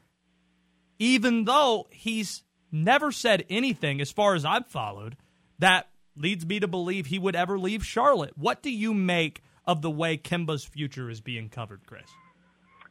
even 0.98 1.44
though 1.44 1.88
he's 1.92 2.44
never 2.72 3.12
said 3.12 3.46
anything, 3.50 4.00
as 4.00 4.12
far 4.12 4.34
as 4.34 4.46
I've 4.46 4.68
followed, 4.68 5.18
that 5.60 5.90
leads 6.16 6.46
me 6.46 6.62
to 6.62 6.68
believe 6.68 7.08
he 7.08 7.20
would 7.20 7.36
ever 7.36 7.60
leave 7.60 7.86
Charlotte. 7.86 8.38
What 8.38 8.64
do 8.64 8.72
you 8.72 8.94
make 8.94 9.44
of 9.66 9.82
the 9.82 9.92
way 9.92 10.18
Kemba's 10.18 10.64
future 10.64 11.10
is 11.10 11.20
being 11.20 11.50
covered, 11.50 11.82
Chris? 11.86 12.10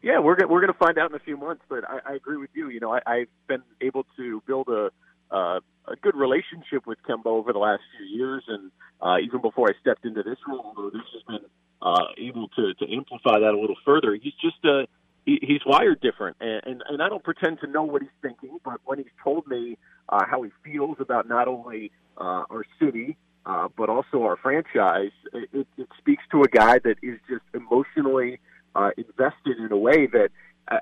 Yeah, 0.02 0.18
we're 0.18 0.36
we're 0.48 0.60
going 0.60 0.72
to 0.72 0.78
find 0.78 0.98
out 0.98 1.10
in 1.10 1.16
a 1.16 1.20
few 1.20 1.36
months. 1.36 1.62
But 1.68 1.88
I, 1.88 1.98
I 2.12 2.14
agree 2.14 2.38
with 2.38 2.50
you. 2.54 2.68
You 2.70 2.80
know, 2.80 2.92
I, 2.92 3.00
I've 3.06 3.28
been 3.48 3.62
able 3.80 4.06
to 4.16 4.42
build 4.46 4.68
a 4.68 4.90
uh, 5.30 5.60
a 5.86 5.96
good 6.00 6.16
relationship 6.16 6.86
with 6.86 6.98
Kemba 7.08 7.26
over 7.26 7.52
the 7.52 7.58
last 7.58 7.82
few 7.96 8.06
years, 8.06 8.42
and 8.48 8.70
uh, 9.00 9.16
even 9.22 9.40
before 9.42 9.68
I 9.68 9.78
stepped 9.80 10.04
into 10.04 10.22
this 10.22 10.38
role, 10.48 10.72
although 10.74 10.90
this 10.90 11.02
has 11.12 11.22
been 11.26 11.48
uh, 11.82 12.04
able 12.18 12.48
to 12.48 12.74
to 12.74 12.92
amplify 12.92 13.38
that 13.38 13.52
a 13.54 13.58
little 13.58 13.76
further. 13.84 14.14
He's 14.14 14.34
just 14.40 14.64
a 14.64 14.86
he, 15.26 15.38
he's 15.42 15.60
wired 15.66 16.00
different, 16.00 16.36
and, 16.40 16.62
and 16.64 16.82
and 16.88 17.02
I 17.02 17.08
don't 17.08 17.22
pretend 17.24 17.60
to 17.60 17.66
know 17.66 17.82
what 17.82 18.02
he's 18.02 18.10
thinking, 18.22 18.58
but 18.64 18.80
when 18.84 18.98
he's 18.98 19.06
told 19.22 19.46
me 19.46 19.76
uh, 20.08 20.24
how 20.26 20.42
he 20.42 20.50
feels 20.64 20.96
about 21.00 21.28
not 21.28 21.48
only 21.48 21.92
uh, 22.18 22.44
our 22.50 22.64
city 22.78 23.16
uh, 23.46 23.68
but 23.76 23.88
also 23.88 24.22
our 24.22 24.36
franchise, 24.36 25.12
it, 25.32 25.66
it 25.78 25.88
speaks 25.98 26.22
to 26.30 26.42
a 26.42 26.48
guy 26.48 26.78
that 26.78 26.96
is 27.02 27.18
just 27.28 27.42
emotionally 27.54 28.38
uh, 28.74 28.90
invested 28.96 29.58
in 29.58 29.72
a 29.72 29.76
way 29.76 30.06
that 30.06 30.30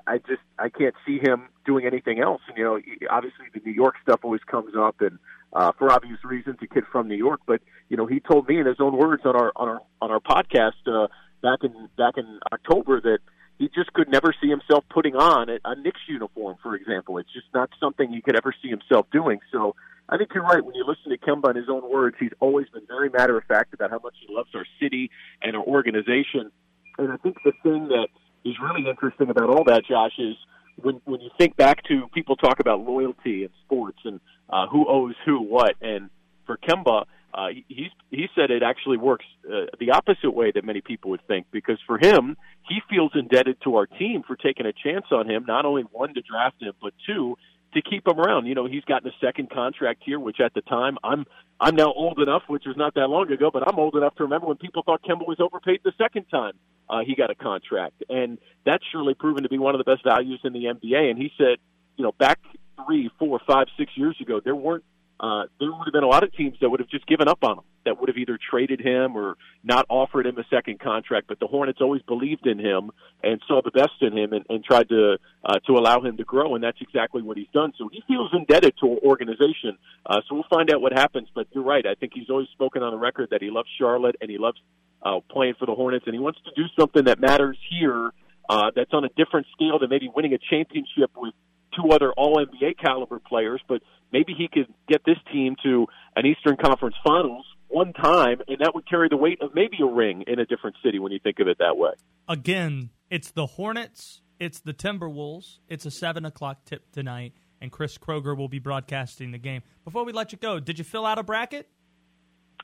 I, 0.05 0.17
just 0.19 0.41
I 0.59 0.69
can't 0.69 0.93
see 1.05 1.19
him 1.19 1.49
doing 1.65 1.85
anything 1.85 2.19
else. 2.19 2.41
And 2.47 2.57
you 2.57 2.63
know, 2.63 2.79
obviously 3.09 3.45
the 3.53 3.61
New 3.65 3.71
York 3.71 3.95
stuff 4.03 4.19
always 4.23 4.43
comes 4.45 4.75
up, 4.77 5.01
and 5.01 5.17
uh, 5.53 5.71
for 5.77 5.91
obvious 5.91 6.23
reasons, 6.23 6.57
a 6.61 6.67
kid 6.67 6.83
from 6.91 7.07
New 7.07 7.15
York. 7.15 7.41
But 7.47 7.61
you 7.89 7.97
know, 7.97 8.05
he 8.05 8.19
told 8.19 8.47
me 8.47 8.59
in 8.59 8.65
his 8.65 8.77
own 8.79 8.95
words 8.95 9.23
on 9.25 9.35
our 9.35 9.51
on 9.55 9.67
our 9.67 9.81
on 10.01 10.11
our 10.11 10.19
podcast 10.19 10.81
uh, 10.87 11.07
back 11.41 11.63
in 11.63 11.89
back 11.97 12.15
in 12.17 12.39
October 12.53 13.01
that 13.01 13.19
he 13.57 13.69
just 13.75 13.91
could 13.93 14.09
never 14.09 14.33
see 14.41 14.47
himself 14.47 14.85
putting 14.89 15.15
on 15.15 15.49
a, 15.49 15.59
a 15.65 15.75
Knicks 15.75 15.99
uniform, 16.07 16.57
for 16.63 16.75
example. 16.75 17.17
It's 17.17 17.33
just 17.33 17.47
not 17.53 17.69
something 17.79 18.11
he 18.11 18.21
could 18.21 18.37
ever 18.37 18.53
see 18.61 18.69
himself 18.69 19.07
doing. 19.11 19.39
So 19.51 19.75
I 20.07 20.17
think 20.17 20.29
you're 20.33 20.43
right. 20.43 20.63
When 20.63 20.75
you 20.75 20.85
listen 20.87 21.11
to 21.11 21.17
Kemba 21.17 21.51
in 21.51 21.55
his 21.57 21.69
own 21.69 21.91
words, 21.91 22.15
he's 22.19 22.31
always 22.39 22.67
been 22.69 22.87
very 22.87 23.09
matter 23.09 23.37
of 23.37 23.43
fact 23.45 23.73
about 23.73 23.89
how 23.89 23.99
much 24.01 24.15
he 24.25 24.33
loves 24.33 24.49
our 24.55 24.65
city 24.79 25.11
and 25.41 25.55
our 25.55 25.63
organization. 25.63 26.51
And 26.97 27.11
I 27.11 27.17
think 27.17 27.37
the 27.43 27.51
thing 27.63 27.89
that 27.89 28.07
is 28.45 28.55
really 28.61 28.89
interesting 28.89 29.29
about 29.29 29.49
all 29.49 29.63
that, 29.65 29.83
Josh, 29.89 30.13
is 30.17 30.35
when 30.81 31.01
when 31.05 31.21
you 31.21 31.29
think 31.37 31.57
back 31.57 31.83
to 31.89 32.07
people 32.13 32.35
talk 32.35 32.59
about 32.59 32.79
loyalty 32.79 33.43
in 33.43 33.49
sports 33.65 33.99
and 34.05 34.19
uh, 34.49 34.67
who 34.67 34.87
owes 34.87 35.15
who 35.25 35.41
what, 35.41 35.75
and 35.81 36.09
for 36.45 36.57
Kemba, 36.57 37.05
uh, 37.33 37.47
he's 37.67 37.91
he 38.09 38.27
said 38.35 38.51
it 38.51 38.63
actually 38.63 38.97
works 38.97 39.25
uh, 39.45 39.65
the 39.79 39.91
opposite 39.91 40.31
way 40.31 40.51
that 40.51 40.65
many 40.65 40.81
people 40.81 41.11
would 41.11 41.25
think 41.27 41.47
because 41.51 41.77
for 41.85 41.97
him, 41.97 42.37
he 42.67 42.79
feels 42.89 43.11
indebted 43.13 43.57
to 43.63 43.75
our 43.75 43.85
team 43.85 44.23
for 44.25 44.35
taking 44.35 44.65
a 44.65 44.73
chance 44.73 45.05
on 45.11 45.29
him, 45.29 45.45
not 45.47 45.65
only 45.65 45.83
one 45.91 46.13
to 46.13 46.21
draft 46.21 46.61
him, 46.61 46.73
but 46.81 46.93
two 47.05 47.37
to 47.73 47.81
keep 47.81 48.07
him 48.07 48.19
around. 48.19 48.47
You 48.47 48.55
know, 48.55 48.65
he's 48.65 48.83
gotten 48.85 49.07
a 49.07 49.13
second 49.21 49.51
contract 49.51 50.01
here, 50.03 50.19
which 50.19 50.39
at 50.39 50.53
the 50.53 50.61
time 50.61 50.97
I'm 51.03 51.25
I'm 51.59 51.75
now 51.75 51.91
old 51.93 52.19
enough, 52.19 52.43
which 52.47 52.63
was 52.65 52.77
not 52.77 52.95
that 52.95 53.07
long 53.07 53.31
ago, 53.31 53.51
but 53.51 53.67
I'm 53.67 53.77
old 53.77 53.95
enough 53.95 54.15
to 54.15 54.23
remember 54.23 54.47
when 54.47 54.57
people 54.57 54.83
thought 54.83 55.03
Kemba 55.03 55.27
was 55.27 55.39
overpaid 55.39 55.81
the 55.83 55.93
second 55.97 56.25
time 56.31 56.53
uh, 56.89 57.01
he 57.05 57.15
got 57.15 57.29
a 57.29 57.35
contract, 57.35 58.03
and 58.09 58.39
that's 58.65 58.83
surely 58.91 59.13
proven 59.13 59.43
to 59.43 59.49
be 59.49 59.57
one 59.57 59.75
of 59.75 59.83
the 59.83 59.89
best 59.89 60.03
values 60.03 60.39
in 60.43 60.53
the 60.53 60.65
NBA. 60.65 61.09
And 61.09 61.17
he 61.17 61.31
said, 61.37 61.57
you 61.97 62.03
know, 62.03 62.11
back 62.13 62.39
three, 62.85 63.11
four, 63.19 63.39
five, 63.45 63.67
six 63.77 63.91
years 63.95 64.17
ago, 64.21 64.41
there 64.43 64.55
weren't 64.55 64.83
uh, 65.19 65.43
there 65.59 65.69
would 65.69 65.85
have 65.85 65.93
been 65.93 66.03
a 66.03 66.07
lot 66.07 66.23
of 66.23 66.33
teams 66.33 66.57
that 66.61 66.69
would 66.69 66.79
have 66.79 66.89
just 66.89 67.05
given 67.05 67.27
up 67.27 67.43
on 67.43 67.57
him, 67.57 67.63
that 67.85 67.99
would 67.99 68.07
have 68.07 68.17
either 68.17 68.39
traded 68.49 68.79
him 68.79 69.17
or 69.17 69.35
not 69.63 69.85
offered 69.89 70.25
him 70.25 70.37
a 70.37 70.43
second 70.49 70.79
contract. 70.79 71.27
But 71.27 71.39
the 71.39 71.47
Hornets 71.47 71.79
always 71.81 72.01
believed 72.03 72.47
in 72.47 72.57
him 72.57 72.91
and 73.21 73.41
saw 73.45 73.61
the 73.61 73.71
best 73.71 74.01
in 74.01 74.17
him 74.17 74.31
and, 74.31 74.45
and 74.47 74.63
tried 74.63 74.87
to 74.89 75.17
uh, 75.43 75.59
to 75.67 75.73
allow 75.73 76.01
him 76.01 76.15
to 76.17 76.23
grow, 76.23 76.55
and 76.55 76.63
that's 76.63 76.77
exactly 76.79 77.21
what 77.21 77.37
he's 77.37 77.49
done. 77.53 77.73
So 77.77 77.89
he 77.91 78.01
feels 78.07 78.29
indebted 78.33 78.75
to 78.79 78.93
an 78.93 78.99
organization. 79.03 79.77
Uh, 80.05 80.21
so 80.27 80.35
we'll 80.35 80.49
find 80.49 80.71
out 80.71 80.81
what 80.81 80.93
happens. 80.93 81.27
But 81.35 81.47
you're 81.51 81.65
right. 81.65 81.85
I 81.85 81.95
think 81.95 82.13
he's 82.15 82.29
always 82.29 82.47
spoken 82.53 82.81
on 82.81 82.91
the 82.91 82.99
record 82.99 83.29
that 83.31 83.41
he 83.41 83.49
loves 83.49 83.67
Charlotte 83.77 84.15
and 84.21 84.31
he 84.31 84.37
loves 84.37 84.57
uh, 85.03 85.19
playing 85.29 85.55
for 85.59 85.65
the 85.65 85.75
Hornets, 85.75 86.05
and 86.05 86.13
he 86.13 86.19
wants 86.19 86.39
to 86.45 86.51
do 86.55 86.67
something 86.79 87.05
that 87.05 87.19
matters 87.19 87.57
here. 87.69 88.11
Uh, 88.49 88.71
that's 88.75 88.91
on 88.93 89.05
a 89.05 89.09
different 89.09 89.45
scale 89.53 89.77
than 89.77 89.91
maybe 89.91 90.09
winning 90.15 90.33
a 90.33 90.39
championship 90.49 91.11
with 91.15 91.35
two 91.79 91.91
other 91.91 92.11
All 92.13 92.37
NBA 92.37 92.77
caliber 92.79 93.19
players, 93.19 93.61
but 93.67 93.81
maybe 94.11 94.33
he 94.37 94.47
could 94.51 94.67
get 94.87 95.01
this 95.05 95.17
team 95.31 95.55
to 95.63 95.87
an 96.15 96.25
Eastern 96.25 96.57
Conference 96.57 96.95
Finals 97.03 97.45
one 97.67 97.93
time, 97.93 98.41
and 98.47 98.59
that 98.59 98.73
would 98.73 98.89
carry 98.89 99.09
the 99.09 99.17
weight 99.17 99.41
of 99.41 99.53
maybe 99.53 99.77
a 99.81 99.85
ring 99.85 100.23
in 100.27 100.39
a 100.39 100.45
different 100.45 100.75
city 100.83 100.99
when 100.99 101.11
you 101.11 101.19
think 101.19 101.39
of 101.39 101.47
it 101.47 101.57
that 101.59 101.77
way. 101.77 101.91
Again, 102.27 102.89
it's 103.09 103.31
the 103.31 103.45
Hornets, 103.45 104.21
it's 104.39 104.59
the 104.59 104.73
Timberwolves. 104.73 105.59
It's 105.67 105.85
a 105.85 105.91
seven 105.91 106.25
o'clock 106.25 106.65
tip 106.65 106.91
tonight, 106.91 107.33
and 107.61 107.71
Chris 107.71 107.97
Kroeger 107.97 108.35
will 108.35 108.47
be 108.47 108.59
broadcasting 108.59 109.31
the 109.31 109.37
game. 109.37 109.61
Before 109.83 110.03
we 110.05 110.13
let 110.13 110.31
you 110.31 110.37
go, 110.37 110.59
did 110.59 110.77
you 110.77 110.85
fill 110.85 111.05
out 111.05 111.19
a 111.19 111.23
bracket? 111.23 111.69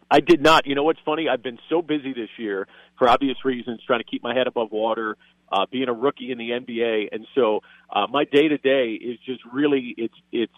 I 0.09 0.19
did 0.19 0.41
not. 0.41 0.65
You 0.67 0.75
know 0.75 0.83
what's 0.83 0.99
funny? 1.05 1.27
I've 1.29 1.43
been 1.43 1.59
so 1.69 1.81
busy 1.81 2.13
this 2.13 2.29
year 2.37 2.67
for 2.97 3.09
obvious 3.09 3.37
reasons, 3.43 3.81
trying 3.85 3.99
to 3.99 4.05
keep 4.05 4.23
my 4.23 4.35
head 4.35 4.47
above 4.47 4.71
water, 4.71 5.17
uh, 5.51 5.65
being 5.71 5.89
a 5.89 5.93
rookie 5.93 6.31
in 6.31 6.37
the 6.37 6.49
NBA, 6.49 7.09
and 7.11 7.27
so 7.35 7.61
uh, 7.93 8.07
my 8.09 8.23
day 8.25 8.47
to 8.47 8.57
day 8.57 8.93
is 8.93 9.17
just 9.25 9.41
really 9.51 9.93
it's 9.97 10.15
it's 10.31 10.53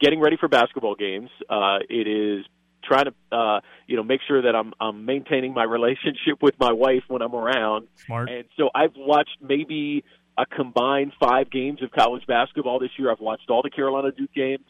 getting 0.00 0.20
ready 0.20 0.36
for 0.38 0.48
basketball 0.48 0.94
games. 0.94 1.30
Uh, 1.48 1.78
it 1.88 2.06
is 2.06 2.44
trying 2.82 3.04
to 3.06 3.36
uh, 3.36 3.60
you 3.86 3.96
know 3.96 4.02
make 4.02 4.20
sure 4.26 4.42
that 4.42 4.54
I'm 4.54 4.72
I'm 4.80 5.04
maintaining 5.04 5.54
my 5.54 5.64
relationship 5.78 6.42
with 6.42 6.54
my 6.58 6.72
wife 6.72 7.04
when 7.08 7.22
I'm 7.22 7.34
around. 7.34 7.88
Smart. 8.06 8.30
And 8.30 8.44
so 8.56 8.70
I've 8.74 8.94
watched 8.96 9.38
maybe 9.40 10.04
a 10.38 10.46
combined 10.46 11.12
five 11.20 11.50
games 11.50 11.82
of 11.82 11.90
college 11.90 12.26
basketball 12.26 12.78
this 12.78 12.90
year. 12.98 13.10
I've 13.10 13.20
watched 13.20 13.50
all 13.50 13.62
the 13.62 13.70
Carolina 13.70 14.10
Duke 14.12 14.32
games, 14.34 14.64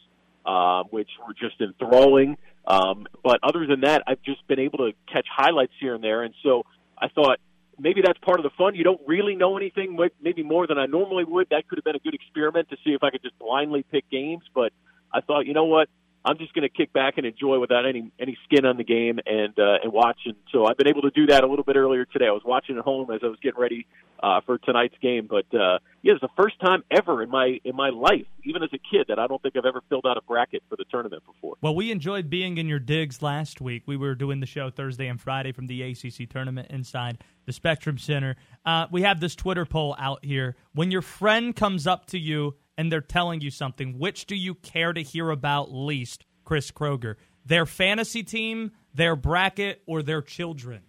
uh, 0.45 0.83
which 0.91 1.09
were 1.27 1.35
just 1.35 1.61
enthralling. 1.61 2.37
Um, 2.67 3.07
but 3.23 3.41
other 3.43 3.67
than 3.67 3.81
that, 3.81 4.03
I've 4.07 4.23
just 4.23 4.47
been 4.47 4.61
able 4.61 4.79
to 4.79 4.93
catch 5.13 5.27
highlights 5.31 5.73
here 5.81 5.95
and 5.95 6.05
there. 6.05 6.23
And 6.23 6.35
so 6.43 6.65
I 6.97 7.09
thought 7.09 7.39
maybe 7.79 8.03
that's 8.05 8.19
part 8.19 8.39
of 8.39 8.45
the 8.45 8.51
fun. 8.57 8.75
You 8.75 8.85
don't 8.85 9.01
really 9.07 9.35
know 9.35 9.57
anything, 9.57 9.99
maybe 10.21 10.43
more 10.43 10.67
than 10.67 10.79
I 10.79 10.87
normally 10.87 11.25
would. 11.25 11.49
That 11.51 11.67
could 11.69 11.79
have 11.79 11.85
been 11.85 11.97
a 11.97 12.01
good 12.01 12.15
experiment 12.15 12.69
to 12.71 12.77
see 12.85 12.91
if 12.91 13.03
I 13.03 13.11
could 13.11 13.23
just 13.23 13.39
blindly 13.39 13.85
pick 13.91 14.09
games. 14.11 14.43
But 14.55 14.73
I 15.13 15.21
thought, 15.21 15.47
you 15.47 15.55
know 15.55 15.65
what? 15.65 15.89
I'm 16.25 16.37
just 16.37 16.53
going 16.53 16.63
to 16.63 16.69
kick 16.69 16.93
back 16.93 17.15
and 17.17 17.27
enjoy 17.27 17.59
without 17.59 17.87
any 17.87 18.11
any 18.19 18.37
skin 18.45 18.67
on 18.67 18.77
the 18.77 18.85
game 18.85 19.19
and 19.25 19.59
uh, 19.59 19.79
and 19.83 19.93
watch. 19.93 20.19
And 20.27 20.37
so 20.53 20.67
I've 20.67 20.77
been 20.77 20.89
able 20.89 21.03
to 21.03 21.11
do 21.11 21.27
that 21.27 21.45
a 21.45 21.47
little 21.47 21.65
bit 21.65 21.77
earlier 21.77 22.05
today. 22.05 22.27
I 22.27 22.33
was 22.33 22.43
watching 22.45 22.77
at 22.77 22.85
home 22.85 23.11
as 23.11 23.21
I 23.23 23.27
was 23.27 23.39
getting 23.43 23.61
ready 23.61 23.87
uh, 24.23 24.41
for 24.45 24.59
tonight's 24.59 24.97
game. 25.01 25.29
But 25.29 25.47
uh, 25.59 25.79
yeah, 26.03 26.13
it's 26.13 26.21
the 26.21 26.29
first 26.37 26.61
time 26.61 26.85
ever 26.91 27.23
in 27.23 27.31
my 27.31 27.59
in 27.65 27.75
my 27.75 27.89
life, 27.89 28.27
even 28.45 28.63
as 28.63 28.69
a 28.75 28.79
kid, 28.79 29.07
that 29.09 29.19
I 29.19 29.27
don't 29.27 29.41
think 29.41 29.57
I've 29.57 29.65
ever 29.65 29.83
filled 29.89 30.05
out 30.07 30.19
a 30.19 30.23
bracket 30.23 30.63
for 30.69 30.77
the 30.77 30.85
tournament 30.91 31.23
before. 31.25 31.57
Well, 31.63 31.75
we 31.75 31.91
enjoyed 31.91 32.29
being 32.29 32.59
in 32.59 32.69
your 32.69 32.81
digs 32.81 33.23
last 33.23 33.61
week. 33.61 33.85
We 33.87 33.97
were 33.97 34.15
doing 34.15 34.41
the 34.41 34.47
show 34.47 34.71
Thursday 34.71 35.07
and 35.07 35.19
Friday 35.21 35.53
from 35.53 35.69
the 35.69 35.83
ACC 35.83 36.29
tournament 36.29 36.71
inside 36.71 37.25
the 37.47 37.53
Spectrum 37.53 37.97
Center. 37.97 38.37
Uh, 38.67 38.87
we 38.91 39.03
have 39.03 39.21
this 39.21 39.35
Twitter 39.35 39.65
poll 39.65 39.97
out 39.99 40.23
here. 40.25 40.57
When 40.75 40.91
your 40.91 41.03
friend 41.03 41.57
comes 41.57 41.87
up 41.87 42.07
to 42.07 42.19
you 42.19 42.57
and 42.81 42.91
they're 42.91 43.03
telling 43.03 43.43
you 43.43 43.51
something, 43.51 43.99
which 43.99 44.25
do 44.25 44.35
you 44.35 44.55
care 44.55 44.95
to 44.95 45.03
hear 45.03 45.29
about 45.29 45.71
least, 45.71 46.25
Chris 46.45 46.71
Kroeger? 46.71 47.17
Their 47.45 47.67
fantasy 47.67 48.23
team, 48.23 48.71
their 48.95 49.15
bracket, 49.17 49.83
or 49.85 50.03
their 50.03 50.23
children? 50.23 50.81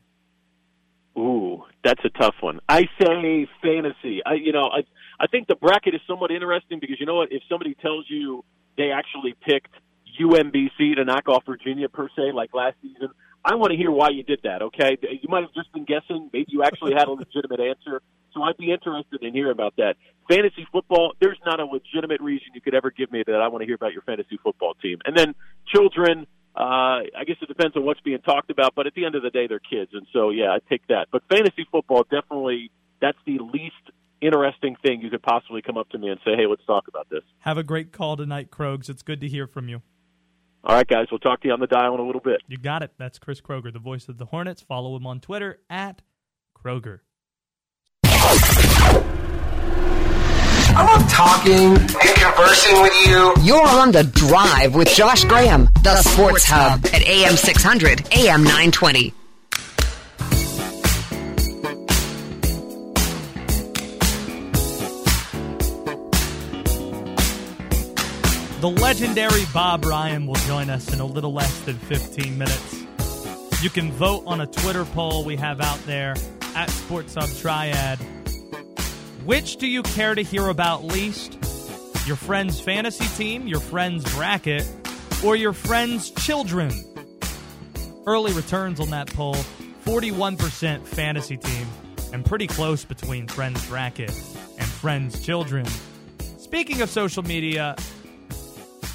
Ooh, 1.17 1.63
that's 1.84 1.99
a 2.06 2.10
tough 2.17 2.36
one. 2.39 2.62
I 2.69 2.84
say 2.97 3.45
fantasy. 3.62 4.21
I, 4.25 4.36
you 4.36 4.54
know, 4.54 4.69
I, 4.69 4.84
I 5.19 5.27
think 5.27 5.49
the 5.49 5.58
bracket 5.58 5.93
is 5.93 5.99
somewhat 6.08 6.32
interesting 6.32 6.80
because 6.80 6.95
you 6.97 7.06
know 7.06 7.15
what? 7.15 7.34
If 7.34 7.43
somebody 7.49 7.75
tells 7.82 8.06
you 8.08 8.45
they 8.77 8.91
actually 8.91 9.36
picked 9.45 9.73
UMBC 10.17 10.95
to 10.95 11.04
knock 11.04 11.27
off 11.27 11.43
Virginia 11.45 11.89
per 11.89 12.08
se, 12.15 12.32
like 12.34 12.54
last 12.54 12.77
season, 12.82 13.10
I 13.43 13.56
want 13.56 13.71
to 13.71 13.77
hear 13.77 13.91
why 13.91 14.10
you 14.10 14.23
did 14.23 14.41
that. 14.43 14.62
Okay, 14.62 14.97
you 15.01 15.27
might 15.30 15.41
have 15.41 15.54
just 15.54 15.71
been 15.73 15.86
guessing. 15.86 16.30
Maybe 16.32 16.47
you 16.49 16.63
actually 16.63 16.93
had 16.93 17.08
a 17.08 17.12
legitimate 17.12 17.60
answer. 17.60 18.01
So 18.34 18.41
I'd 18.43 18.58
be 18.58 18.71
interested 18.71 19.23
in 19.23 19.34
hearing 19.34 19.51
about 19.51 19.75
that. 19.77 19.95
Fantasy 20.30 20.65
football, 20.71 21.13
there's 21.19 21.39
not 21.45 21.60
a 21.60 21.65
legitimate 21.65 22.21
reason 22.21 22.47
you 22.54 22.62
could 22.62 22.75
ever 22.75 22.91
give 22.91 23.12
me 23.12 23.23
that 23.25 23.36
I 23.36 23.47
want 23.49 23.62
to 23.62 23.65
hear 23.65 23.75
about 23.75 23.93
your 23.93 24.04
fantasy 24.04 24.39
football 24.41 24.73
team. 24.75 24.99
And 25.06 25.17
then 25.17 25.36
children, 25.67 26.27
uh, 26.56 27.04
I 27.17 27.23
guess 27.27 27.38
it 27.41 27.47
depends 27.47 27.75
on 27.75 27.84
what's 27.84 27.99
being 28.01 28.19
talked 28.19 28.49
about, 28.49 28.73
but 28.75 28.88
at 28.88 28.93
the 28.93 29.06
end 29.06 29.15
of 29.15 29.23
the 29.23 29.32
day, 29.32 29.47
they're 29.47 29.60
kids. 29.60 29.91
And 29.93 30.08
so, 30.13 30.30
yeah, 30.30 30.51
I 30.51 30.60
take 30.69 30.88
that. 30.88 31.08
But 31.12 31.23
fantasy 31.30 31.67
football, 31.69 32.04
definitely, 32.10 32.71
that's 33.01 33.17
the 33.25 33.39
least 33.39 33.75
interesting 34.21 34.77
thing 34.84 35.01
you 35.01 35.10
could 35.10 35.23
possibly 35.23 35.62
come 35.62 35.77
up 35.77 35.89
to 35.89 35.97
me 35.97 36.10
and 36.10 36.19
say, 36.23 36.32
hey, 36.38 36.45
let's 36.47 36.65
talk 36.65 36.88
about 36.88 37.10
this. 37.10 37.23
Have 37.39 37.58
a 37.58 37.63
great 37.63 37.91
call 37.91 38.15
tonight, 38.15 38.51
Krogs. 38.51 38.89
It's 38.89 39.01
good 39.01 39.19
to 39.21 39.27
hear 39.27 39.47
from 39.47 39.67
you. 39.67 39.82
All 40.63 40.76
right, 40.76 40.88
guys. 40.88 41.08
We'll 41.12 41.19
talk 41.19 41.41
to 41.41 41.47
you 41.47 41.54
on 41.54 41.60
the 41.60 41.67
dial 41.67 41.93
in 41.95 42.00
a 42.00 42.06
little 42.06 42.21
bit. 42.21 42.41
You 42.47 42.58
got 42.58 42.84
it. 42.84 42.91
That's 42.97 43.17
Chris 43.19 43.41
Kroeger, 43.41 43.74
the 43.74 43.80
voice 43.80 44.08
of 44.10 44.17
the 44.17 44.26
Hornets. 44.26 44.62
Follow 44.62 44.95
him 44.95 45.08
on 45.08 45.19
Twitter 45.19 45.60
at 45.69 46.02
Kroger. 46.56 47.00
I 50.74 50.86
love 50.86 51.12
talking 51.12 51.76
and 51.76 51.89
conversing 51.89 52.82
with 52.82 52.93
you. 53.08 53.34
You're 53.43 53.67
on 53.67 53.91
the 53.91 54.04
drive 54.04 54.74
with 54.74 54.88
Josh 54.89 55.26
Graham, 55.26 55.67
the 55.84 55.97
Sports 55.97 56.45
Hub 56.45 56.86
at 56.93 57.02
AM 57.02 57.36
600, 57.36 58.08
AM 58.13 58.43
920. 58.43 59.13
The 68.62 68.69
legendary 68.69 69.41
Bob 69.56 69.86
Ryan 69.86 70.28
will 70.28 70.36
join 70.36 70.69
us 70.69 70.93
in 70.93 71.00
a 71.00 71.06
little 71.06 71.34
less 71.34 71.62
than 71.62 71.80
15 71.80 72.38
minutes. 72.38 72.84
You 73.63 73.71
can 73.71 73.91
vote 73.91 74.21
on 74.28 74.39
a 74.39 74.45
Twitter 74.45 74.86
poll 74.86 75.26
we 75.26 75.36
have 75.36 75.60
out 75.60 75.84
there 75.88 76.13
at 76.54 76.69
Sports 76.69 77.15
Hub 77.15 77.28
Triad 77.39 77.97
Which 79.26 79.56
do 79.56 79.65
you 79.65 79.82
care 79.82 80.13
to 80.13 80.21
hear 80.21 80.47
about 80.47 80.84
least? 80.84 81.39
Your 82.06 82.15
friend's 82.15 82.62
fantasy 82.62 83.08
team, 83.17 83.47
your 83.47 83.62
friend's 83.62 84.04
bracket, 84.13 84.69
or 85.26 85.36
your 85.36 85.54
friend's 85.54 86.12
children? 86.12 86.71
Early 88.06 88.32
returns 88.32 88.80
on 88.80 88.91
that 88.91 89.08
poll 89.08 89.38
41% 89.86 90.86
fantasy 90.86 91.38
team, 91.38 91.67
and 92.13 92.24
pretty 92.24 92.45
close 92.45 92.86
between 92.86 93.28
friend's 93.28 93.67
bracket 93.67 94.12
and 94.60 94.67
friend's 94.67 95.19
children. 95.26 95.65
Speaking 96.38 96.82
of 96.82 96.91
social 96.91 97.24
media, 97.24 97.76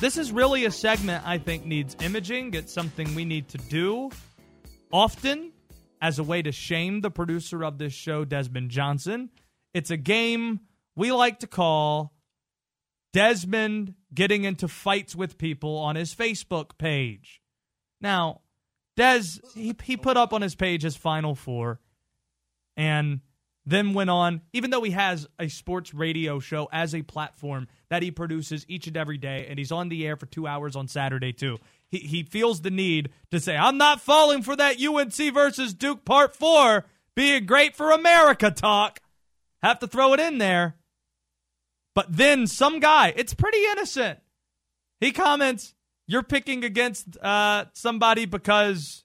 this 0.01 0.19
is 0.19 0.31
really 0.31 0.67
a 0.67 0.71
segment 0.71 1.27
I 1.27 1.39
think 1.39 1.65
needs 1.65 1.97
imaging. 2.01 2.55
It's 2.55 2.73
something 2.73 3.15
we 3.15 3.25
need 3.25 3.49
to 3.49 3.59
do 3.59 4.11
often 4.93 5.53
as 6.03 6.19
a 6.19 6.23
way 6.23 6.43
to 6.43 6.53
shame 6.53 7.01
the 7.01 7.11
producer 7.11 7.65
of 7.65 7.79
this 7.79 7.93
show, 7.93 8.25
Desmond 8.25 8.71
Johnson. 8.71 9.31
It's 9.73 9.91
a 9.91 9.97
game 9.97 10.61
we 10.95 11.13
like 11.13 11.41
to 11.41 11.47
call 11.47 12.13
Desmond 13.13 13.95
getting 14.13 14.45
into 14.45 14.69
fights 14.69 15.17
with 15.17 15.39
people 15.39 15.79
on 15.79 15.97
his 15.97 16.15
Facebook 16.15 16.77
page. 16.79 17.41
Now, 18.01 18.43
Des, 18.97 19.23
he, 19.55 19.75
he 19.83 19.97
put 19.97 20.17
up 20.17 20.33
on 20.33 20.43
his 20.43 20.55
page 20.55 20.83
his 20.83 20.97
Final 20.97 21.35
Four 21.35 21.81
and 22.77 23.21
then 23.67 23.95
went 23.95 24.11
on, 24.11 24.43
even 24.53 24.71
though 24.71 24.83
he 24.83 24.93
has 24.93 25.27
a 25.41 25.49
sports 25.49 25.93
radio 25.93 26.39
show 26.39 26.69
as 26.73 26.95
a 26.95 27.03
platform 27.03 27.67
that 27.91 28.03
he 28.03 28.13
produces 28.13 28.65
each 28.69 28.87
and 28.87 28.97
every 28.97 29.19
day, 29.19 29.47
and 29.49 29.59
he's 29.59 29.73
on 29.73 29.89
the 29.89 30.07
air 30.07 30.17
for 30.17 30.27
two 30.27 30.47
hours 30.47 30.77
on 30.77 30.87
Saturday 30.87 31.33
too. 31.33 31.59
He, 31.91 31.99
he 31.99 32.23
feels 32.23 32.61
the 32.61 32.71
need 32.71 33.11
to 33.33 33.41
say, 33.41 33.57
I'm 33.57 33.77
not 33.77 34.01
falling 34.01 34.43
for 34.43 34.55
that 34.55 34.81
UNC 34.81 35.35
versus 35.35 35.75
Duke 35.75 36.05
part 36.05 36.37
four 36.37 36.85
being 37.17 37.45
great 37.45 37.75
for 37.75 37.91
America 37.91 38.53
talk. 38.53 39.01
Have 39.63 39.81
to 39.81 39.89
throw 39.89 40.13
it 40.13 40.21
in 40.21 40.39
there. 40.39 40.77
But 41.95 42.15
then 42.15 42.47
some 42.47 42.79
guy, 42.79 43.13
it's 43.17 43.35
pretty 43.35 43.65
innocent. 43.73 44.21
He 45.01 45.13
comments, 45.13 45.75
"You're 46.07 46.23
picking 46.23 46.63
against 46.63 47.17
uh, 47.19 47.65
somebody 47.73 48.27
because 48.27 49.03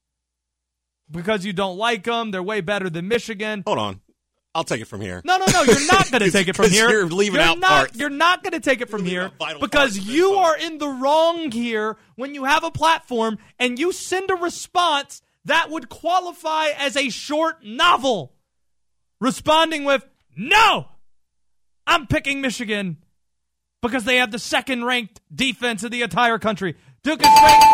because 1.10 1.46
you 1.46 1.54
don't 1.54 1.78
like 1.78 2.04
them. 2.04 2.32
They're 2.32 2.44
way 2.44 2.60
better 2.60 2.90
than 2.90 3.08
Michigan." 3.08 3.64
Hold 3.66 3.80
on. 3.80 4.02
I'll 4.54 4.64
take 4.66 4.82
it 4.82 4.86
from 4.86 5.00
here. 5.02 5.22
No, 5.24 5.38
no, 5.38 5.46
no. 5.46 5.64
You're 5.64 5.88
not 5.88 6.12
going 6.12 6.22
to 6.24 6.32
take 6.32 6.48
it 6.48 6.56
from 6.56 6.70
here. 6.70 6.90
you're 6.90 7.06
leaving 7.08 7.40
out 7.40 7.60
not, 7.60 7.70
parts. 7.70 7.98
You're 7.98 8.10
not 8.10 8.44
going 8.44 8.54
to 8.54 8.60
take 8.60 8.82
it 8.82 8.90
from 8.90 9.06
You're 9.06 9.10
here 9.10 9.22
leaving 9.24 9.34
out 9.34 9.40
vital 9.40 9.62
because 9.62 9.98
of 9.98 10.04
you 10.04 10.34
are 10.34 10.58
in 10.58 10.78
the 10.78 10.88
wrong 10.88 11.52
here 11.52 11.98
when 12.16 12.36
you 12.36 12.44
have 12.44 12.64
a 12.64 12.72
platform 12.72 13.38
and 13.60 13.80
you 13.80 13.92
send 13.92 14.30
a 14.30 14.36
response 14.36 15.22
that 15.46 15.70
would 15.70 15.90
qualify 15.90 16.68
as 16.78 16.98
a 16.98 17.10
short 17.10 17.64
novel. 17.64 18.34
Responding 19.22 19.86
with, 19.86 20.04
no, 20.36 20.88
I'm 21.88 22.08
picking 22.08 22.42
Michigan 22.42 22.98
because 23.82 24.04
they 24.04 24.18
have 24.18 24.32
the 24.32 24.40
second 24.40 24.84
ranked 24.84 25.22
defense 25.34 25.84
in 25.84 25.92
the 25.92 26.02
entire 26.02 26.40
country. 26.40 26.76
Duke 27.04 27.22
is 27.24 27.30
ranked, 27.42 27.66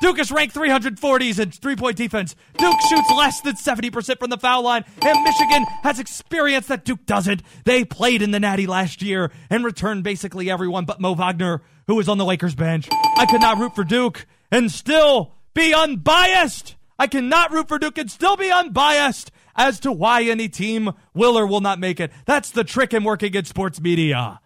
Duke 0.00 0.18
is 0.18 0.32
ranked 0.32 0.56
340s 0.56 1.38
in 1.38 1.52
three 1.52 1.76
point 1.76 1.96
defense. 1.96 2.34
Duke 2.58 2.74
shoots 2.90 3.10
less 3.16 3.40
than 3.40 3.54
70% 3.54 4.18
from 4.18 4.30
the 4.30 4.38
foul 4.38 4.64
line, 4.64 4.84
and 5.00 5.22
Michigan 5.22 5.64
has 5.84 6.00
experience 6.00 6.66
that 6.66 6.84
Duke 6.84 7.06
doesn't. 7.06 7.42
They 7.64 7.84
played 7.84 8.22
in 8.22 8.32
the 8.32 8.40
Natty 8.40 8.66
last 8.66 9.00
year 9.00 9.30
and 9.50 9.64
returned 9.64 10.02
basically 10.02 10.50
everyone 10.50 10.84
but 10.84 11.00
Mo 11.00 11.14
Wagner, 11.14 11.62
who 11.86 11.94
was 11.94 12.08
on 12.08 12.18
the 12.18 12.24
Lakers 12.24 12.56
bench. 12.56 12.88
I 13.16 13.26
could 13.26 13.40
not 13.40 13.58
root 13.58 13.76
for 13.76 13.84
Duke 13.84 14.26
and 14.50 14.68
still 14.68 15.32
be 15.54 15.72
unbiased. 15.72 16.74
I 16.98 17.06
cannot 17.06 17.52
root 17.52 17.68
for 17.68 17.78
Duke 17.78 17.98
and 17.98 18.10
still 18.10 18.36
be 18.36 18.50
unbiased 18.50 19.30
as 19.54 19.78
to 19.80 19.92
why 19.92 20.24
any 20.24 20.48
team 20.48 20.90
will 21.14 21.38
or 21.38 21.46
will 21.46 21.60
not 21.60 21.78
make 21.78 22.00
it. 22.00 22.10
That's 22.26 22.50
the 22.50 22.64
trick 22.64 22.92
in 22.92 23.04
working 23.04 23.34
in 23.34 23.44
sports 23.44 23.80
media. 23.80 24.40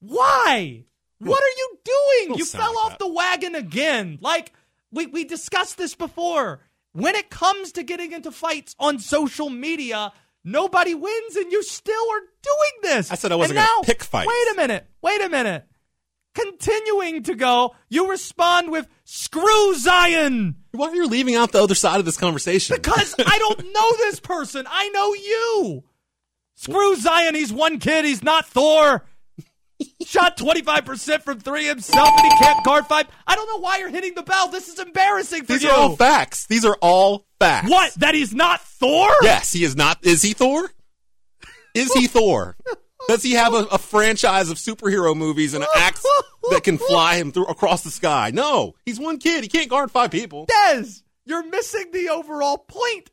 Why? 0.00 0.86
What 1.18 1.42
are 1.42 1.56
you 1.56 1.78
doing? 1.84 2.38
You 2.38 2.44
fell 2.44 2.74
like 2.74 2.84
off 2.84 2.90
that. 2.92 2.98
the 2.98 3.12
wagon 3.12 3.54
again. 3.54 4.18
Like 4.20 4.52
we 4.90 5.06
we 5.06 5.24
discussed 5.24 5.78
this 5.78 5.94
before. 5.94 6.60
When 6.92 7.14
it 7.14 7.30
comes 7.30 7.72
to 7.72 7.82
getting 7.82 8.12
into 8.12 8.30
fights 8.30 8.74
on 8.78 8.98
social 8.98 9.50
media, 9.50 10.12
nobody 10.44 10.94
wins 10.94 11.36
and 11.36 11.52
you 11.52 11.62
still 11.62 12.10
are 12.12 12.20
doing 12.20 12.82
this. 12.82 13.10
I 13.10 13.14
said 13.16 13.32
I 13.32 13.36
wasn't 13.36 13.58
gonna 13.58 13.84
pick 13.84 14.02
fights. 14.02 14.28
Wait 14.28 14.52
a 14.52 14.56
minute. 14.56 14.86
Wait 15.02 15.20
a 15.20 15.28
minute. 15.28 15.66
Continuing 16.34 17.24
to 17.24 17.34
go, 17.34 17.74
you 17.88 18.08
respond 18.08 18.70
with 18.70 18.86
screw 19.04 19.74
Zion. 19.74 20.56
Why 20.70 20.88
are 20.88 20.94
you 20.94 21.08
leaving 21.08 21.34
out 21.34 21.50
the 21.50 21.62
other 21.62 21.74
side 21.74 21.98
of 21.98 22.04
this 22.06 22.16
conversation? 22.16 22.76
Because 22.76 23.14
I 23.18 23.38
don't 23.38 23.72
know 23.72 23.96
this 23.96 24.20
person. 24.20 24.64
I 24.68 24.88
know 24.90 25.14
you. 25.14 25.84
Screw 26.54 26.96
Zion. 26.96 27.34
He's 27.34 27.52
one 27.52 27.78
kid. 27.80 28.04
He's 28.04 28.22
not 28.22 28.46
Thor. 28.46 29.04
Shot 30.04 30.36
25% 30.36 31.22
from 31.22 31.40
three 31.40 31.66
himself 31.66 32.08
and 32.08 32.32
he 32.32 32.38
can't 32.38 32.64
guard 32.64 32.86
five. 32.86 33.06
I 33.26 33.36
don't 33.36 33.46
know 33.46 33.58
why 33.58 33.78
you're 33.78 33.90
hitting 33.90 34.14
the 34.14 34.22
bell. 34.22 34.48
This 34.48 34.68
is 34.68 34.78
embarrassing 34.78 35.44
for 35.44 35.52
you. 35.52 35.58
These 35.58 35.68
you. 35.68 35.70
are 35.70 35.78
all 35.78 35.96
facts. 35.96 36.46
These 36.46 36.64
are 36.64 36.76
all 36.80 37.26
facts. 37.38 37.70
What? 37.70 37.94
That 37.94 38.14
he's 38.14 38.34
not 38.34 38.60
Thor? 38.60 39.10
Yes, 39.22 39.52
he 39.52 39.64
is 39.64 39.76
not. 39.76 40.04
Is 40.04 40.22
he 40.22 40.32
Thor? 40.32 40.70
Is 41.74 41.92
he 41.92 42.06
Thor? 42.06 42.56
Does 43.08 43.22
he 43.22 43.32
have 43.32 43.54
a, 43.54 43.64
a 43.70 43.78
franchise 43.78 44.50
of 44.50 44.56
superhero 44.56 45.16
movies 45.16 45.54
and 45.54 45.62
an 45.62 45.70
axe 45.76 46.04
that 46.50 46.64
can 46.64 46.76
fly 46.78 47.16
him 47.16 47.30
through 47.30 47.46
across 47.46 47.82
the 47.82 47.90
sky? 47.90 48.32
No, 48.34 48.74
he's 48.84 48.98
one 48.98 49.18
kid. 49.18 49.44
He 49.44 49.48
can't 49.48 49.70
guard 49.70 49.90
five 49.90 50.10
people. 50.10 50.46
Des, 50.46 50.84
you're 51.24 51.46
missing 51.46 51.90
the 51.92 52.08
overall 52.08 52.58
point. 52.58 53.10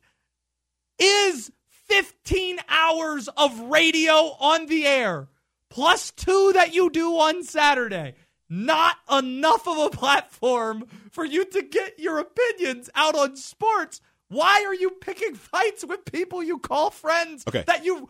Is 0.98 1.52
15 1.88 2.58
hours 2.68 3.28
of 3.28 3.58
radio 3.60 4.12
on 4.12 4.66
the 4.66 4.86
air 4.86 5.28
plus 5.70 6.10
two 6.12 6.52
that 6.54 6.74
you 6.74 6.90
do 6.90 7.12
on 7.16 7.42
Saturday 7.42 8.14
not 8.48 8.96
enough 9.10 9.66
of 9.66 9.76
a 9.78 9.90
platform 9.90 10.84
for 11.10 11.24
you 11.24 11.44
to 11.44 11.62
get 11.62 11.98
your 11.98 12.18
opinions 12.18 12.88
out 12.94 13.16
on 13.16 13.36
sports? 13.36 14.00
Why 14.28 14.64
are 14.66 14.74
you 14.74 14.90
picking 14.90 15.34
fights 15.34 15.84
with 15.84 16.04
people 16.04 16.42
you 16.42 16.58
call 16.58 16.90
friends 16.90 17.44
Okay. 17.48 17.64
that 17.66 17.84
you 17.84 18.08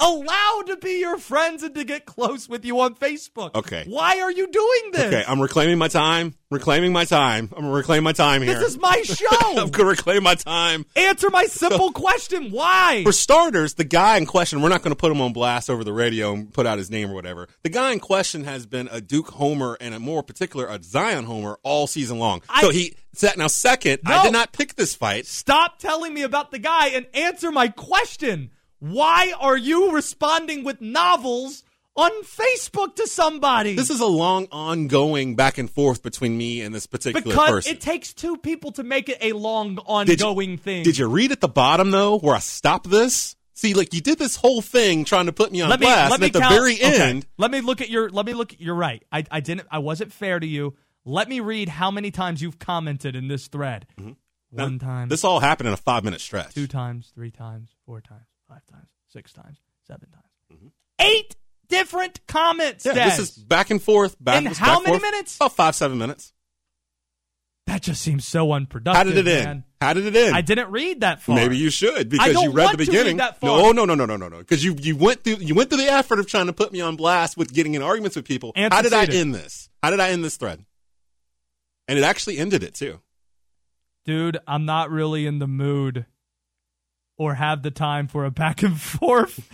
allow 0.00 0.62
to 0.66 0.76
be 0.76 1.00
your 1.00 1.18
friends 1.18 1.62
and 1.62 1.74
to 1.74 1.84
get 1.84 2.06
close 2.06 2.48
with 2.48 2.64
you 2.64 2.80
on 2.80 2.94
Facebook? 2.94 3.54
Okay. 3.54 3.84
Why 3.88 4.20
are 4.20 4.30
you 4.30 4.46
doing 4.50 4.92
this? 4.92 5.04
Okay, 5.14 5.24
I'm 5.26 5.40
reclaiming 5.40 5.78
my 5.78 5.88
time. 5.88 6.34
Reclaiming 6.50 6.92
my 6.92 7.04
time. 7.04 7.48
I'm 7.56 7.62
gonna 7.64 7.74
reclaim 7.74 8.04
my 8.04 8.12
time 8.12 8.42
here. 8.42 8.54
this 8.58 8.68
is 8.68 8.78
my 8.78 9.00
show. 9.04 9.26
I'm 9.60 9.70
gonna 9.70 9.88
reclaim 9.88 10.22
my 10.22 10.36
time. 10.36 10.86
Answer 10.94 11.28
my 11.30 11.44
simple 11.46 11.90
question. 11.92 12.50
Why? 12.52 13.02
For 13.04 13.12
starters, 13.12 13.74
the 13.74 13.84
guy 13.84 14.16
in 14.16 14.26
question, 14.26 14.62
we're 14.62 14.68
not 14.68 14.82
going 14.82 14.92
to 14.92 14.96
put 14.96 15.10
him 15.10 15.20
on 15.20 15.32
blast 15.32 15.68
over 15.68 15.82
the 15.82 15.92
radio 15.92 16.32
and 16.34 16.52
put 16.52 16.64
out 16.66 16.78
his 16.78 16.88
name 16.90 17.10
or 17.10 17.14
whatever. 17.14 17.48
The 17.64 17.68
guy 17.70 17.92
in 17.92 17.98
question 18.00 18.44
has 18.44 18.64
been 18.66 18.88
a 18.92 19.00
Duke 19.00 19.28
homer 19.30 19.76
and 19.80 19.92
a 19.94 19.98
more 19.98 20.22
particular 20.22 20.66
a 20.66 20.80
Zion 20.82 21.24
homer 21.24 21.58
all 21.64 21.86
season 21.88 22.18
long. 22.18 22.42
I- 22.48 22.60
so 22.60 22.70
he 22.70 22.94
set 23.12 23.36
now 23.38 23.48
second. 23.48 24.00
No. 24.04 24.14
I 24.14 24.22
did 24.22 24.32
not 24.32 24.52
pick 24.52 24.76
this 24.76 24.94
fight. 24.94 25.26
Stop 25.26 25.78
telling 25.80 26.14
me 26.14 26.22
about 26.22 26.50
the 26.52 26.58
guy 26.60 26.88
and 26.88 27.06
answer 27.14 27.50
my 27.50 27.68
question. 27.68 28.50
Why 28.78 29.32
are 29.38 29.56
you 29.56 29.92
responding 29.92 30.64
with 30.64 30.80
novels 30.80 31.62
on 31.96 32.10
Facebook 32.24 32.94
to 32.96 33.06
somebody? 33.06 33.74
This 33.74 33.90
is 33.90 34.00
a 34.00 34.06
long 34.06 34.46
ongoing 34.52 35.34
back 35.34 35.58
and 35.58 35.70
forth 35.70 36.02
between 36.02 36.36
me 36.36 36.60
and 36.60 36.74
this 36.74 36.86
particular 36.86 37.22
because 37.22 37.50
person. 37.50 37.72
it 37.72 37.80
takes 37.80 38.12
two 38.12 38.36
people 38.36 38.72
to 38.72 38.82
make 38.82 39.08
it 39.08 39.18
a 39.20 39.32
long 39.32 39.76
Did 40.04 40.20
you- 40.20 40.26
ongoing 40.26 40.58
thing. 40.58 40.82
Did 40.84 40.98
you 40.98 41.06
read 41.08 41.32
at 41.32 41.40
the 41.40 41.48
bottom 41.48 41.90
though 41.90 42.18
where 42.18 42.34
I 42.34 42.40
stopped 42.40 42.90
this? 42.90 43.34
See, 43.54 43.72
like 43.72 43.94
you 43.94 44.02
did 44.02 44.18
this 44.18 44.36
whole 44.36 44.60
thing 44.60 45.06
trying 45.06 45.26
to 45.26 45.32
put 45.32 45.50
me 45.50 45.62
on 45.62 45.70
let 45.70 45.80
me 45.80 45.86
blast, 45.86 46.10
let 46.10 46.16
and 46.16 46.20
me 46.20 46.26
at 46.26 46.32
the 46.34 46.40
count- 46.40 46.52
very 46.54 46.74
okay. 46.74 47.00
end, 47.10 47.26
Let 47.38 47.50
me 47.50 47.62
look 47.62 47.80
at 47.80 47.88
your. 47.88 48.10
Let 48.10 48.26
me 48.26 48.34
look. 48.34 48.52
You're 48.60 48.74
right. 48.74 49.02
I, 49.10 49.24
I 49.30 49.40
didn't. 49.40 49.66
I 49.70 49.78
wasn't 49.78 50.12
fair 50.12 50.38
to 50.38 50.46
you. 50.46 50.74
Let 51.06 51.26
me 51.26 51.40
read 51.40 51.70
how 51.70 51.90
many 51.90 52.10
times 52.10 52.42
you've 52.42 52.58
commented 52.58 53.16
in 53.16 53.28
this 53.28 53.48
thread. 53.48 53.86
Mm-hmm. 53.98 54.12
One 54.50 54.76
Now, 54.76 54.86
time. 54.86 55.08
This 55.08 55.24
all 55.24 55.40
happened 55.40 55.68
in 55.68 55.72
a 55.72 55.78
five 55.78 56.04
minute 56.04 56.20
stretch. 56.20 56.54
two 56.54 56.66
times, 56.66 57.10
three 57.14 57.30
times, 57.30 57.70
four 57.86 58.02
times, 58.02 58.26
five 58.48 58.64
times, 58.70 58.88
six 59.08 59.32
times, 59.32 59.58
seven 59.86 60.08
times. 60.10 60.72
Eight 61.00 61.36
different 61.68 62.26
comments. 62.26 62.84
Mm-hmm. 62.84 62.96
Yeah, 62.96 63.04
Des. 63.10 63.16
this 63.16 63.30
is 63.30 63.36
back 63.36 63.70
and 63.70 63.82
forth, 63.82 64.16
back 64.22 64.36
and 64.36 64.46
forth. 64.46 64.58
In 64.58 64.64
how 64.64 64.80
many 64.80 64.98
forth. 64.98 65.02
minutes? 65.02 65.36
About 65.36 65.54
five, 65.54 65.74
seven 65.74 65.98
minutes. 65.98 66.32
that 67.66 67.82
just 67.82 68.00
seems 68.00 68.26
so 68.26 68.52
unproductive. 68.52 68.96
How 68.96 69.04
did 69.04 69.26
it 69.26 69.46
end? 69.46 69.64
How 69.80 69.92
did 69.92 70.06
it 70.06 70.16
end? 70.16 70.34
I 70.34 70.40
didn't 70.40 70.70
read 70.70 71.00
that 71.02 71.20
far. 71.22 71.36
Maybe 71.36 71.58
you 71.58 71.68
should 71.70 72.08
because 72.08 72.34
you 72.40 72.50
read 72.50 72.66
the 72.72 72.78
read 72.78 72.78
beginning. 72.78 73.16
No, 73.42 73.72
no, 73.72 73.84
no, 73.84 73.94
no, 73.94 74.06
no, 74.06 74.16
no, 74.16 74.28
no. 74.28 74.38
Because 74.38 74.64
you 74.64 74.74
you 74.80 74.96
went 74.96 75.22
through 75.24 75.36
you 75.36 75.54
went 75.54 75.68
through 75.68 75.78
the 75.82 75.90
effort 75.90 76.18
of 76.18 76.26
trying 76.26 76.46
to 76.46 76.52
put 76.52 76.72
me 76.72 76.80
on 76.80 76.96
blast 76.96 77.36
with 77.36 77.52
getting 77.52 77.74
in 77.74 77.82
arguments 77.82 78.16
with 78.16 78.24
people. 78.24 78.52
And 78.56 78.72
How 78.72 78.82
did 78.82 78.92
I 78.92 79.04
end 79.04 79.34
this? 79.34 79.68
How 79.82 79.90
did 79.90 80.00
I 80.00 80.10
end 80.10 80.24
this 80.24 80.36
thread? 80.36 80.64
And 81.88 81.98
it 81.98 82.02
actually 82.04 82.38
ended 82.38 82.62
it 82.62 82.74
too. 82.74 83.00
dude. 84.04 84.38
I'm 84.46 84.64
not 84.64 84.90
really 84.90 85.26
in 85.26 85.38
the 85.40 85.46
mood 85.46 86.06
or 87.18 87.34
have 87.34 87.62
the 87.62 87.70
time 87.70 88.08
for 88.08 88.24
a 88.24 88.30
back 88.30 88.62
and 88.62 88.80
forth 88.80 89.48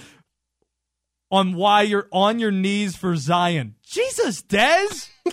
on 1.31 1.55
why 1.55 1.83
you're 1.83 2.09
on 2.13 2.39
your 2.39 2.51
knees 2.51 2.97
for 2.97 3.17
Zion. 3.17 3.75
Jesus, 3.85 4.43
Des. 4.43 4.87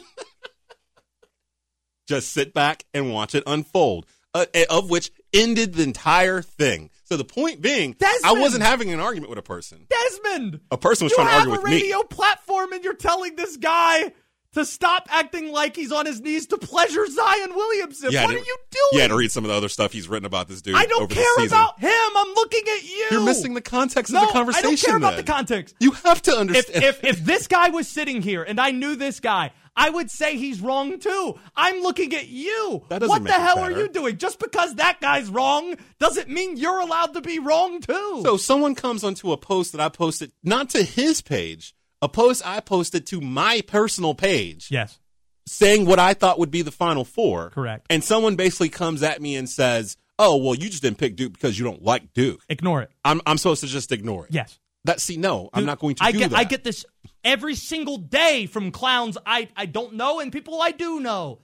Just 2.08 2.32
sit 2.34 2.54
back 2.54 2.86
and 2.94 3.12
watch 3.14 3.36
it 3.36 3.44
unfold. 3.46 4.06
Uh, 4.34 4.46
of 4.70 4.92
which 4.92 5.12
ended 5.34 5.74
the 5.74 5.82
entire 5.82 6.42
thing. 6.44 6.92
So 7.04 7.18
the 7.18 7.24
point 7.26 7.62
being, 7.62 7.96
I 8.24 8.34
wasn't 8.34 8.62
having 8.62 8.92
an 8.94 9.00
argument 9.00 9.32
with 9.32 9.40
a 9.40 9.44
person. 9.44 9.88
Desmond, 9.90 10.60
A 10.70 10.78
person 10.78 11.06
was 11.06 11.14
trying 11.14 11.28
to 11.30 11.34
argue 11.34 11.52
with 11.54 11.64
me. 11.64 11.72
radio 11.82 12.04
platform, 12.04 12.72
and 12.74 12.84
you're 12.84 12.94
telling 12.94 13.36
this 13.36 13.58
guy 13.58 14.12
to 14.54 14.66
stop 14.66 15.08
acting 15.10 15.52
like 15.52 15.76
he's 15.76 15.92
on 15.92 16.06
his 16.06 16.22
knees 16.22 16.48
to 16.48 16.58
pleasure 16.58 17.06
Zion 17.06 17.56
Williamson. 17.56 18.12
Yeah, 18.12 18.26
what 18.26 18.36
are 18.36 18.38
you 18.38 18.58
doing? 18.72 18.90
You 18.94 19.00
had 19.02 19.10
to 19.10 19.16
read 19.16 19.32
some 19.32 19.44
of 19.46 19.50
the 19.50 19.56
other 19.56 19.70
stuff 19.70 19.94
he's 19.94 20.08
written 20.08 20.26
about 20.26 20.48
this 20.48 20.62
dude. 20.62 20.76
I 20.76 20.86
don't 20.86 21.10
care 21.10 21.46
about 21.46 21.80
him. 21.80 21.92
I'm 21.92 22.34
looking 22.34 22.64
at 22.68 22.84
you. 22.84 23.08
You're 23.12 23.26
missing 23.26 23.54
the 23.54 23.62
context 23.62 24.12
no, 24.12 24.22
of 24.22 24.28
the 24.28 24.34
conversation. 24.34 24.66
I 24.66 24.70
don't 24.70 24.80
care 24.80 24.98
about 24.98 25.16
the 25.18 25.24
context. 25.24 25.76
You 25.80 25.92
have 25.92 26.22
to 26.24 26.36
understand. 26.36 26.84
if 26.84 27.04
if 27.04 27.24
this 27.24 27.48
guy 27.48 27.70
was 27.70 27.88
sitting 27.88 28.22
here 28.22 28.44
and 28.44 28.60
I 28.60 28.72
knew 28.72 28.96
this 28.96 29.20
guy, 29.20 29.52
I 29.76 29.90
would 29.90 30.12
say 30.12 30.36
he's 30.38 30.60
wrong 30.60 31.00
too. 31.00 31.40
I'm 31.56 31.82
looking 31.82 32.14
at 32.14 32.28
you. 32.28 32.84
That 32.90 33.00
doesn't 33.00 33.10
what 33.10 33.24
the 33.24 33.32
hell 33.32 33.60
are 33.60 33.72
you 33.72 33.88
doing? 33.88 34.18
Just 34.18 34.40
because 34.40 34.76
that 34.76 35.00
guy's 35.00 35.30
wrong 35.30 35.76
doesn't 36.00 36.28
mean 36.30 36.58
you're 36.58 36.80
allowed 36.80 37.14
to 37.14 37.22
be 37.22 37.40
wrong 37.40 37.80
too. 37.80 38.22
so 38.24 38.36
someone 38.36 38.76
comes 38.76 39.04
onto 39.04 39.32
a 39.32 39.38
post 39.38 39.72
that 39.72 39.82
I 39.82 39.90
posted, 39.90 40.32
not 40.44 40.70
to 40.72 40.84
his 40.84 41.22
page, 41.22 41.76
a 42.02 42.10
post 42.10 42.42
I 42.46 42.60
posted 42.60 43.06
to 43.08 43.22
my 43.22 43.62
personal 43.68 44.14
page, 44.16 44.70
yes, 44.72 45.00
saying 45.46 45.86
what 45.86 46.00
I 46.00 46.14
thought 46.14 46.40
would 46.40 46.52
be 46.52 46.62
the 46.62 46.72
final 46.72 47.04
four. 47.06 47.50
Correct. 47.50 47.86
And 47.90 48.04
someone 48.04 48.36
basically 48.36 48.70
comes 48.70 49.04
at 49.04 49.22
me 49.22 49.36
and 49.36 49.50
says, 49.50 49.98
"Oh, 50.18 50.38
well, 50.38 50.56
you 50.56 50.70
just 50.70 50.82
didn't 50.84 50.98
pick 50.98 51.16
Duke 51.16 51.34
because 51.34 51.58
you 51.60 51.66
don't 51.66 51.84
like 51.84 52.14
Duke." 52.14 52.42
ignore 52.50 52.82
it. 52.82 52.92
I'm 53.04 53.22
I'm 53.26 53.38
supposed 53.38 53.62
to 53.62 53.68
just 53.68 53.92
ignore 53.92 54.26
it. 54.26 54.34
Yes. 54.34 54.60
That 54.86 55.02
see, 55.02 55.18
no, 55.18 55.50
I'm 55.54 55.66
not 55.66 55.80
going 55.80 55.96
to 55.96 56.04
I 56.06 56.14
do 56.14 56.20
get, 56.20 56.30
that. 56.32 56.40
I 56.40 56.46
get 56.46 56.64
this 56.64 56.86
every 57.26 57.56
single 57.56 57.98
day 57.98 58.46
from 58.46 58.72
clowns 58.72 59.18
I, 59.26 59.50
I 59.58 59.66
don't 59.66 59.96
know 59.96 60.22
and 60.22 60.32
people 60.32 60.62
I 60.62 60.72
do 60.72 61.02
know. 61.02 61.40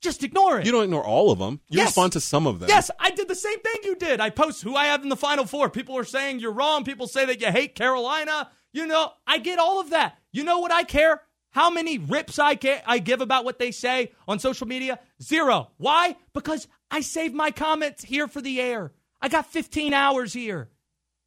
Just 0.00 0.24
ignore 0.24 0.58
it. 0.58 0.66
You 0.66 0.72
don't 0.72 0.84
ignore 0.84 1.04
all 1.04 1.30
of 1.30 1.38
them. 1.38 1.60
You 1.68 1.78
Yes. 1.78 1.88
respond 1.90 2.14
to 2.14 2.20
some 2.20 2.48
of 2.48 2.58
them. 2.58 2.68
Yes, 2.68 2.90
I 2.98 3.10
did 3.10 3.28
the 3.28 3.34
same 3.36 3.60
thing 3.60 3.74
you 3.84 3.94
did. 3.94 4.18
I 4.18 4.30
post 4.30 4.62
who 4.62 4.74
I 4.74 4.86
have 4.86 5.02
in 5.04 5.08
the 5.08 5.16
final 5.16 5.44
four. 5.46 5.70
People 5.70 5.96
are 5.98 6.04
saying 6.04 6.40
you're 6.40 6.50
wrong. 6.52 6.82
People 6.84 7.06
say 7.06 7.24
that 7.26 7.40
you 7.40 7.46
hate 7.52 7.76
Carolina. 7.76 8.50
You 8.72 8.86
know, 8.86 9.12
I 9.26 9.38
get 9.38 9.58
all 9.58 9.80
of 9.80 9.90
that. 9.90 10.16
You 10.32 10.44
know 10.44 10.58
what 10.60 10.72
I 10.72 10.84
care? 10.84 11.20
How 11.52 11.70
many 11.70 11.98
rips 11.98 12.38
I 12.38 12.54
get, 12.54 12.84
I 12.86 12.98
give 12.98 13.20
about 13.20 13.44
what 13.44 13.58
they 13.58 13.72
say 13.72 14.12
on 14.28 14.38
social 14.38 14.68
media? 14.68 15.00
Zero. 15.20 15.70
Why? 15.78 16.16
Because 16.32 16.68
I 16.90 17.00
save 17.00 17.34
my 17.34 17.50
comments 17.50 18.04
here 18.04 18.28
for 18.28 18.40
the 18.40 18.60
air. 18.60 18.92
I 19.20 19.28
got 19.28 19.46
15 19.46 19.92
hours 19.92 20.32
here. 20.32 20.68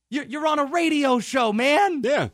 You're, 0.09 0.23
you're 0.23 0.47
on 0.47 0.59
a 0.59 0.65
radio 0.65 1.19
show, 1.19 1.51
man. 1.51 2.01
Yeah. 2.03 2.29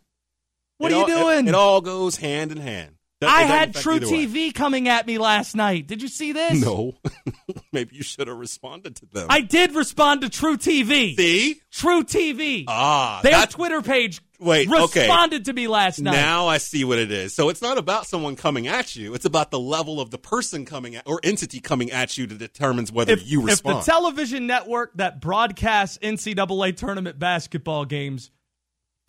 What 0.78 0.92
It 0.92 0.96
are 0.96 0.98
you 0.98 1.16
all- 1.16 1.30
it- 1.30 1.34
doing? 1.36 1.48
It, 1.48 1.56
all 1.56 1.82
goes 1.82 2.18
hand 2.18 2.52
in 2.52 2.58
hand. 2.60 2.96
That- 3.22 3.30
I 3.30 3.42
had 3.42 3.76
True. 3.76 4.00
TV 4.00 4.54
coming 4.54 4.88
at 4.88 5.06
me 5.06 5.18
last 5.18 5.54
night. 5.56 5.88
Did 5.88 6.02
you 6.02 6.08
see 6.08 6.32
this? 6.32 6.62
No. 6.62 6.96
Maybe 7.74 7.96
you 7.96 8.04
should 8.04 8.28
have 8.30 8.38
responded 8.38 8.96
to 8.98 9.06
them. 9.08 9.28
I 9.30 9.42
did 9.42 9.76
respond 9.76 10.22
to 10.22 10.30
True 10.30 10.58
TV. 10.58 11.16
see. 11.18 11.60
True 11.70 12.04
TV. 12.04 12.64
Ah, 12.68 13.20
Their 13.22 13.34
that's 13.34 13.56
Twitter 13.56 13.82
page 13.82 14.22
Wait, 14.40 14.70
okay. 14.72 15.02
responded 15.02 15.46
to 15.46 15.54
me 15.54 15.68
last 15.68 16.00
night. 16.00 16.14
Now 16.14 16.48
I 16.48 16.60
see 16.60 16.86
what 16.86 16.98
it 16.98 17.12
is. 17.12 17.36
So 17.36 17.50
it's 17.50 17.62
not 17.62 17.78
about 17.78 18.08
someone 18.08 18.38
coming 18.38 18.68
at 18.68 18.96
you. 18.96 19.14
It's 19.14 19.26
about 19.26 19.52
the 19.52 19.60
level 19.60 20.00
of 20.00 20.12
the 20.12 20.18
person 20.18 20.66
coming 20.66 20.96
at 20.96 21.06
or 21.06 21.20
entity 21.22 21.60
coming 21.60 21.92
at 21.92 22.18
you 22.18 22.26
that 22.26 22.38
determines 22.38 22.90
whether 22.90 23.12
if, 23.12 23.30
you 23.30 23.42
respond. 23.46 23.80
if 23.80 23.86
the 23.86 23.92
television 23.92 24.48
network 24.48 24.94
that 24.96 25.20
broadcasts 25.20 25.98
NCAA 25.98 26.78
tournament 26.78 27.20
basketball 27.20 27.84
games 27.84 28.32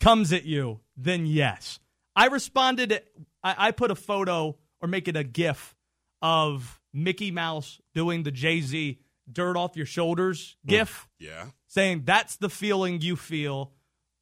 comes 0.01 0.33
at 0.33 0.43
you, 0.43 0.81
then 0.97 1.25
yes. 1.25 1.79
I 2.13 2.27
responded. 2.27 3.01
I, 3.43 3.67
I 3.67 3.71
put 3.71 3.91
a 3.91 3.95
photo 3.95 4.57
or 4.81 4.87
make 4.87 5.07
it 5.07 5.15
a 5.15 5.23
GIF 5.23 5.75
of 6.21 6.79
Mickey 6.93 7.31
Mouse 7.31 7.79
doing 7.93 8.23
the 8.23 8.31
Jay 8.31 8.61
Z 8.61 8.99
"Dirt 9.31 9.57
Off 9.57 9.75
Your 9.75 9.85
Shoulders" 9.85 10.57
mm. 10.65 10.69
GIF, 10.69 11.07
yeah. 11.19 11.47
saying 11.67 12.03
that's 12.05 12.37
the 12.37 12.49
feeling 12.49 13.01
you 13.01 13.15
feel 13.15 13.73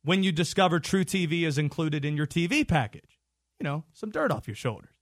when 0.03 0.23
you 0.23 0.31
discover 0.31 0.79
True 0.79 1.03
TV 1.03 1.43
is 1.43 1.57
included 1.57 2.05
in 2.05 2.15
your 2.15 2.27
TV 2.27 2.67
package. 2.67 3.19
You 3.59 3.65
know, 3.65 3.83
some 3.91 4.11
dirt 4.11 4.31
off 4.31 4.47
your 4.47 4.55
shoulders. 4.55 4.95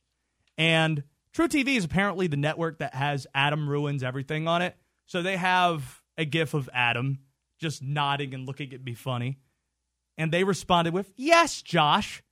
And 0.58 1.04
True 1.32 1.48
TV 1.48 1.78
is 1.78 1.86
apparently 1.86 2.28
the 2.28 2.38
network 2.38 2.80
that 2.80 2.96
has 2.96 3.28
Adam 3.36 3.70
Ruins 3.70 4.04
Everything 4.04 4.48
on 4.48 4.64
it. 4.64 4.76
So 5.06 5.22
they 5.22 5.38
have 5.38 6.02
a 6.18 6.26
gif 6.26 6.54
of 6.54 6.70
Adam 6.74 7.20
just 7.60 7.84
nodding 7.84 8.34
and 8.34 8.48
looking 8.48 8.74
at 8.74 8.84
me 8.84 8.94
funny. 8.94 9.38
And 10.18 10.32
they 10.32 10.44
responded 10.44 10.94
with, 10.94 11.12
Yes, 11.16 11.62
Josh. 11.62 12.24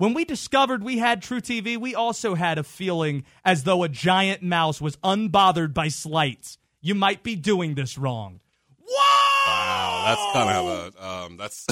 When 0.00 0.14
we 0.14 0.24
discovered 0.24 0.82
we 0.82 0.96
had 0.96 1.20
True 1.20 1.42
TV, 1.42 1.76
we 1.76 1.94
also 1.94 2.34
had 2.34 2.56
a 2.56 2.62
feeling 2.62 3.24
as 3.44 3.64
though 3.64 3.82
a 3.82 3.88
giant 3.90 4.42
mouse 4.42 4.80
was 4.80 4.96
unbothered 5.04 5.74
by 5.74 5.88
slights. 5.88 6.56
You 6.80 6.94
might 6.94 7.22
be 7.22 7.36
doing 7.36 7.74
this 7.74 7.98
wrong. 7.98 8.40
Whoa! 8.78 9.46
Wow, 9.46 10.04
that's 10.06 10.22
kind 10.32 10.48
of 10.56 10.64
a 10.64 10.90
um, 11.06 11.36
that's. 11.36 11.66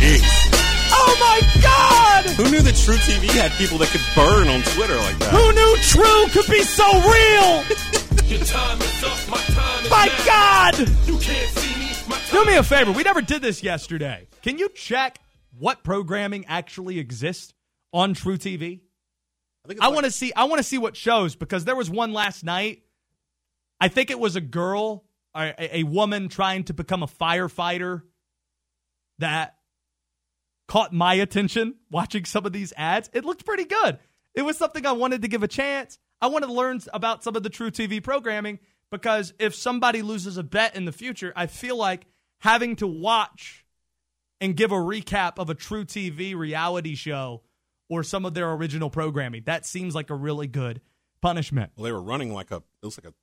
Jeez. 0.00 0.24
Oh 0.94 1.14
my 1.20 1.42
God! 1.60 2.24
Who 2.36 2.48
knew 2.50 2.62
that 2.62 2.74
True 2.86 2.96
TV 2.96 3.28
had 3.28 3.52
people 3.58 3.76
that 3.76 3.88
could 3.88 4.00
burn 4.14 4.48
on 4.48 4.62
Twitter 4.72 4.96
like 4.96 5.18
that? 5.18 5.32
Who 5.32 5.52
knew 5.52 5.76
True 5.82 6.28
could 6.30 6.46
be 6.50 6.62
so 6.62 6.90
real? 6.92 7.62
My 9.90 10.08
God! 10.24 10.76
Do 12.30 12.44
me 12.44 12.56
a 12.56 12.62
favor. 12.62 12.92
We 12.92 13.02
never 13.02 13.22
did 13.22 13.42
this 13.42 13.62
yesterday. 13.62 14.26
Can 14.42 14.58
you 14.58 14.68
check 14.70 15.20
what 15.58 15.84
programming 15.84 16.44
actually 16.46 16.98
exists 16.98 17.52
on 17.92 18.14
True 18.14 18.36
TV? 18.38 18.80
I, 19.68 19.72
I 19.80 19.86
like- 19.86 19.94
want 19.94 20.04
to 20.06 20.10
see. 20.10 20.32
I 20.34 20.44
want 20.44 20.58
to 20.58 20.62
see 20.64 20.78
what 20.78 20.96
shows 20.96 21.36
because 21.36 21.64
there 21.64 21.76
was 21.76 21.88
one 21.90 22.12
last 22.12 22.44
night. 22.44 22.82
I 23.80 23.88
think 23.88 24.10
it 24.10 24.18
was 24.18 24.36
a 24.36 24.40
girl, 24.40 25.04
or 25.34 25.42
a, 25.58 25.78
a 25.78 25.82
woman 25.84 26.28
trying 26.28 26.64
to 26.64 26.74
become 26.74 27.02
a 27.02 27.06
firefighter 27.06 28.02
that 29.18 29.56
caught 30.68 30.92
my 30.92 31.14
attention 31.14 31.74
watching 31.90 32.24
some 32.24 32.46
of 32.46 32.52
these 32.52 32.72
ads. 32.76 33.10
It 33.12 33.24
looked 33.24 33.44
pretty 33.44 33.64
good. 33.64 33.98
It 34.34 34.42
was 34.42 34.56
something 34.56 34.86
I 34.86 34.92
wanted 34.92 35.22
to 35.22 35.28
give 35.28 35.42
a 35.42 35.48
chance. 35.48 35.98
I 36.20 36.28
wanted 36.28 36.46
to 36.46 36.52
learn 36.52 36.80
about 36.92 37.22
some 37.22 37.36
of 37.36 37.42
the 37.42 37.50
True 37.50 37.70
TV 37.70 38.02
programming 38.02 38.58
because 38.92 39.32
if 39.40 39.54
somebody 39.54 40.02
loses 40.02 40.36
a 40.36 40.42
bet 40.44 40.76
in 40.76 40.84
the 40.84 40.92
future, 40.92 41.32
I 41.34 41.46
feel 41.46 41.76
like 41.76 42.06
having 42.40 42.76
to 42.76 42.86
watch 42.86 43.64
and 44.40 44.54
give 44.54 44.70
a 44.70 44.76
recap 44.76 45.38
of 45.38 45.48
a 45.48 45.54
True 45.54 45.84
TV 45.84 46.36
reality 46.36 46.94
show 46.94 47.42
or 47.88 48.02
some 48.02 48.26
of 48.26 48.34
their 48.34 48.52
original 48.52 48.90
programming. 48.90 49.44
That 49.46 49.64
seems 49.64 49.94
like 49.94 50.10
a 50.10 50.14
really 50.14 50.46
good 50.46 50.82
punishment. 51.22 51.72
Well, 51.74 51.84
they 51.84 51.92
were 51.92 52.02
running 52.02 52.32
like 52.34 52.50
a 52.50 52.56
it 52.56 52.84
was 52.84 52.98
like 53.02 53.10
a 53.10 53.14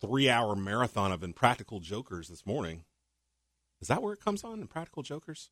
three 0.00 0.30
hour 0.30 0.56
marathon 0.56 1.12
of 1.12 1.22
Impractical 1.22 1.78
Jokers 1.80 2.28
this 2.28 2.46
morning. 2.46 2.84
Is 3.82 3.88
that 3.88 4.02
where 4.02 4.14
it 4.14 4.20
comes 4.24 4.42
on? 4.44 4.60
Impractical 4.60 5.02
Jokers? 5.02 5.50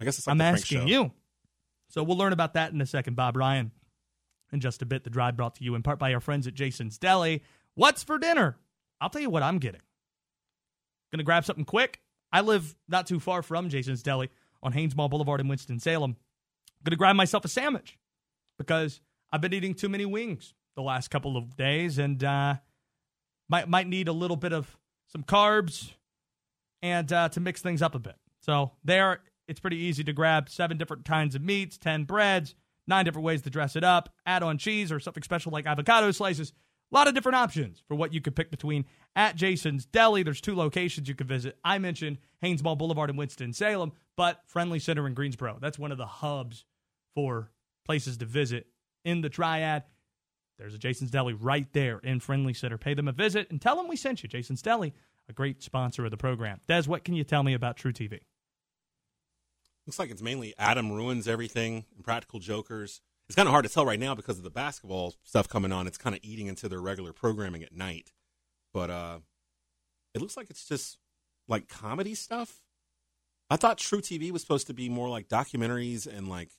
I 0.00 0.04
guess 0.04 0.18
it's 0.18 0.26
like 0.26 0.32
I'm 0.32 0.40
asking 0.40 0.86
you. 0.86 1.10
So 1.88 2.02
we'll 2.02 2.16
learn 2.16 2.32
about 2.32 2.54
that 2.54 2.72
in 2.72 2.80
a 2.80 2.86
second, 2.86 3.16
Bob 3.16 3.36
Ryan. 3.36 3.72
In 4.52 4.60
just 4.60 4.82
a 4.82 4.86
bit, 4.86 5.02
the 5.02 5.10
drive 5.10 5.36
brought 5.36 5.56
to 5.56 5.64
you 5.64 5.74
in 5.74 5.82
part 5.82 5.98
by 5.98 6.14
our 6.14 6.20
friends 6.20 6.46
at 6.46 6.54
Jason's 6.54 6.96
Deli. 6.98 7.42
What's 7.74 8.04
for 8.04 8.18
dinner? 8.18 8.56
I'll 9.00 9.10
tell 9.10 9.22
you 9.22 9.30
what 9.30 9.42
I'm 9.42 9.58
getting. 9.58 9.82
Gonna 11.12 11.24
grab 11.24 11.44
something 11.44 11.64
quick. 11.64 12.00
I 12.32 12.40
live 12.40 12.74
not 12.88 13.06
too 13.06 13.20
far 13.20 13.42
from 13.42 13.68
Jason's 13.68 14.02
Deli 14.02 14.30
on 14.62 14.72
Hanes 14.72 14.96
Mall 14.96 15.08
Boulevard 15.08 15.40
in 15.40 15.48
Winston-Salem. 15.48 16.16
Gonna 16.84 16.96
grab 16.96 17.16
myself 17.16 17.44
a 17.44 17.48
sandwich 17.48 17.98
because 18.58 19.00
I've 19.32 19.40
been 19.40 19.54
eating 19.54 19.74
too 19.74 19.88
many 19.88 20.04
wings 20.04 20.54
the 20.74 20.82
last 20.82 21.08
couple 21.08 21.36
of 21.36 21.56
days 21.56 21.98
and 21.98 22.22
uh, 22.22 22.56
might 23.48 23.68
might 23.68 23.86
need 23.86 24.08
a 24.08 24.12
little 24.12 24.36
bit 24.36 24.52
of 24.52 24.76
some 25.08 25.22
carbs 25.22 25.92
and 26.82 27.12
uh, 27.12 27.28
to 27.30 27.40
mix 27.40 27.62
things 27.62 27.82
up 27.82 27.94
a 27.94 27.98
bit. 27.98 28.16
So 28.40 28.72
there, 28.84 29.20
it's 29.48 29.60
pretty 29.60 29.78
easy 29.78 30.04
to 30.04 30.12
grab 30.12 30.48
seven 30.48 30.76
different 30.76 31.04
kinds 31.04 31.34
of 31.34 31.42
meats, 31.42 31.78
ten 31.78 32.04
breads, 32.04 32.54
nine 32.86 33.04
different 33.04 33.24
ways 33.24 33.42
to 33.42 33.50
dress 33.50 33.76
it 33.76 33.84
up, 33.84 34.12
add 34.24 34.42
on 34.42 34.58
cheese 34.58 34.92
or 34.92 35.00
something 35.00 35.22
special 35.22 35.52
like 35.52 35.66
avocado 35.66 36.10
slices. 36.10 36.52
A 36.92 36.94
lot 36.94 37.08
of 37.08 37.14
different 37.14 37.36
options 37.36 37.82
for 37.88 37.94
what 37.96 38.12
you 38.12 38.20
could 38.20 38.36
pick 38.36 38.50
between 38.50 38.84
at 39.16 39.34
Jason's 39.34 39.86
Deli. 39.86 40.22
There's 40.22 40.40
two 40.40 40.54
locations 40.54 41.08
you 41.08 41.14
could 41.14 41.28
visit. 41.28 41.58
I 41.64 41.78
mentioned 41.78 42.18
Hanes 42.40 42.62
Mall 42.62 42.76
Boulevard 42.76 43.10
in 43.10 43.16
Winston-Salem, 43.16 43.92
but 44.16 44.40
Friendly 44.46 44.78
Center 44.78 45.06
in 45.06 45.14
Greensboro. 45.14 45.58
That's 45.60 45.78
one 45.78 45.90
of 45.90 45.98
the 45.98 46.06
hubs 46.06 46.64
for 47.14 47.50
places 47.84 48.18
to 48.18 48.24
visit 48.24 48.68
in 49.04 49.20
the 49.20 49.28
Triad. 49.28 49.82
There's 50.58 50.74
a 50.74 50.78
Jason's 50.78 51.10
Deli 51.10 51.34
right 51.34 51.66
there 51.72 51.98
in 51.98 52.20
Friendly 52.20 52.54
Center. 52.54 52.78
Pay 52.78 52.94
them 52.94 53.08
a 53.08 53.12
visit 53.12 53.50
and 53.50 53.60
tell 53.60 53.76
them 53.76 53.88
we 53.88 53.96
sent 53.96 54.22
you. 54.22 54.28
Jason's 54.28 54.62
Deli, 54.62 54.94
a 55.28 55.32
great 55.32 55.62
sponsor 55.62 56.04
of 56.04 56.10
the 56.10 56.16
program. 56.16 56.60
Des, 56.66 56.84
what 56.84 57.04
can 57.04 57.14
you 57.14 57.24
tell 57.24 57.42
me 57.42 57.52
about 57.52 57.76
True 57.76 57.92
TV? 57.92 58.20
Looks 59.86 59.98
like 59.98 60.10
it's 60.10 60.22
mainly 60.22 60.54
Adam 60.58 60.90
ruins 60.90 61.28
everything, 61.28 61.84
Practical 62.02 62.40
Jokers. 62.40 63.00
It's 63.28 63.34
kind 63.34 63.48
of 63.48 63.52
hard 63.52 63.64
to 63.64 63.72
tell 63.72 63.84
right 63.84 63.98
now 63.98 64.14
because 64.14 64.38
of 64.38 64.44
the 64.44 64.50
basketball 64.50 65.14
stuff 65.24 65.48
coming 65.48 65.72
on. 65.72 65.86
It's 65.86 65.98
kind 65.98 66.14
of 66.14 66.20
eating 66.22 66.46
into 66.46 66.68
their 66.68 66.80
regular 66.80 67.12
programming 67.12 67.62
at 67.62 67.72
night. 67.72 68.12
But 68.72 68.90
uh 68.90 69.18
it 70.14 70.20
looks 70.20 70.36
like 70.36 70.48
it's 70.50 70.66
just 70.66 70.98
like 71.48 71.68
comedy 71.68 72.14
stuff. 72.14 72.60
I 73.50 73.56
thought 73.56 73.78
True 73.78 74.00
TV 74.00 74.30
was 74.30 74.42
supposed 74.42 74.66
to 74.68 74.74
be 74.74 74.88
more 74.88 75.08
like 75.08 75.28
documentaries 75.28 76.06
and 76.06 76.28
like 76.28 76.50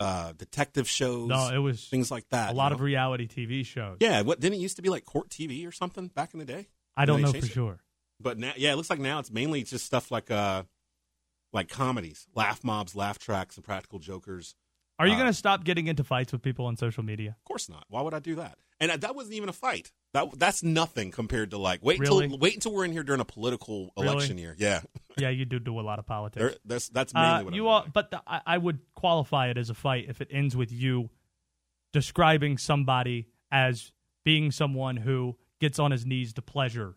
uh 0.00 0.32
detective 0.32 0.88
shows. 0.88 1.28
No, 1.28 1.50
it 1.52 1.58
was 1.58 1.84
things 1.84 2.10
like 2.10 2.28
that. 2.30 2.50
a 2.50 2.54
lot 2.54 2.70
you 2.70 2.76
of 2.76 2.80
reality 2.80 3.26
TV 3.26 3.66
shows. 3.66 3.96
Yeah, 4.00 4.22
what 4.22 4.40
didn't 4.40 4.58
it 4.58 4.62
used 4.62 4.76
to 4.76 4.82
be 4.82 4.88
like 4.90 5.04
court 5.04 5.28
TV 5.30 5.66
or 5.66 5.72
something 5.72 6.08
back 6.08 6.32
in 6.32 6.38
the 6.38 6.46
day? 6.46 6.68
I 6.96 7.04
don't 7.04 7.22
know 7.22 7.30
for 7.32 7.38
it. 7.38 7.46
sure. 7.46 7.78
But 8.20 8.38
now, 8.38 8.52
yeah, 8.56 8.72
it 8.72 8.76
looks 8.76 8.90
like 8.90 8.98
now 8.98 9.20
it's 9.20 9.30
mainly 9.30 9.62
just 9.62 9.86
stuff 9.86 10.10
like 10.10 10.30
uh, 10.30 10.64
like 11.52 11.68
comedies, 11.68 12.26
laugh 12.34 12.64
mobs, 12.64 12.94
laugh 12.96 13.18
tracks, 13.18 13.56
and 13.56 13.64
practical 13.64 13.98
jokers. 13.98 14.54
Are 14.98 15.06
you 15.06 15.12
Uh, 15.14 15.16
going 15.16 15.28
to 15.28 15.34
stop 15.34 15.64
getting 15.64 15.86
into 15.86 16.02
fights 16.04 16.32
with 16.32 16.42
people 16.42 16.66
on 16.66 16.76
social 16.76 17.02
media? 17.04 17.36
Of 17.38 17.44
course 17.44 17.68
not. 17.68 17.84
Why 17.88 18.02
would 18.02 18.14
I 18.14 18.18
do 18.18 18.34
that? 18.36 18.58
And 18.80 18.90
that 18.92 19.14
wasn't 19.14 19.34
even 19.34 19.48
a 19.48 19.52
fight. 19.52 19.92
That 20.14 20.38
that's 20.38 20.62
nothing 20.62 21.10
compared 21.10 21.50
to 21.50 21.58
like 21.58 21.80
wait 21.82 21.98
Really? 22.00 22.24
until 22.24 22.38
wait 22.38 22.54
until 22.54 22.72
we're 22.72 22.84
in 22.84 22.92
here 22.92 23.02
during 23.02 23.20
a 23.20 23.24
political 23.24 23.90
Really? 23.96 24.08
election 24.12 24.38
year. 24.38 24.54
Yeah, 24.58 24.80
Yeah, 25.18 25.28
you 25.30 25.44
do 25.44 25.58
do 25.58 25.78
a 25.78 25.82
lot 25.82 25.98
of 25.98 26.06
politics. 26.06 26.40
There- 26.40 26.54
that's 26.64 26.88
that's 26.88 27.12
mainly 27.14 27.28
Uh, 27.28 27.44
what 27.44 27.54
you 27.54 27.68
I'm 27.68 27.72
all, 27.74 27.86
but 27.92 28.10
the, 28.12 28.22
I, 28.26 28.40
I 28.46 28.58
would 28.58 28.78
qualify 28.94 29.48
it 29.48 29.58
as 29.58 29.68
a 29.70 29.74
fight 29.74 30.06
if 30.08 30.20
it 30.20 30.28
ends 30.30 30.56
with 30.56 30.70
you 30.72 31.10
describing 31.92 32.58
somebody 32.58 33.28
as 33.50 33.92
being 34.24 34.50
someone 34.52 34.96
who 34.96 35.36
gets 35.60 35.78
on 35.78 35.90
his 35.90 36.04
knees 36.06 36.32
to 36.34 36.42
pleasure 36.42 36.96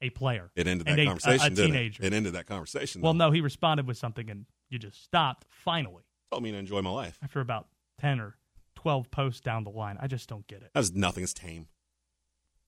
a 0.00 0.10
player. 0.10 0.50
It 0.56 0.66
ended 0.66 0.86
that 0.86 0.98
a- 0.98 1.04
conversation. 1.04 1.58
A, 1.58 1.62
a 1.62 1.66
teenager. 1.66 2.02
It? 2.02 2.06
it 2.12 2.16
ended 2.16 2.32
that 2.34 2.46
conversation. 2.46 3.02
Well, 3.02 3.12
though. 3.12 3.26
no, 3.26 3.30
he 3.30 3.40
responded 3.40 3.86
with 3.86 3.96
something, 3.98 4.28
and 4.30 4.46
you 4.68 4.78
just 4.78 5.02
stopped. 5.04 5.46
Finally, 5.50 6.02
told 6.32 6.42
me 6.42 6.50
to 6.50 6.56
enjoy 6.56 6.80
my 6.82 6.90
life. 6.90 7.18
after 7.22 7.40
about 7.40 7.66
ten 8.00 8.18
or 8.18 8.34
twelve 8.74 9.10
posts 9.10 9.40
down 9.40 9.64
the 9.64 9.70
line, 9.70 9.98
I 10.00 10.06
just 10.06 10.28
don't 10.28 10.46
get 10.46 10.62
it. 10.62 10.70
That 10.72 10.80
was 10.80 10.94
nothing. 10.94 11.22
It's 11.24 11.34
tame. 11.34 11.66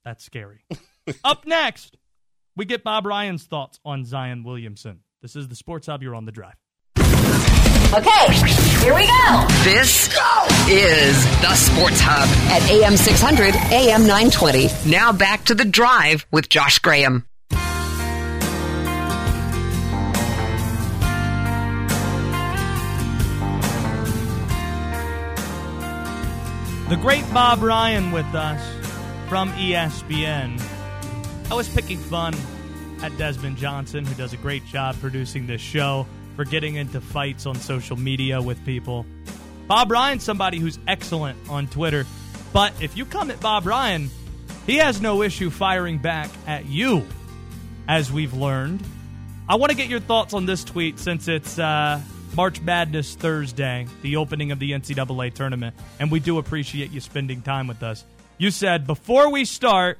That's 0.05 0.23
scary. 0.23 0.65
Up 1.25 1.47
next, 1.47 1.97
we 2.57 2.67
get 2.67 2.85
Bob 2.85 3.07
Ryan's 3.07 3.45
thoughts 3.45 3.81
on 3.85 4.05
Zion 4.05 4.45
Williamson. 4.45 5.01
This 5.23 5.35
is 5.35 5.49
the 5.49 5.57
Sports 5.57 5.87
Hub. 5.87 6.03
You're 6.03 6.15
on 6.15 6.27
the 6.27 6.33
drive. 6.33 6.55
Okay, 6.99 8.35
here 8.83 8.95
we 8.95 9.07
go. 9.07 9.47
This 9.63 10.09
is 10.69 11.25
the 11.41 11.55
Sports 11.55 12.01
Hub 12.03 12.29
at 12.51 12.69
AM 12.69 12.97
600, 12.97 13.55
AM 13.73 14.03
920. 14.03 14.69
Now 14.91 15.13
back 15.13 15.45
to 15.45 15.55
the 15.55 15.65
drive 15.65 16.27
with 16.33 16.49
Josh 16.49 16.81
Graham. 16.81 17.25
The 26.95 27.01
great 27.01 27.25
Bob 27.35 27.61
Ryan 27.61 28.13
with 28.13 28.33
us 28.37 28.63
from 29.29 29.51
ESPN. 29.55 30.63
I 31.51 31.55
was 31.55 31.69
picking 31.69 31.99
fun 31.99 32.37
at 33.03 33.19
Desmond 33.19 33.57
Johnson, 33.57 34.07
who 34.07 34.15
does 34.15 34.33
a 34.33 34.37
great 34.37 34.65
job 34.67 34.95
producing 35.01 35.49
this 35.49 35.61
show, 35.61 36.07
for 36.37 36.45
getting 36.45 36.77
into 36.77 37.01
fights 37.01 37.47
on 37.47 37.57
social 37.57 37.97
media 37.97 38.41
with 38.41 38.65
people. 38.65 39.07
Bob 39.67 39.91
Ryan's 39.91 40.23
somebody 40.23 40.61
who's 40.61 40.79
excellent 40.87 41.37
on 41.49 41.67
Twitter, 41.67 42.07
but 42.53 42.73
if 42.81 42.97
you 42.97 43.05
come 43.05 43.29
at 43.33 43.41
Bob 43.41 43.67
Ryan, 43.67 44.09
he 44.65 44.77
has 44.77 45.01
no 45.01 45.23
issue 45.23 45.51
firing 45.51 45.99
back 45.99 46.31
at 46.47 46.67
you, 46.67 47.05
as 47.89 48.13
we've 48.13 48.35
learned. 48.35 48.81
I 49.49 49.57
want 49.57 49.71
to 49.71 49.77
get 49.77 49.89
your 49.89 49.99
thoughts 49.99 50.33
on 50.33 50.47
this 50.47 50.63
tweet 50.63 51.01
since 51.01 51.27
it's 51.27 51.59
uh, 51.59 52.01
March 52.35 52.61
Madness 52.61 53.15
Thursday, 53.15 53.87
the 54.03 54.17
opening 54.17 54.51
of 54.51 54.59
the 54.59 54.73
NCAA 54.73 55.33
tournament, 55.35 55.77
and 56.01 56.11
we 56.11 56.21
do 56.21 56.39
appreciate 56.39 56.91
you 56.91 57.01
spending 57.01 57.43
time 57.43 57.67
with 57.67 57.83
us. 57.83 58.05
You 58.39 58.51
said, 58.51 58.87
before 58.87 59.31
we 59.31 59.45
start, 59.45 59.99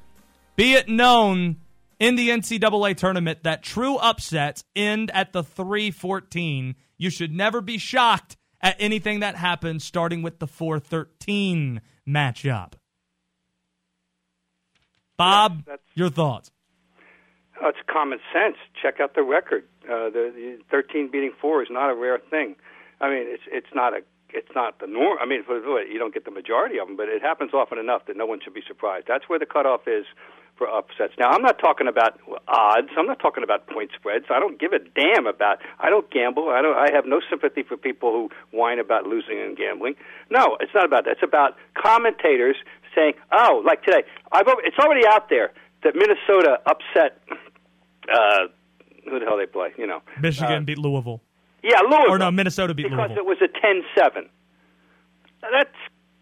be 0.55 0.73
it 0.73 0.89
known 0.89 1.57
in 1.99 2.15
the 2.15 2.29
NCAA 2.29 2.97
tournament 2.97 3.43
that 3.43 3.63
true 3.63 3.95
upsets 3.95 4.63
end 4.75 5.11
at 5.11 5.31
the 5.31 5.43
314. 5.43 6.75
You 6.97 7.09
should 7.09 7.31
never 7.31 7.61
be 7.61 7.77
shocked 7.77 8.35
at 8.61 8.75
anything 8.79 9.21
that 9.21 9.35
happens, 9.35 9.83
starting 9.83 10.21
with 10.21 10.39
the 10.39 10.47
413 10.47 11.81
matchup. 12.07 12.73
Bob, 15.17 15.63
your 15.93 16.09
thoughts? 16.09 16.51
It's 17.61 17.77
common 17.89 18.19
sense. 18.33 18.57
Check 18.81 18.99
out 18.99 19.15
the 19.15 19.23
record. 19.23 19.63
Uh, 19.85 20.09
the, 20.09 20.31
the 20.33 20.57
13 20.71 21.09
beating 21.11 21.31
four 21.39 21.61
is 21.63 21.69
not 21.71 21.89
a 21.89 21.95
rare 21.95 22.19
thing. 22.29 22.55
I 23.01 23.09
mean, 23.09 23.25
it's 23.27 23.43
it's 23.47 23.73
not 23.73 23.93
a 23.93 24.01
it's 24.29 24.49
not 24.53 24.79
the 24.79 24.87
norm. 24.87 25.17
I 25.21 25.25
mean, 25.25 25.43
you 25.47 25.97
don't 25.97 26.13
get 26.13 26.25
the 26.25 26.31
majority 26.31 26.79
of 26.79 26.87
them, 26.87 26.97
but 26.97 27.07
it 27.07 27.21
happens 27.21 27.53
often 27.53 27.77
enough 27.77 28.05
that 28.07 28.17
no 28.17 28.25
one 28.25 28.39
should 28.43 28.53
be 28.53 28.63
surprised. 28.67 29.05
That's 29.07 29.29
where 29.29 29.39
the 29.39 29.45
cutoff 29.45 29.87
is 29.87 30.05
for 30.57 30.67
upsets. 30.69 31.13
Now, 31.19 31.29
I'm 31.31 31.41
not 31.41 31.59
talking 31.59 31.87
about 31.87 32.19
odds. 32.47 32.89
I'm 32.97 33.07
not 33.07 33.19
talking 33.19 33.43
about 33.43 33.67
point 33.67 33.91
spreads. 33.95 34.25
I 34.29 34.39
don't 34.39 34.59
give 34.59 34.71
a 34.71 34.79
damn 34.79 35.27
about. 35.27 35.59
I 35.79 35.89
don't 35.89 36.09
gamble. 36.09 36.49
I 36.49 36.61
don't. 36.61 36.77
I 36.77 36.93
have 36.93 37.05
no 37.05 37.21
sympathy 37.29 37.63
for 37.63 37.77
people 37.77 38.11
who 38.11 38.29
whine 38.57 38.79
about 38.79 39.05
losing 39.05 39.39
and 39.39 39.57
gambling. 39.57 39.95
No, 40.29 40.57
it's 40.59 40.73
not 40.73 40.85
about 40.85 41.05
that. 41.05 41.11
It's 41.11 41.23
about 41.23 41.55
commentators 41.75 42.55
saying, 42.95 43.13
"Oh, 43.31 43.61
like 43.65 43.83
today, 43.83 44.03
I've 44.31 44.47
it's 44.63 44.77
already 44.79 45.05
out 45.07 45.29
there 45.29 45.51
that 45.83 45.95
Minnesota 45.95 46.59
upset." 46.65 47.21
Uh, 48.11 48.47
who 49.09 49.19
the 49.19 49.25
hell 49.25 49.37
they 49.37 49.45
play? 49.45 49.69
You 49.77 49.87
know, 49.87 50.01
Michigan 50.21 50.63
Uh, 50.63 50.65
beat 50.65 50.77
Louisville. 50.77 51.21
yeah, 51.63 51.79
Louisville. 51.81 52.11
Or 52.13 52.17
no, 52.17 52.31
Minnesota 52.31 52.73
beat 52.73 52.83
because 52.83 52.97
Louisville. 52.97 53.23
Because 53.25 53.39
it 53.41 54.01
was 54.03 54.15
a 54.15 54.19
10-7. 54.21 54.29
That's 55.51 55.69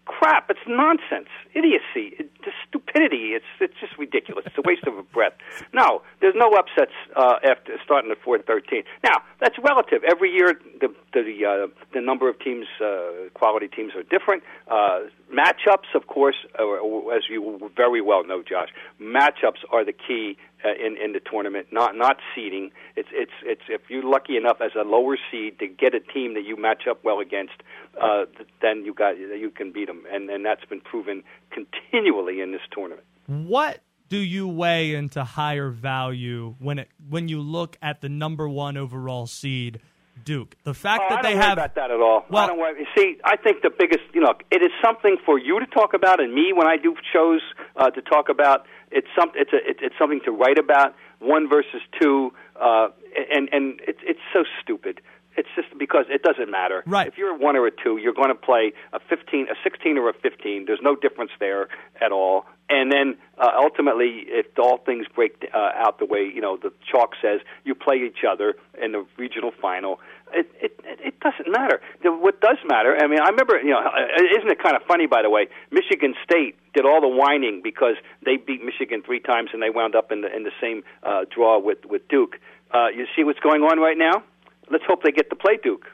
crap. 0.04 0.50
It's 0.50 0.60
nonsense, 0.66 1.28
idiocy, 1.54 2.16
it, 2.18 2.30
just 2.44 2.56
stupidity. 2.68 3.34
It's 3.34 3.44
it's 3.60 3.74
just 3.80 3.96
ridiculous. 3.98 4.44
It's 4.46 4.58
a 4.58 4.62
waste 4.62 4.84
of 4.86 4.96
a 4.96 5.02
breath. 5.02 5.34
No, 5.72 6.02
there's 6.20 6.34
no 6.36 6.52
upsets 6.52 6.92
uh, 7.16 7.36
after 7.44 7.78
starting 7.84 8.10
at 8.10 8.20
4-13. 8.22 8.84
Now 9.02 9.22
that's 9.40 9.56
relative. 9.62 10.02
Every 10.04 10.30
year 10.30 10.54
the 10.80 10.88
the 11.12 11.44
uh, 11.44 11.66
the 11.92 12.00
number 12.00 12.28
of 12.28 12.38
teams, 12.38 12.66
uh, 12.80 13.28
quality 13.34 13.68
teams, 13.68 13.92
are 13.94 14.02
different. 14.02 14.42
Uh, 14.68 15.10
matchups, 15.32 15.94
of 15.94 16.06
course, 16.06 16.36
are, 16.58 17.14
as 17.14 17.22
you 17.28 17.70
very 17.76 18.00
well 18.00 18.24
know, 18.24 18.42
Josh, 18.42 18.68
matchups 19.00 19.62
are 19.70 19.84
the 19.84 19.92
key 19.92 20.36
uh, 20.64 20.70
in 20.74 20.96
in 20.96 21.12
the 21.12 21.20
tournament, 21.20 21.68
not 21.72 21.96
not 21.96 22.16
seeding. 22.34 22.70
It's 22.96 23.08
it's 23.12 23.32
it's 23.42 23.62
if 23.68 23.82
you're 23.88 24.02
lucky 24.02 24.36
enough 24.36 24.58
as 24.60 24.72
a 24.74 24.82
lower 24.82 25.18
seed 25.30 25.58
to 25.58 25.66
get 25.66 25.94
a 25.94 26.00
team 26.00 26.34
that 26.34 26.44
you 26.44 26.56
match 26.56 26.86
up 26.88 27.04
well 27.04 27.20
against, 27.20 27.62
uh, 28.00 28.24
then 28.62 28.84
you 28.84 28.94
got 28.94 29.18
you 29.18 29.50
can 29.50 29.72
beat 29.72 29.86
them, 29.86 30.04
and 30.12 30.28
and 30.30 30.44
that's 30.44 30.64
been 30.66 30.80
proven 30.80 31.22
continually 31.50 32.40
in 32.40 32.52
this 32.52 32.60
tournament. 32.72 33.06
What 33.26 33.80
do 34.08 34.18
you 34.18 34.46
weigh 34.48 34.94
into 34.94 35.24
higher 35.24 35.70
value 35.70 36.54
when 36.58 36.78
it 36.78 36.88
when 37.08 37.28
you 37.28 37.40
look 37.40 37.76
at 37.82 38.00
the 38.00 38.08
number 38.08 38.48
one 38.48 38.76
overall 38.76 39.26
seed, 39.26 39.80
Duke? 40.24 40.56
The 40.64 40.74
fact 40.74 41.04
Oh, 41.06 41.14
that 41.14 41.24
I 41.24 41.30
they 41.32 41.36
have 41.36 41.54
about 41.54 41.74
that 41.76 41.90
at 41.90 42.00
all. 42.00 42.24
Well- 42.28 42.44
I 42.44 42.46
don't 42.48 42.58
worry. 42.58 42.86
See, 42.96 43.16
I 43.24 43.36
think 43.36 43.62
the 43.62 43.70
biggest, 43.70 44.04
you 44.12 44.20
know, 44.20 44.34
it 44.50 44.62
is 44.62 44.70
something 44.84 45.16
for 45.24 45.38
you 45.38 45.58
to 45.60 45.66
talk 45.66 45.94
about, 45.94 46.20
and 46.20 46.34
me 46.34 46.52
when 46.52 46.66
I 46.66 46.76
do 46.76 46.94
shows 47.12 47.40
uh, 47.76 47.90
to 47.90 48.02
talk 48.02 48.28
about. 48.28 48.66
It's 48.90 49.08
some, 49.18 49.30
it's 49.34 49.52
a, 49.52 49.56
it's, 49.68 49.80
it's 49.82 49.94
something 49.98 50.20
to 50.24 50.30
write 50.30 50.58
about. 50.58 50.94
One 51.20 51.48
versus 51.48 51.80
two, 52.00 52.32
uh, 52.60 52.88
and 53.32 53.48
and 53.50 53.80
it's 53.88 54.00
it's 54.04 54.20
so 54.32 54.44
stupid. 54.62 55.00
It's 55.36 55.48
just 55.56 55.68
because 55.78 56.06
it 56.08 56.22
doesn't 56.22 56.50
matter. 56.50 56.82
Right. 56.86 57.06
If 57.06 57.18
you're 57.18 57.34
a 57.34 57.38
one 57.38 57.56
or 57.56 57.66
a 57.66 57.70
two, 57.70 57.96
you're 57.96 58.14
going 58.14 58.28
to 58.28 58.34
play 58.34 58.72
a 58.92 59.00
15, 59.00 59.48
a 59.50 59.54
16 59.62 59.98
or 59.98 60.08
a 60.08 60.12
15. 60.12 60.64
There's 60.66 60.80
no 60.82 60.96
difference 60.96 61.32
there 61.40 61.68
at 62.00 62.12
all. 62.12 62.46
And 62.70 62.90
then 62.90 63.16
uh, 63.38 63.50
ultimately, 63.56 64.24
if 64.26 64.46
all 64.58 64.78
things 64.78 65.06
break 65.14 65.44
uh, 65.52 65.70
out 65.76 65.98
the 65.98 66.06
way 66.06 66.30
you 66.34 66.40
know 66.40 66.56
the 66.56 66.72
chalk 66.90 67.10
says, 67.20 67.40
you 67.64 67.74
play 67.74 67.96
each 67.96 68.24
other 68.28 68.54
in 68.82 68.92
the 68.92 69.04
regional 69.18 69.52
final. 69.60 70.00
It 70.32 70.50
it 70.60 70.80
it 70.82 71.20
doesn't 71.20 71.50
matter. 71.52 71.80
What 72.02 72.40
does 72.40 72.56
matter? 72.66 72.96
I 72.98 73.06
mean, 73.06 73.20
I 73.20 73.28
remember 73.28 73.60
you 73.60 73.70
know, 73.70 73.80
uh, 73.80 74.38
isn't 74.38 74.50
it 74.50 74.62
kind 74.62 74.76
of 74.76 74.82
funny 74.88 75.06
by 75.06 75.20
the 75.20 75.28
way? 75.28 75.48
Michigan 75.70 76.14
State 76.24 76.56
did 76.72 76.86
all 76.86 77.02
the 77.02 77.08
whining 77.08 77.60
because 77.62 77.96
they 78.24 78.36
beat 78.36 78.64
Michigan 78.64 79.02
three 79.04 79.20
times 79.20 79.50
and 79.52 79.62
they 79.62 79.70
wound 79.70 79.94
up 79.94 80.10
in 80.10 80.22
the 80.22 80.34
in 80.34 80.44
the 80.44 80.52
same 80.60 80.84
uh, 81.02 81.26
draw 81.34 81.58
with 81.58 81.84
with 81.84 82.08
Duke. 82.08 82.36
Uh, 82.72 82.88
you 82.88 83.06
see 83.14 83.24
what's 83.24 83.40
going 83.40 83.62
on 83.62 83.78
right 83.78 83.98
now? 83.98 84.24
Let's 84.70 84.84
hope 84.86 85.02
they 85.02 85.12
get 85.12 85.30
to 85.30 85.36
play 85.36 85.58
Duke. 85.62 85.86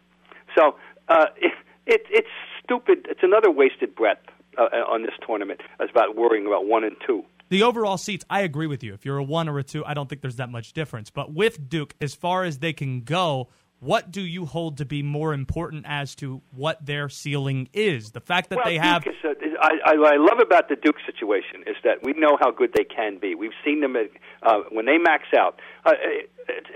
So 0.56 0.76
uh, 1.08 1.26
it, 1.36 1.52
it, 1.86 2.02
it's 2.10 2.28
stupid. 2.62 3.06
It's 3.08 3.22
another 3.22 3.50
wasted 3.50 3.94
breath 3.94 4.18
uh, 4.58 4.62
on 4.88 5.02
this 5.02 5.14
tournament. 5.26 5.60
It's 5.80 5.90
about 5.90 6.16
worrying 6.16 6.46
about 6.46 6.66
one 6.66 6.84
and 6.84 6.96
two. 7.06 7.24
the 7.48 7.62
overall 7.62 7.98
seats, 7.98 8.24
I 8.30 8.40
agree 8.42 8.66
with 8.66 8.82
you. 8.82 8.94
If 8.94 9.04
you're 9.04 9.18
a 9.18 9.24
one 9.24 9.48
or 9.48 9.58
a 9.58 9.64
two, 9.64 9.84
I 9.84 9.94
don't 9.94 10.08
think 10.08 10.22
there's 10.22 10.36
that 10.36 10.50
much 10.50 10.72
difference. 10.72 11.10
But 11.10 11.32
with 11.32 11.68
Duke, 11.68 11.94
as 12.00 12.14
far 12.14 12.44
as 12.44 12.58
they 12.58 12.72
can 12.72 13.02
go, 13.02 13.48
what 13.80 14.10
do 14.10 14.20
you 14.20 14.44
hold 14.44 14.76
to 14.78 14.84
be 14.84 15.02
more 15.02 15.32
important 15.32 15.86
as 15.88 16.14
to 16.16 16.42
what 16.54 16.84
their 16.84 17.08
ceiling 17.08 17.68
is? 17.72 18.12
The 18.12 18.20
fact 18.20 18.50
that 18.50 18.56
well, 18.56 18.66
they 18.66 18.76
have 18.76 19.06
Is 19.06 19.14
a, 19.24 19.28
I, 19.60 19.92
I, 19.92 19.96
what 19.96 20.12
I 20.12 20.16
love 20.16 20.38
about 20.38 20.68
the 20.68 20.76
Duke 20.76 20.96
situation 21.06 21.64
is 21.66 21.76
that 21.82 22.02
we 22.02 22.12
know 22.12 22.36
how 22.38 22.50
good 22.50 22.72
they 22.74 22.84
can 22.84 23.18
be. 23.18 23.34
We've 23.34 23.56
seen 23.64 23.80
them 23.80 23.96
at, 23.96 24.10
uh, 24.42 24.60
when 24.70 24.84
they 24.84 24.98
max 24.98 25.24
out. 25.36 25.60
Uh, 25.84 25.92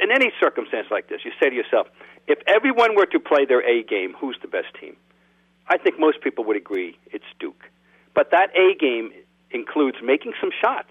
in 0.02 0.10
any 0.10 0.32
circumstance 0.40 0.86
like 0.90 1.08
this, 1.08 1.20
you 1.24 1.32
say 1.42 1.50
to 1.50 1.54
yourself, 1.54 1.88
if 2.26 2.38
everyone 2.46 2.96
were 2.96 3.06
to 3.06 3.20
play 3.20 3.44
their 3.44 3.60
A 3.60 3.82
game, 3.82 4.14
who's 4.18 4.38
the 4.40 4.48
best 4.48 4.68
team? 4.80 4.96
I 5.68 5.76
think 5.76 5.98
most 5.98 6.22
people 6.22 6.44
would 6.44 6.56
agree 6.56 6.98
it's 7.12 7.24
Duke. 7.38 7.64
But 8.14 8.30
that 8.30 8.48
A 8.56 8.74
game 8.78 9.12
includes 9.50 9.98
making 10.02 10.32
some 10.40 10.50
shots 10.60 10.88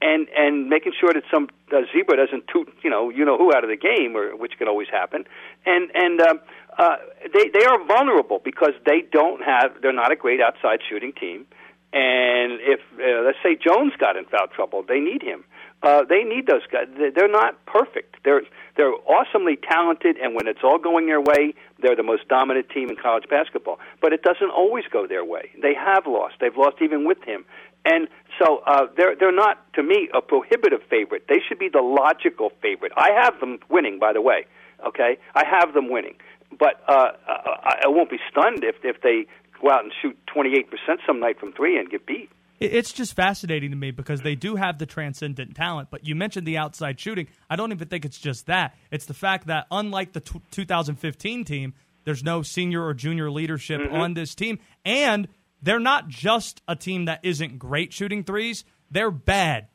and 0.00 0.28
and 0.36 0.68
making 0.68 0.92
sure 0.98 1.12
that 1.12 1.24
some 1.30 1.48
uh, 1.72 1.82
zebra 1.92 2.16
doesn't 2.16 2.48
toot 2.48 2.68
you 2.82 2.90
know 2.90 3.10
you 3.10 3.24
know 3.24 3.36
who 3.36 3.54
out 3.54 3.64
of 3.64 3.70
the 3.70 3.76
game, 3.76 4.16
or 4.16 4.36
which 4.36 4.52
can 4.58 4.68
always 4.68 4.88
happen. 4.90 5.24
And 5.66 5.90
and 5.94 6.20
um, 6.20 6.40
uh, 6.78 6.96
they 7.34 7.48
they 7.48 7.64
are 7.64 7.84
vulnerable 7.84 8.40
because 8.42 8.72
they 8.86 9.02
don't 9.12 9.42
have 9.42 9.72
they're 9.82 9.92
not 9.92 10.12
a 10.12 10.16
great 10.16 10.40
outside 10.40 10.80
shooting 10.88 11.12
team. 11.12 11.46
And 11.92 12.60
if 12.60 12.80
uh, 12.98 13.22
let's 13.24 13.38
say 13.42 13.56
Jones 13.56 13.92
got 13.98 14.16
in 14.16 14.24
foul 14.26 14.46
trouble, 14.46 14.84
they 14.86 15.00
need 15.00 15.22
him. 15.22 15.44
Uh, 15.82 16.04
they 16.04 16.24
need 16.24 16.46
those 16.46 16.60
guys. 16.70 16.86
They're 16.96 17.30
not 17.30 17.64
perfect. 17.66 18.16
They're 18.24 18.42
they're 18.76 18.92
awesomely 19.08 19.56
talented, 19.56 20.16
and 20.18 20.34
when 20.34 20.46
it's 20.46 20.60
all 20.62 20.78
going 20.78 21.06
their 21.06 21.20
way, 21.20 21.54
they're 21.80 21.96
the 21.96 22.02
most 22.02 22.28
dominant 22.28 22.68
team 22.68 22.90
in 22.90 22.96
college 22.96 23.24
basketball. 23.28 23.78
But 24.00 24.12
it 24.12 24.22
doesn't 24.22 24.50
always 24.50 24.84
go 24.92 25.06
their 25.06 25.24
way. 25.24 25.50
They 25.60 25.74
have 25.74 26.06
lost. 26.06 26.34
They've 26.40 26.56
lost 26.56 26.76
even 26.80 27.06
with 27.06 27.22
him. 27.24 27.44
And 27.84 28.08
so 28.38 28.62
uh, 28.66 28.86
they're 28.96 29.16
they're 29.18 29.34
not 29.34 29.72
to 29.74 29.82
me 29.82 30.08
a 30.14 30.20
prohibitive 30.20 30.80
favorite. 30.88 31.24
They 31.28 31.38
should 31.46 31.58
be 31.58 31.68
the 31.68 31.82
logical 31.82 32.50
favorite. 32.60 32.92
I 32.96 33.10
have 33.22 33.40
them 33.40 33.58
winning, 33.68 33.98
by 33.98 34.12
the 34.12 34.20
way. 34.20 34.46
Okay, 34.86 35.18
I 35.34 35.44
have 35.46 35.74
them 35.74 35.90
winning, 35.90 36.16
but 36.58 36.82
uh, 36.88 37.12
I, 37.26 37.82
I 37.84 37.88
won't 37.88 38.10
be 38.10 38.18
stunned 38.30 38.64
if 38.64 38.76
if 38.82 39.02
they 39.02 39.26
go 39.60 39.70
out 39.70 39.84
and 39.84 39.92
shoot 40.00 40.18
twenty 40.26 40.54
eight 40.56 40.70
percent 40.70 41.00
some 41.06 41.20
night 41.20 41.38
from 41.38 41.52
three 41.52 41.78
and 41.78 41.90
get 41.90 42.06
beat. 42.06 42.30
It's 42.60 42.92
just 42.92 43.16
fascinating 43.16 43.70
to 43.70 43.76
me 43.76 43.90
because 43.90 44.20
they 44.20 44.34
do 44.34 44.56
have 44.56 44.76
the 44.78 44.84
transcendent 44.84 45.56
talent, 45.56 45.88
but 45.90 46.06
you 46.06 46.14
mentioned 46.14 46.46
the 46.46 46.58
outside 46.58 47.00
shooting. 47.00 47.26
I 47.48 47.56
don't 47.56 47.72
even 47.72 47.88
think 47.88 48.04
it's 48.04 48.18
just 48.18 48.46
that. 48.46 48.74
It's 48.90 49.06
the 49.06 49.14
fact 49.14 49.46
that, 49.46 49.66
unlike 49.70 50.12
the 50.12 50.20
t- 50.20 50.42
2015 50.50 51.44
team, 51.46 51.72
there's 52.04 52.22
no 52.22 52.42
senior 52.42 52.84
or 52.84 52.92
junior 52.92 53.30
leadership 53.30 53.80
on 53.90 54.12
this 54.12 54.34
team. 54.34 54.58
And 54.84 55.28
they're 55.62 55.80
not 55.80 56.08
just 56.08 56.62
a 56.66 56.76
team 56.76 57.06
that 57.06 57.20
isn't 57.22 57.58
great 57.58 57.92
shooting 57.92 58.24
threes, 58.24 58.64
they're 58.90 59.10
bad. 59.10 59.68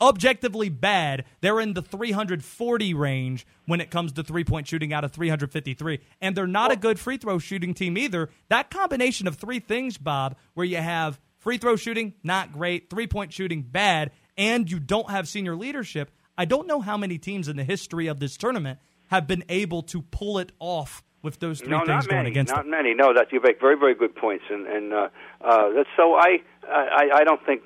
Objectively 0.00 0.68
bad. 0.68 1.24
They're 1.42 1.60
in 1.60 1.74
the 1.74 1.82
340 1.82 2.94
range 2.94 3.46
when 3.66 3.80
it 3.80 3.90
comes 3.90 4.12
to 4.12 4.24
three 4.24 4.42
point 4.42 4.66
shooting 4.66 4.92
out 4.92 5.04
of 5.04 5.12
353. 5.12 6.00
And 6.20 6.36
they're 6.36 6.46
not 6.48 6.72
a 6.72 6.76
good 6.76 6.98
free 6.98 7.18
throw 7.18 7.38
shooting 7.38 7.72
team 7.72 7.96
either. 7.96 8.28
That 8.48 8.70
combination 8.70 9.28
of 9.28 9.36
three 9.36 9.60
things, 9.60 9.98
Bob, 9.98 10.36
where 10.54 10.66
you 10.66 10.78
have 10.78 11.20
Free 11.42 11.58
throw 11.58 11.74
shooting, 11.74 12.14
not 12.22 12.52
great. 12.52 12.88
Three 12.88 13.08
point 13.08 13.32
shooting, 13.32 13.62
bad. 13.62 14.12
And 14.38 14.70
you 14.70 14.78
don't 14.78 15.10
have 15.10 15.26
senior 15.26 15.56
leadership. 15.56 16.12
I 16.38 16.44
don't 16.44 16.68
know 16.68 16.80
how 16.80 16.96
many 16.96 17.18
teams 17.18 17.48
in 17.48 17.56
the 17.56 17.64
history 17.64 18.06
of 18.06 18.20
this 18.20 18.36
tournament 18.36 18.78
have 19.08 19.26
been 19.26 19.42
able 19.48 19.82
to 19.82 20.02
pull 20.02 20.38
it 20.38 20.52
off 20.60 21.02
with 21.22 21.38
those 21.40 21.60
three 21.60 21.70
no, 21.70 21.78
things 21.78 21.88
not 21.88 22.08
going 22.08 22.16
many, 22.18 22.30
against 22.30 22.52
not 22.52 22.64
them. 22.64 22.70
many. 22.70 22.94
No, 22.94 23.14
that 23.14 23.32
you 23.32 23.40
make 23.40 23.60
very, 23.60 23.76
very 23.76 23.94
good 23.94 24.14
points, 24.14 24.44
and 24.50 24.66
and 24.66 24.92
uh, 24.92 25.08
uh, 25.40 25.70
that's 25.74 25.88
so. 25.96 26.14
I, 26.14 26.40
I, 26.68 27.10
I 27.14 27.24
don't 27.24 27.44
think 27.44 27.62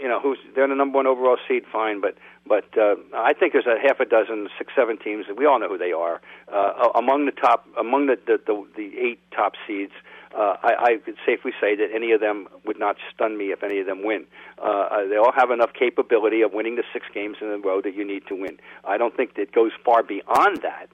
you 0.00 0.08
know 0.08 0.20
who's 0.20 0.38
they're 0.54 0.68
the 0.68 0.74
number 0.74 0.96
one 0.96 1.06
overall 1.06 1.38
seed. 1.48 1.64
Fine, 1.72 2.00
but 2.00 2.16
but 2.48 2.66
uh, 2.78 2.96
I 3.14 3.34
think 3.34 3.52
there's 3.52 3.66
a 3.66 3.76
half 3.80 4.00
a 4.00 4.06
dozen, 4.06 4.48
six, 4.56 4.72
seven 4.74 4.98
teams, 4.98 5.26
we 5.36 5.44
all 5.44 5.60
know 5.60 5.68
who 5.68 5.78
they 5.78 5.92
are. 5.92 6.20
Uh, 6.50 6.88
among 6.94 7.26
the 7.26 7.32
top, 7.32 7.66
among 7.78 8.06
the 8.06 8.16
the, 8.26 8.40
the, 8.46 8.66
the 8.76 8.98
eight 8.98 9.20
top 9.30 9.52
seeds, 9.66 9.92
uh, 10.36 10.56
I, 10.62 10.74
I 10.80 10.96
could 11.04 11.16
safely 11.26 11.52
say 11.60 11.76
that 11.76 11.88
any 11.94 12.12
of 12.12 12.20
them 12.20 12.48
would 12.64 12.78
not 12.78 12.96
stun 13.14 13.36
me 13.36 13.46
if 13.52 13.62
any 13.62 13.80
of 13.80 13.86
them 13.86 14.02
win. 14.02 14.26
Uh, 14.58 14.64
uh, 14.64 15.08
they 15.08 15.16
all 15.16 15.32
have 15.32 15.50
enough 15.50 15.72
capability 15.78 16.42
of 16.42 16.52
winning 16.52 16.76
the 16.76 16.84
six 16.92 17.06
games 17.12 17.36
in 17.40 17.48
a 17.48 17.58
row 17.58 17.82
that 17.82 17.94
you 17.94 18.06
need 18.06 18.26
to 18.28 18.34
win. 18.34 18.58
I 18.84 18.96
don't 18.96 19.16
think 19.16 19.32
it 19.36 19.52
goes 19.52 19.72
far 19.84 20.02
beyond 20.02 20.62
that. 20.62 20.88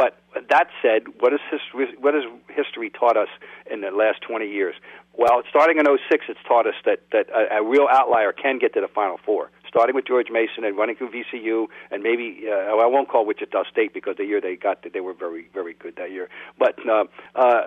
But 0.00 0.16
that 0.48 0.68
said, 0.80 1.02
what 1.18 1.32
has 1.32 1.42
history, 1.50 1.94
what 2.00 2.14
has 2.14 2.22
history 2.48 2.88
taught 2.88 3.18
us 3.18 3.28
in 3.70 3.82
the 3.82 3.90
last 3.90 4.22
20 4.22 4.46
years? 4.46 4.74
Well, 5.12 5.42
starting 5.50 5.76
in 5.76 5.84
06, 5.84 6.24
it's 6.26 6.40
taught 6.48 6.66
us 6.66 6.72
that, 6.86 7.00
that 7.12 7.28
a, 7.28 7.58
a 7.58 7.62
real 7.62 7.86
outlier 7.90 8.32
can 8.32 8.58
get 8.58 8.72
to 8.72 8.80
the 8.80 8.88
Final 8.88 9.18
Four. 9.26 9.50
Starting 9.68 9.94
with 9.94 10.06
George 10.06 10.28
Mason 10.30 10.64
and 10.64 10.74
running 10.78 10.96
through 10.96 11.10
VCU, 11.10 11.66
and 11.90 12.02
maybe 12.02 12.44
uh, 12.48 12.74
I 12.80 12.86
won't 12.86 13.10
call 13.10 13.26
Wichita 13.26 13.64
State 13.70 13.92
because 13.92 14.16
the 14.16 14.24
year 14.24 14.40
they 14.40 14.56
got 14.56 14.78
they 14.90 15.00
were 15.00 15.12
very 15.12 15.48
very 15.52 15.74
good 15.74 15.96
that 15.96 16.10
year. 16.10 16.28
But 16.58 16.76
uh, 16.88 17.04
uh, 17.36 17.62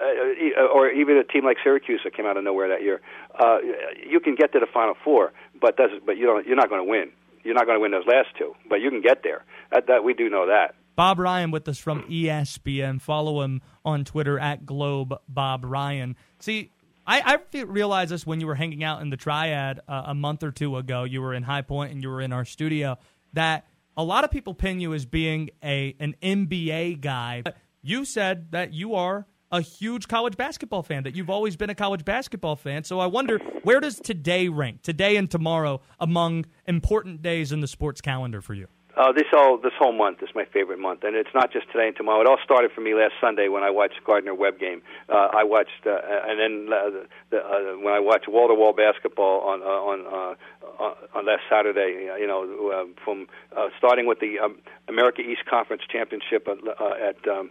or 0.73 0.89
even 0.89 1.15
a 1.17 1.23
team 1.23 1.45
like 1.45 1.57
Syracuse 1.63 2.01
that 2.03 2.15
came 2.15 2.25
out 2.25 2.35
of 2.35 2.43
nowhere 2.43 2.67
that 2.67 2.81
year, 2.81 2.99
uh, 3.39 3.59
you 4.05 4.19
can 4.19 4.35
get 4.35 4.51
to 4.53 4.59
the 4.59 4.65
Final 4.65 4.95
Four, 5.03 5.31
but 5.61 5.77
but 5.77 6.17
you 6.17 6.25
don't 6.25 6.45
you're 6.47 6.57
not 6.57 6.67
going 6.67 6.81
to 6.81 6.89
win. 6.89 7.11
You're 7.43 7.55
not 7.55 7.67
going 7.67 7.77
to 7.77 7.81
win 7.81 7.91
those 7.91 8.07
last 8.07 8.29
two, 8.37 8.55
but 8.67 8.81
you 8.81 8.89
can 8.89 9.01
get 9.01 9.21
there. 9.23 9.43
That, 9.71 9.87
that 9.87 10.03
we 10.03 10.13
do 10.13 10.29
know 10.29 10.47
that. 10.47 10.75
Bob 10.95 11.19
Ryan 11.19 11.51
with 11.51 11.67
us 11.67 11.77
from 11.77 12.03
ESPN. 12.03 13.01
Follow 13.01 13.41
him 13.41 13.61
on 13.83 14.05
Twitter 14.05 14.39
at 14.39 14.65
Globe 14.65 15.13
Bob 15.27 15.65
Ryan. 15.65 16.15
See, 16.39 16.71
I, 17.05 17.39
I 17.53 17.63
realized 17.63 18.11
this 18.11 18.25
when 18.25 18.39
you 18.39 18.47
were 18.47 18.55
hanging 18.55 18.83
out 18.83 19.01
in 19.01 19.09
the 19.09 19.17
Triad 19.17 19.81
uh, 19.87 20.03
a 20.07 20.13
month 20.15 20.43
or 20.43 20.51
two 20.51 20.77
ago. 20.77 21.03
You 21.03 21.21
were 21.21 21.33
in 21.33 21.43
High 21.43 21.61
Point 21.61 21.91
and 21.91 22.01
you 22.01 22.09
were 22.09 22.21
in 22.21 22.31
our 22.31 22.45
studio. 22.45 22.97
That 23.33 23.67
a 23.97 24.03
lot 24.03 24.23
of 24.23 24.31
people 24.31 24.53
pin 24.53 24.79
you 24.79 24.93
as 24.93 25.05
being 25.05 25.49
a 25.63 25.95
an 25.99 26.15
NBA 26.21 27.01
guy. 27.01 27.41
But 27.43 27.57
you 27.81 28.05
said 28.05 28.51
that 28.51 28.73
you 28.73 28.95
are 28.95 29.25
a 29.51 29.61
huge 29.61 30.07
college 30.07 30.37
basketball 30.37 30.83
fan. 30.83 31.03
That 31.03 31.15
you've 31.15 31.29
always 31.29 31.55
been 31.55 31.69
a 31.69 31.75
college 31.75 32.05
basketball 32.05 32.55
fan. 32.55 32.83
So 32.83 32.99
I 32.99 33.07
wonder 33.07 33.39
where 33.63 33.79
does 33.79 33.99
today 33.99 34.47
rank? 34.47 34.81
Today 34.81 35.17
and 35.17 35.29
tomorrow 35.29 35.81
among 35.99 36.45
important 36.65 37.21
days 37.21 37.51
in 37.51 37.59
the 37.59 37.67
sports 37.67 37.99
calendar 37.99 38.41
for 38.41 38.53
you. 38.53 38.67
Uh, 38.95 39.11
this 39.11 39.25
whole 39.31 39.57
this 39.57 39.73
whole 39.79 39.91
month 39.91 40.21
is 40.21 40.29
my 40.35 40.45
favorite 40.45 40.77
month, 40.77 41.03
and 41.03 41.15
it's 41.15 41.33
not 41.33 41.51
just 41.51 41.65
today 41.71 41.87
and 41.87 41.95
tomorrow. 41.95 42.21
It 42.21 42.27
all 42.27 42.37
started 42.43 42.71
for 42.75 42.81
me 42.81 42.93
last 42.93 43.13
Sunday 43.19 43.47
when 43.47 43.63
I 43.63 43.71
watched 43.71 43.99
Gardner 44.05 44.35
Webb 44.35 44.59
game. 44.59 44.83
Uh, 45.09 45.29
I 45.33 45.43
watched, 45.43 45.81
uh, 45.87 45.97
and 46.27 46.39
then 46.39 46.69
uh, 46.71 46.89
the, 47.31 47.37
uh, 47.37 47.59
when 47.81 47.93
I 47.93 47.99
watched 47.99 48.27
wall 48.27 48.49
to 48.49 48.53
wall 48.53 48.73
basketball 48.73 49.41
on 49.49 49.63
uh, 49.63 49.65
on 49.65 49.99
uh, 50.05 50.83
on 50.83 50.95
on 51.15 51.25
last 51.25 51.41
Saturday. 51.49 52.07
uh, 52.11 52.17
You 52.17 52.27
know, 52.27 52.69
uh, 52.69 52.85
from 53.03 53.27
uh, 53.57 53.69
starting 53.79 54.05
with 54.05 54.19
the 54.19 54.37
um, 54.37 54.57
America 54.87 55.21
East 55.21 55.45
Conference 55.49 55.81
Championship 55.89 56.47
at, 56.47 56.59
uh, 56.79 56.93
at 56.93 57.27
um, 57.27 57.49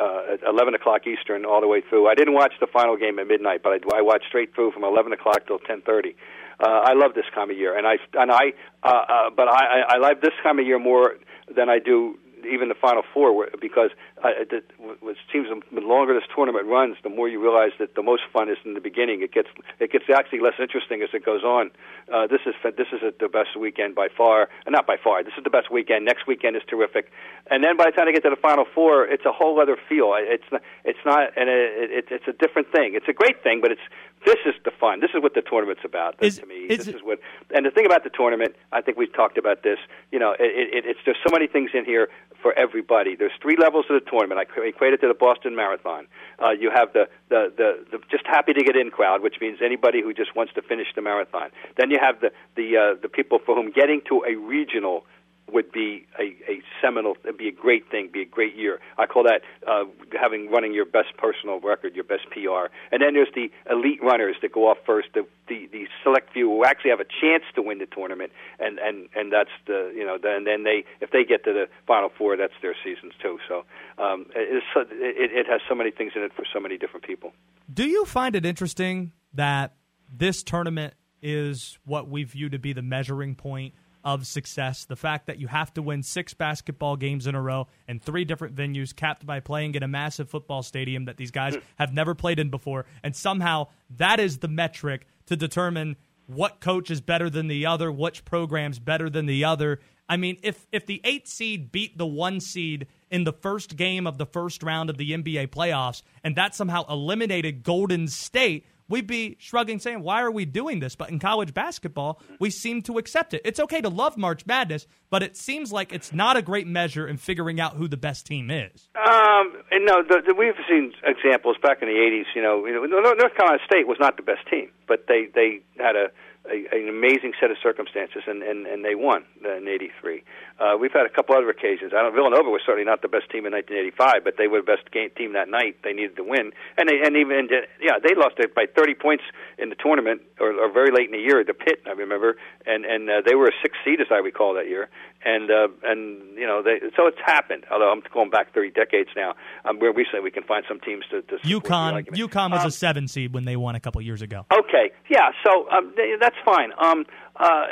uh, 0.00 0.32
at 0.32 0.42
11 0.42 0.74
o'clock 0.74 1.06
Eastern 1.06 1.44
all 1.44 1.60
the 1.60 1.66
way 1.68 1.82
through. 1.82 2.08
I 2.08 2.14
didn't 2.14 2.34
watch 2.34 2.52
the 2.60 2.66
final 2.66 2.96
game 2.96 3.18
at 3.18 3.26
midnight, 3.26 3.62
but 3.62 3.72
I, 3.72 3.98
I 3.98 4.00
watched 4.02 4.26
straight 4.28 4.54
through 4.54 4.72
from 4.72 4.84
11 4.84 5.12
o'clock 5.12 5.46
till 5.46 5.58
10:30. 5.58 6.14
Uh, 6.60 6.90
I 6.90 6.94
love 6.94 7.14
this 7.14 7.26
time 7.34 7.50
of 7.50 7.56
year, 7.56 7.76
and 7.76 7.86
I 7.86 7.96
and 8.14 8.32
I, 8.32 8.52
uh, 8.82 8.88
uh, 8.88 9.30
but 9.36 9.48
I, 9.48 9.62
I 9.64 9.94
I 9.94 9.98
like 9.98 10.20
this 10.20 10.34
time 10.42 10.58
of 10.58 10.66
year 10.66 10.78
more 10.78 11.14
than 11.54 11.68
I 11.68 11.78
do 11.78 12.18
even 12.46 12.68
the 12.68 12.74
Final 12.74 13.02
Four, 13.12 13.48
because 13.60 13.90
uh, 14.24 14.28
it, 14.28 14.52
it 14.52 15.16
seems 15.32 15.48
the 15.72 15.80
longer 15.80 16.14
this 16.14 16.28
tournament 16.34 16.66
runs, 16.66 16.96
the 17.02 17.08
more 17.08 17.28
you 17.28 17.40
realize 17.42 17.72
that 17.78 17.94
the 17.94 18.02
most 18.02 18.22
fun 18.32 18.48
is 18.48 18.56
in 18.64 18.74
the 18.74 18.80
beginning. 18.80 19.22
It 19.22 19.32
gets 19.32 19.48
it 19.80 19.90
gets 19.92 20.04
actually 20.14 20.40
less 20.40 20.54
interesting 20.60 21.02
as 21.02 21.08
it 21.12 21.24
goes 21.24 21.42
on. 21.42 21.70
Uh, 22.12 22.26
this 22.26 22.40
is 22.46 22.54
this 22.62 22.86
is 22.92 23.00
the 23.20 23.28
best 23.28 23.58
weekend 23.58 23.94
by 23.94 24.08
far, 24.14 24.48
uh, 24.66 24.70
not 24.70 24.86
by 24.86 24.96
far. 25.02 25.22
This 25.22 25.34
is 25.36 25.44
the 25.44 25.50
best 25.50 25.70
weekend. 25.70 26.04
Next 26.04 26.26
weekend 26.26 26.56
is 26.56 26.62
terrific, 26.68 27.10
and 27.50 27.62
then 27.62 27.76
by 27.76 27.86
the 27.86 27.92
time 27.92 28.06
they 28.06 28.12
get 28.12 28.22
to 28.24 28.30
the 28.30 28.36
Final 28.36 28.66
Four, 28.74 29.06
it's 29.06 29.24
a 29.24 29.32
whole 29.32 29.60
other 29.60 29.76
feel. 29.88 30.14
It's 30.16 30.44
not, 30.50 30.62
it's 30.84 31.04
not, 31.04 31.36
and 31.36 31.48
it, 31.48 31.90
it, 31.90 32.04
it's 32.10 32.28
a 32.28 32.32
different 32.32 32.70
thing. 32.72 32.94
It's 32.94 33.08
a 33.08 33.12
great 33.12 33.42
thing, 33.42 33.60
but 33.60 33.72
it's 33.72 33.86
this 34.24 34.36
is 34.46 34.54
the 34.64 34.70
fun. 34.70 35.00
This 35.00 35.10
is 35.14 35.22
what 35.22 35.34
the 35.34 35.42
tournament's 35.42 35.82
about 35.84 36.16
Is- 36.20 36.38
to 36.38 36.46
me. 36.46 36.66
is 36.68 36.78
this 36.78 36.88
it- 36.88 36.96
is 36.96 37.02
what, 37.02 37.18
and 37.54 37.64
the 37.66 37.70
thing 37.70 37.86
about 37.86 38.04
the 38.04 38.10
tournament, 38.10 38.54
I 38.72 38.80
think 38.80 38.98
we've 38.98 39.12
talked 39.12 39.38
about 39.38 39.62
this. 39.62 39.78
You 40.12 40.18
know, 40.18 40.32
it, 40.32 40.74
it, 40.74 40.84
it's 40.86 41.00
there's 41.04 41.18
so 41.26 41.32
many 41.32 41.46
things 41.46 41.70
in 41.74 41.84
here 41.84 42.08
for 42.42 42.52
everybody. 42.54 43.16
There's 43.16 43.32
three 43.42 43.56
levels 43.56 43.86
of 43.90 44.02
the 44.02 44.10
tournament. 44.10 44.40
I 44.40 44.60
equate 44.66 44.92
it 44.92 45.00
to 45.00 45.08
the 45.08 45.14
Boston 45.14 45.56
Marathon. 45.56 46.06
Uh, 46.38 46.50
you 46.50 46.70
have 46.70 46.92
the, 46.92 47.08
the, 47.28 47.52
the, 47.56 47.84
the 47.90 47.98
just 48.10 48.26
happy 48.26 48.52
to 48.52 48.62
get 48.62 48.76
in 48.76 48.90
crowd, 48.90 49.22
which 49.22 49.36
means 49.40 49.58
anybody 49.64 50.02
who 50.02 50.12
just 50.14 50.36
wants 50.36 50.52
to 50.54 50.62
finish 50.62 50.86
the 50.94 51.02
marathon. 51.02 51.50
Then 51.76 51.90
you 51.90 51.98
have 52.00 52.20
the 52.20 52.30
the 52.56 52.76
uh, 52.76 53.00
the 53.02 53.08
people 53.08 53.38
for 53.44 53.54
whom 53.56 53.70
getting 53.72 54.00
to 54.08 54.22
a 54.28 54.36
regional 54.36 55.04
would 55.52 55.72
be 55.72 56.06
a, 56.18 56.36
a 56.50 56.62
seminal, 56.82 57.16
it'd 57.24 57.38
be 57.38 57.48
a 57.48 57.52
great 57.52 57.90
thing, 57.90 58.10
be 58.12 58.22
a 58.22 58.26
great 58.26 58.56
year. 58.56 58.80
I 58.96 59.06
call 59.06 59.24
that 59.24 59.42
uh, 59.66 59.84
having 60.20 60.50
running 60.50 60.72
your 60.72 60.84
best 60.84 61.16
personal 61.16 61.60
record, 61.60 61.94
your 61.94 62.04
best 62.04 62.28
PR. 62.30 62.72
And 62.92 63.02
then 63.02 63.14
there's 63.14 63.32
the 63.34 63.50
elite 63.70 64.02
runners 64.02 64.36
that 64.42 64.52
go 64.52 64.68
off 64.68 64.78
first, 64.84 65.08
the 65.14 65.26
the, 65.48 65.66
the 65.72 65.86
select 66.02 66.32
few 66.32 66.48
who 66.48 66.64
actually 66.64 66.90
have 66.90 67.00
a 67.00 67.08
chance 67.20 67.42
to 67.54 67.62
win 67.62 67.78
the 67.78 67.86
tournament, 67.86 68.32
and 68.58 68.78
and 68.78 69.08
and 69.14 69.32
that's 69.32 69.50
the 69.66 69.92
you 69.94 70.04
know, 70.04 70.18
then 70.22 70.44
then 70.44 70.64
they 70.64 70.84
if 71.00 71.10
they 71.10 71.24
get 71.24 71.44
to 71.44 71.52
the 71.52 71.68
final 71.86 72.10
four, 72.16 72.36
that's 72.36 72.52
their 72.62 72.74
seasons 72.84 73.14
too. 73.22 73.38
So 73.48 73.64
um, 74.02 74.26
it, 74.34 74.62
it, 74.76 75.30
it 75.32 75.46
has 75.46 75.60
so 75.68 75.74
many 75.74 75.90
things 75.90 76.12
in 76.14 76.22
it 76.22 76.32
for 76.34 76.44
so 76.52 76.60
many 76.60 76.76
different 76.76 77.06
people. 77.06 77.32
Do 77.72 77.84
you 77.84 78.04
find 78.04 78.36
it 78.36 78.44
interesting 78.44 79.12
that 79.34 79.74
this 80.12 80.42
tournament 80.42 80.94
is 81.22 81.78
what 81.84 82.08
we 82.08 82.24
view 82.24 82.48
to 82.48 82.58
be 82.58 82.72
the 82.72 82.82
measuring 82.82 83.34
point 83.34 83.74
of 84.04 84.26
success? 84.26 84.84
The 84.84 84.96
fact 84.96 85.26
that 85.26 85.38
you 85.38 85.46
have 85.48 85.72
to 85.74 85.82
win 85.82 86.02
six 86.02 86.34
basketball 86.34 86.96
games 86.96 87.26
in 87.26 87.34
a 87.34 87.42
row 87.42 87.68
in 87.86 88.00
three 88.00 88.24
different 88.24 88.54
venues, 88.54 88.94
capped 88.94 89.26
by 89.26 89.40
playing 89.40 89.74
in 89.74 89.82
a 89.82 89.88
massive 89.88 90.28
football 90.28 90.62
stadium 90.62 91.06
that 91.06 91.16
these 91.16 91.30
guys 91.30 91.56
have 91.78 91.92
never 91.92 92.14
played 92.14 92.38
in 92.38 92.50
before, 92.50 92.86
and 93.02 93.14
somehow 93.14 93.68
that 93.90 94.20
is 94.20 94.38
the 94.38 94.48
metric 94.48 95.06
to 95.26 95.36
determine 95.36 95.96
what 96.26 96.60
coach 96.60 96.90
is 96.90 97.00
better 97.00 97.30
than 97.30 97.48
the 97.48 97.66
other, 97.66 97.90
which 97.90 98.24
program's 98.24 98.78
better 98.78 99.08
than 99.08 99.26
the 99.26 99.44
other. 99.44 99.80
I 100.08 100.16
mean, 100.16 100.38
if 100.42 100.66
if 100.72 100.86
the 100.86 101.00
eight 101.04 101.28
seed 101.28 101.72
beat 101.72 101.98
the 101.98 102.06
one 102.06 102.40
seed 102.40 102.86
in 103.10 103.24
the 103.24 103.32
first 103.32 103.76
game 103.76 104.06
of 104.06 104.18
the 104.18 104.26
first 104.26 104.62
round 104.62 104.90
of 104.90 104.96
the 104.96 105.10
NBA 105.12 105.48
playoffs, 105.48 106.02
and 106.22 106.36
that 106.36 106.54
somehow 106.54 106.84
eliminated 106.88 107.62
Golden 107.62 108.08
State, 108.08 108.66
we'd 108.88 109.06
be 109.06 109.36
shrugging, 109.38 109.78
saying, 109.78 110.02
"Why 110.02 110.22
are 110.22 110.30
we 110.30 110.44
doing 110.44 110.80
this?" 110.80 110.96
But 110.96 111.10
in 111.10 111.18
college 111.18 111.54
basketball, 111.54 112.20
we 112.38 112.50
seem 112.50 112.82
to 112.82 112.98
accept 112.98 113.34
it. 113.34 113.42
It's 113.44 113.60
okay 113.60 113.80
to 113.80 113.88
love 113.88 114.16
March 114.16 114.46
Madness, 114.46 114.86
but 115.10 115.22
it 115.22 115.36
seems 115.36 115.72
like 115.72 115.92
it's 115.92 116.12
not 116.12 116.36
a 116.36 116.42
great 116.42 116.66
measure 116.66 117.06
in 117.06 117.16
figuring 117.16 117.60
out 117.60 117.74
who 117.74 117.88
the 117.88 117.96
best 117.96 118.26
team 118.26 118.50
is. 118.50 118.88
Um, 118.96 119.52
and 119.70 119.84
no, 119.84 120.02
the, 120.02 120.22
the, 120.26 120.34
we've 120.34 120.54
seen 120.68 120.92
examples 121.04 121.56
back 121.62 121.82
in 121.82 121.88
the 121.88 121.94
'80s. 121.94 122.34
You 122.34 122.42
know, 122.42 122.66
you 122.66 122.74
know, 122.74 122.84
North 122.84 123.18
North 123.18 123.34
Carolina 123.36 123.62
State 123.66 123.86
was 123.86 123.98
not 124.00 124.16
the 124.16 124.22
best 124.22 124.46
team, 124.50 124.70
but 124.86 125.06
they 125.08 125.28
they 125.34 125.60
had 125.78 125.96
a 125.96 126.08
a, 126.50 126.66
an 126.74 126.88
amazing 126.88 127.32
set 127.40 127.50
of 127.50 127.56
circumstances, 127.62 128.22
and, 128.26 128.42
and, 128.42 128.66
and 128.66 128.84
they 128.84 128.94
won 128.94 129.24
in 129.44 129.68
'83. 129.68 130.22
Uh, 130.58 130.76
we've 130.80 130.92
had 130.92 131.06
a 131.06 131.08
couple 131.08 131.36
other 131.36 131.50
occasions. 131.50 131.92
I 131.94 132.02
don't. 132.02 132.14
Villanova 132.14 132.50
was 132.50 132.62
certainly 132.64 132.84
not 132.84 133.02
the 133.02 133.08
best 133.08 133.30
team 133.30 133.46
in 133.46 133.52
1985, 133.52 134.24
but 134.24 134.34
they 134.36 134.48
were 134.48 134.60
the 134.60 134.70
best 134.70 134.90
game, 134.90 135.10
team 135.16 135.32
that 135.34 135.48
night. 135.48 135.76
They 135.84 135.92
needed 135.92 136.16
to 136.16 136.24
win, 136.24 136.52
and 136.76 136.88
they 136.88 137.00
and 137.04 137.16
even 137.16 137.48
yeah, 137.80 138.00
they 138.02 138.14
lost 138.14 138.36
it 138.38 138.54
by 138.54 138.66
30 138.66 138.94
points 138.94 139.24
in 139.58 139.68
the 139.68 139.76
tournament, 139.76 140.22
or, 140.40 140.52
or 140.52 140.72
very 140.72 140.90
late 140.90 141.06
in 141.06 141.12
the 141.12 141.22
year. 141.22 141.40
At 141.40 141.46
the 141.46 141.54
Pitt, 141.54 141.82
I 141.86 141.92
remember, 141.92 142.36
and 142.66 142.84
and 142.84 143.08
uh, 143.08 143.22
they 143.24 143.34
were 143.34 143.46
a 143.46 143.56
six 143.62 143.76
seed, 143.84 144.00
as 144.00 144.08
I 144.10 144.18
recall 144.18 144.54
that 144.54 144.68
year, 144.68 144.88
and 145.24 145.50
uh, 145.50 145.68
and 145.82 146.36
you 146.36 146.46
know 146.46 146.62
they. 146.62 146.78
So 146.96 147.06
it's 147.06 147.18
happened. 147.24 147.64
Although 147.70 147.90
I'm 147.90 148.02
going 148.12 148.30
back 148.30 148.54
30 148.54 148.70
decades 148.70 149.10
now, 149.16 149.34
um, 149.64 149.78
where 149.78 149.92
recently 149.92 150.20
we 150.20 150.30
can 150.30 150.44
find 150.44 150.64
some 150.68 150.80
teams 150.80 151.04
to. 151.10 151.22
to 151.22 151.36
UConn, 151.44 152.06
UConn 152.08 152.50
was 152.50 152.62
um, 152.62 152.68
a 152.68 152.70
seven 152.70 153.08
seed 153.08 153.32
when 153.32 153.44
they 153.44 153.56
won 153.56 153.74
a 153.74 153.80
couple 153.80 154.00
years 154.00 154.22
ago. 154.22 154.46
Okay, 154.52 154.90
yeah, 155.08 155.30
so 155.44 155.68
um, 155.70 155.94
that's 156.20 156.36
fine. 156.44 156.70
Um, 156.78 157.04
uh, 157.36 157.66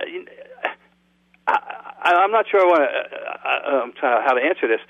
I, 1.47 1.57
I, 2.03 2.15
I'm 2.23 2.33
not 2.33 2.47
sure 2.51 2.61
I 2.61 2.65
want 2.65 2.83
to, 2.83 3.71
uh, 3.71 3.83
um, 3.83 3.93
how 4.01 4.35
to 4.35 4.43
answer 4.43 4.67
this. 4.67 4.81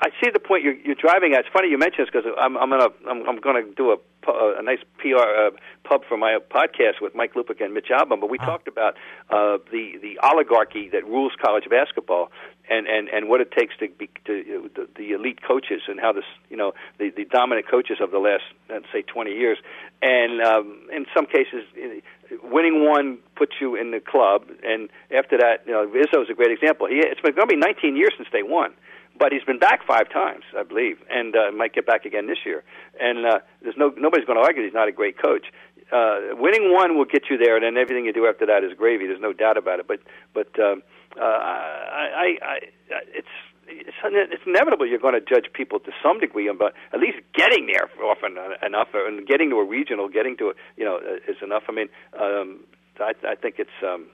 I 0.00 0.10
see 0.22 0.30
the 0.30 0.40
point 0.40 0.64
you're, 0.64 0.74
you're 0.74 0.94
driving 0.94 1.34
at. 1.34 1.40
It's 1.40 1.48
funny 1.52 1.68
you 1.68 1.78
mention 1.78 2.04
this 2.04 2.10
because 2.12 2.30
I'm, 2.38 2.56
I'm 2.56 2.70
gonna 2.70 2.88
I'm, 3.08 3.28
I'm 3.28 3.40
gonna 3.40 3.62
do 3.76 3.92
a 3.92 3.96
a 4.26 4.62
nice 4.62 4.80
PR 4.98 5.16
uh, 5.16 5.50
pub 5.84 6.02
for 6.06 6.18
my 6.18 6.38
podcast 6.50 7.00
with 7.00 7.14
Mike 7.14 7.34
Lupica 7.34 7.64
and 7.64 7.72
Mitch 7.72 7.88
Albom. 7.90 8.20
But 8.20 8.28
we 8.28 8.38
ah. 8.40 8.44
talked 8.44 8.68
about 8.68 8.94
uh, 9.30 9.58
the 9.70 9.98
the 10.00 10.18
oligarchy 10.22 10.88
that 10.90 11.04
rules 11.04 11.32
college 11.40 11.64
basketball, 11.70 12.30
and 12.68 12.86
and 12.86 13.08
and 13.08 13.28
what 13.28 13.40
it 13.40 13.52
takes 13.52 13.76
to 13.78 13.88
be 13.88 14.10
to 14.26 14.70
the, 14.74 14.88
the 14.96 15.12
elite 15.12 15.40
coaches 15.46 15.82
and 15.88 15.98
how 16.00 16.12
this 16.12 16.24
you 16.50 16.56
know 16.56 16.72
the 16.98 17.10
the 17.10 17.24
dominant 17.24 17.68
coaches 17.70 17.98
of 18.00 18.10
the 18.10 18.18
last 18.18 18.44
let's 18.68 18.86
say 18.92 19.02
20 19.02 19.30
years, 19.30 19.58
and 20.02 20.42
um, 20.42 20.88
in 20.94 21.06
some 21.14 21.26
cases 21.26 21.64
winning 22.42 22.84
one 22.84 23.18
puts 23.36 23.52
you 23.60 23.76
in 23.76 23.90
the 23.90 24.00
club, 24.00 24.44
and 24.64 24.88
after 25.10 25.38
that, 25.38 25.62
you 25.66 25.72
know, 25.72 25.86
Izzo 25.86 26.22
is 26.22 26.30
a 26.30 26.34
great 26.34 26.50
example. 26.50 26.86
He, 26.86 26.96
it's 26.96 27.20
been 27.20 27.34
going 27.34 27.48
to 27.48 27.54
be 27.54 27.60
19 27.60 27.96
years 27.96 28.12
since 28.16 28.28
they 28.32 28.42
won, 28.42 28.74
but 29.18 29.32
he's 29.32 29.44
been 29.44 29.58
back 29.58 29.86
five 29.86 30.08
times, 30.10 30.44
I 30.56 30.62
believe, 30.62 30.98
and 31.10 31.34
uh, 31.34 31.50
might 31.52 31.74
get 31.74 31.86
back 31.86 32.04
again 32.04 32.26
this 32.26 32.38
year. 32.44 32.62
And 33.00 33.26
uh, 33.26 33.38
there's 33.62 33.76
no 33.76 33.92
nobody's 33.96 34.26
going 34.26 34.38
to 34.38 34.44
argue 34.44 34.62
he's 34.64 34.74
not 34.74 34.88
a 34.88 34.92
great 34.92 35.20
coach. 35.20 35.46
Uh, 35.90 36.36
winning 36.36 36.72
one 36.72 36.96
will 36.96 37.06
get 37.06 37.24
you 37.30 37.38
there, 37.38 37.56
and 37.56 37.64
then 37.64 37.76
everything 37.80 38.04
you 38.04 38.12
do 38.12 38.26
after 38.26 38.46
that 38.46 38.62
is 38.62 38.72
gravy. 38.76 39.06
There's 39.06 39.20
no 39.20 39.32
doubt 39.32 39.56
about 39.56 39.80
it. 39.80 39.88
But 39.88 40.00
but 40.34 40.48
um, 40.60 40.82
uh, 41.16 41.24
I, 41.24 42.06
I, 42.14 42.26
I, 42.44 42.58
it's 43.14 43.34
it's, 43.66 43.96
it's 44.02 44.42
inevitable 44.46 44.86
you're 44.86 44.98
going 44.98 45.14
to 45.14 45.20
judge 45.20 45.52
people 45.52 45.78
to 45.80 45.90
some 46.02 46.20
degree, 46.20 46.50
but 46.58 46.72
at 46.92 47.00
least 47.00 47.18
getting 47.34 47.66
there 47.66 47.88
often 48.04 48.36
enough, 48.64 48.88
and 48.94 49.26
getting 49.26 49.50
to 49.50 49.56
a 49.56 49.64
regional, 49.64 50.08
getting 50.08 50.36
to 50.38 50.50
a, 50.50 50.52
you 50.76 50.84
know, 50.84 50.98
is 51.26 51.36
enough. 51.42 51.64
I 51.68 51.72
mean, 51.72 51.88
um, 52.18 52.60
I, 53.00 53.12
I 53.26 53.34
think 53.34 53.56
it's. 53.58 53.78
Um, 53.82 54.06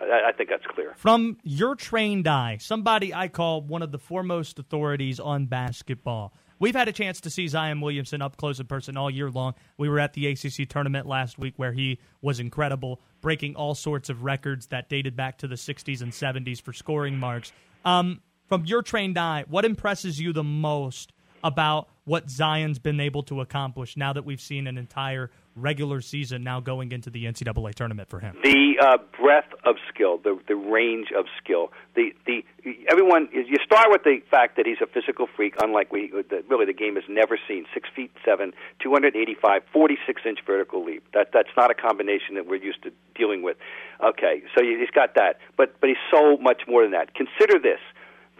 I, 0.00 0.28
I 0.28 0.32
think 0.32 0.50
that's 0.50 0.66
clear. 0.66 0.94
From 0.96 1.38
your 1.42 1.74
trained 1.74 2.26
eye, 2.26 2.58
somebody 2.60 3.14
I 3.14 3.28
call 3.28 3.62
one 3.62 3.82
of 3.82 3.92
the 3.92 3.98
foremost 3.98 4.58
authorities 4.58 5.20
on 5.20 5.46
basketball. 5.46 6.32
We've 6.58 6.76
had 6.76 6.86
a 6.86 6.92
chance 6.92 7.20
to 7.22 7.30
see 7.30 7.48
Zion 7.48 7.80
Williamson 7.80 8.22
up 8.22 8.36
close 8.36 8.60
in 8.60 8.66
person 8.66 8.96
all 8.96 9.10
year 9.10 9.30
long. 9.30 9.54
We 9.78 9.88
were 9.88 9.98
at 9.98 10.12
the 10.12 10.28
ACC 10.28 10.68
tournament 10.68 11.06
last 11.06 11.36
week 11.38 11.54
where 11.56 11.72
he 11.72 11.98
was 12.20 12.38
incredible, 12.38 13.00
breaking 13.20 13.56
all 13.56 13.74
sorts 13.74 14.08
of 14.08 14.22
records 14.22 14.68
that 14.68 14.88
dated 14.88 15.16
back 15.16 15.38
to 15.38 15.48
the 15.48 15.56
60s 15.56 16.02
and 16.02 16.12
70s 16.12 16.62
for 16.62 16.72
scoring 16.72 17.18
marks. 17.18 17.52
Um, 17.84 18.20
from 18.46 18.64
your 18.64 18.82
trained 18.82 19.18
eye, 19.18 19.44
what 19.48 19.64
impresses 19.64 20.20
you 20.20 20.32
the 20.32 20.44
most 20.44 21.12
about 21.42 21.88
what 22.04 22.30
Zion's 22.30 22.78
been 22.78 23.00
able 23.00 23.22
to 23.24 23.40
accomplish 23.40 23.96
now 23.96 24.12
that 24.12 24.24
we've 24.24 24.40
seen 24.40 24.66
an 24.66 24.78
entire 24.78 25.30
regular 25.56 26.00
season 26.00 26.42
now 26.42 26.60
going 26.60 26.92
into 26.92 27.10
the 27.10 27.24
NCAA 27.24 27.74
tournament 27.74 28.08
for 28.08 28.20
him? 28.20 28.36
The 28.42 28.76
uh, 28.80 28.98
breadth 29.20 29.52
of 29.64 29.76
skill, 29.92 30.18
the 30.18 30.38
the 30.48 30.56
range 30.56 31.08
of 31.16 31.26
skill. 31.42 31.72
The 31.94 32.12
the 32.26 32.44
everyone 32.90 33.28
you 33.32 33.56
start 33.64 33.88
with 33.90 34.02
the 34.04 34.20
fact 34.30 34.56
that 34.56 34.66
he's 34.66 34.80
a 34.82 34.86
physical 34.86 35.28
freak, 35.36 35.54
unlike 35.62 35.92
we 35.92 36.10
the, 36.10 36.42
really 36.48 36.66
the 36.66 36.72
game 36.72 36.94
has 36.96 37.04
never 37.08 37.38
seen. 37.48 37.66
Six 37.74 37.88
feet 37.94 38.10
seven, 38.24 38.52
two 38.82 38.92
hundred 38.92 39.16
eighty 39.16 39.36
five, 39.40 39.62
forty 39.72 39.98
six 40.06 40.22
inch 40.26 40.38
vertical 40.46 40.84
leap. 40.84 41.04
That 41.14 41.28
that's 41.32 41.52
not 41.56 41.70
a 41.70 41.74
combination 41.74 42.34
that 42.36 42.46
we're 42.46 42.62
used 42.62 42.82
to 42.84 42.92
dealing 43.14 43.42
with. 43.42 43.56
Okay, 44.02 44.42
so 44.56 44.62
he's 44.62 44.90
got 44.90 45.14
that, 45.14 45.38
but 45.56 45.80
but 45.80 45.88
he's 45.88 46.04
so 46.10 46.36
much 46.38 46.62
more 46.66 46.82
than 46.82 46.92
that. 46.92 47.14
Consider 47.14 47.58
this: 47.58 47.80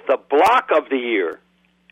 the 0.09 0.19
block 0.31 0.69
of 0.75 0.89
the 0.91 0.99
year 0.99 1.41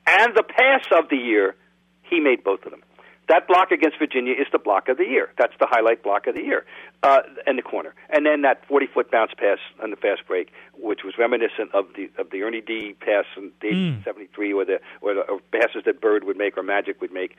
and 0.07 0.35
the 0.35 0.43
pass 0.43 0.85
of 0.93 1.09
the 1.09 1.17
year. 1.17 1.57
He 2.03 2.19
made 2.19 2.43
both 2.43 2.65
of 2.65 2.73
them. 2.73 2.83
That 3.31 3.47
block 3.47 3.71
against 3.71 3.97
Virginia 3.97 4.33
is 4.33 4.49
the 4.51 4.59
block 4.59 4.89
of 4.89 4.97
the 4.97 5.05
year. 5.05 5.31
That's 5.39 5.53
the 5.61 5.67
highlight 5.71 6.03
block 6.03 6.27
of 6.27 6.35
the 6.35 6.43
year, 6.43 6.67
uh, 7.05 7.21
in 7.47 7.55
the 7.55 7.63
corner. 7.63 7.95
And 8.09 8.27
then 8.27 8.43
that 8.43 8.67
40-foot 8.69 9.13
bounce 9.13 9.31
pass 9.39 9.59
on 9.81 9.91
the 9.91 9.97
fast 9.97 10.27
break, 10.27 10.51
which 10.77 11.05
was 11.05 11.15
reminiscent 11.17 11.73
of 11.73 11.87
the 11.95 12.11
of 12.19 12.31
the 12.31 12.43
Ernie 12.43 12.61
D 12.61 12.97
pass 12.99 13.27
in 13.37 13.53
mm. 13.63 14.05
'73, 14.05 14.53
or 14.53 14.65
the 14.65 14.81
or 15.01 15.15
the 15.15 15.21
or 15.21 15.39
passes 15.53 15.85
that 15.85 16.01
Bird 16.01 16.25
would 16.25 16.37
make 16.37 16.59
or 16.59 16.65
Magic 16.65 17.01
would 17.01 17.13
make. 17.13 17.37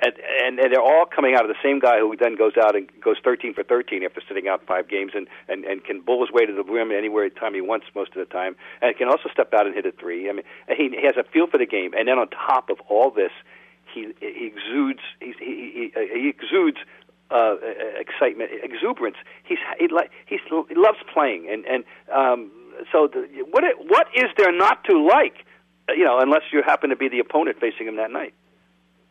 And, 0.00 0.12
and 0.42 0.58
and 0.58 0.72
they're 0.72 0.82
all 0.82 1.06
coming 1.06 1.36
out 1.36 1.42
of 1.42 1.48
the 1.48 1.62
same 1.62 1.78
guy 1.78 2.00
who 2.00 2.16
then 2.16 2.34
goes 2.34 2.56
out 2.60 2.74
and 2.74 2.88
goes 3.00 3.16
13 3.22 3.54
for 3.54 3.62
13 3.62 4.02
after 4.02 4.20
sitting 4.26 4.48
out 4.48 4.66
five 4.66 4.88
games 4.88 5.12
and 5.14 5.28
and 5.48 5.64
and 5.64 5.84
can 5.84 6.00
bull 6.00 6.20
his 6.20 6.32
way 6.32 6.46
to 6.46 6.52
the 6.52 6.64
rim 6.64 6.90
anywhere 6.90 7.28
time 7.30 7.54
he 7.54 7.60
wants 7.60 7.86
most 7.94 8.16
of 8.16 8.26
the 8.26 8.32
time 8.32 8.56
and 8.82 8.96
can 8.96 9.06
also 9.06 9.28
step 9.32 9.54
out 9.54 9.66
and 9.66 9.74
hit 9.76 9.86
a 9.86 9.92
three. 9.92 10.28
I 10.28 10.32
mean, 10.32 10.44
he, 10.68 10.88
he 10.88 11.06
has 11.06 11.16
a 11.16 11.22
feel 11.22 11.46
for 11.46 11.58
the 11.58 11.66
game, 11.66 11.92
and 11.96 12.08
then 12.08 12.18
on 12.18 12.26
top 12.28 12.70
of 12.70 12.80
all 12.88 13.12
this, 13.12 13.32
he, 13.94 14.12
he 14.20 14.46
exudes 14.46 15.00
he, 15.20 15.34
he, 15.38 15.92
he 15.94 16.28
exudes 16.28 16.78
uh, 17.30 17.56
excitement, 17.98 18.50
exuberance. 18.62 19.16
He's 19.44 19.58
he, 19.78 19.88
he's, 20.26 20.40
he 20.48 20.74
loves 20.74 20.98
playing, 21.12 21.48
and 21.50 21.64
and 21.66 21.84
um, 22.14 22.50
so 22.92 23.08
the, 23.12 23.26
what 23.50 23.64
what 23.86 24.06
is 24.14 24.26
there 24.36 24.52
not 24.52 24.84
to 24.84 24.98
like? 24.98 25.44
Uh, 25.88 25.92
you 25.92 26.04
know, 26.04 26.18
unless 26.20 26.42
you 26.52 26.62
happen 26.64 26.90
to 26.90 26.96
be 26.96 27.08
the 27.08 27.18
opponent 27.18 27.58
facing 27.60 27.86
him 27.86 27.96
that 27.96 28.10
night. 28.10 28.34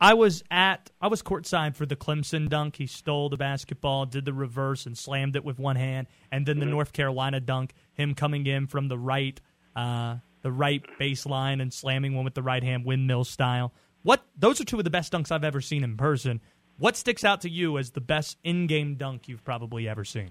I 0.00 0.14
was 0.14 0.44
at 0.50 0.90
I 1.00 1.08
was 1.08 1.22
courtside 1.22 1.74
for 1.74 1.84
the 1.84 1.96
Clemson 1.96 2.48
dunk. 2.48 2.76
He 2.76 2.86
stole 2.86 3.28
the 3.28 3.36
basketball, 3.36 4.06
did 4.06 4.24
the 4.24 4.32
reverse, 4.32 4.86
and 4.86 4.96
slammed 4.96 5.34
it 5.36 5.44
with 5.44 5.58
one 5.58 5.76
hand, 5.76 6.06
and 6.30 6.46
then 6.46 6.58
the 6.58 6.64
mm-hmm. 6.64 6.72
North 6.72 6.92
Carolina 6.92 7.40
dunk. 7.40 7.72
Him 7.94 8.14
coming 8.14 8.46
in 8.46 8.68
from 8.68 8.88
the 8.88 8.98
right, 8.98 9.40
uh, 9.74 10.16
the 10.42 10.52
right 10.52 10.84
baseline 11.00 11.60
and 11.60 11.72
slamming 11.72 12.14
one 12.14 12.24
with 12.24 12.34
the 12.34 12.42
right 12.42 12.62
hand, 12.62 12.84
windmill 12.84 13.24
style. 13.24 13.72
What 14.08 14.24
those 14.38 14.58
are 14.58 14.64
two 14.64 14.78
of 14.78 14.84
the 14.84 14.90
best 14.90 15.12
dunks 15.12 15.30
I've 15.30 15.44
ever 15.44 15.60
seen 15.60 15.84
in 15.84 15.98
person. 15.98 16.40
What 16.78 16.96
sticks 16.96 17.24
out 17.24 17.42
to 17.42 17.50
you 17.50 17.76
as 17.76 17.90
the 17.90 18.00
best 18.00 18.38
in-game 18.42 18.94
dunk 18.94 19.28
you've 19.28 19.44
probably 19.44 19.86
ever 19.86 20.02
seen? 20.02 20.30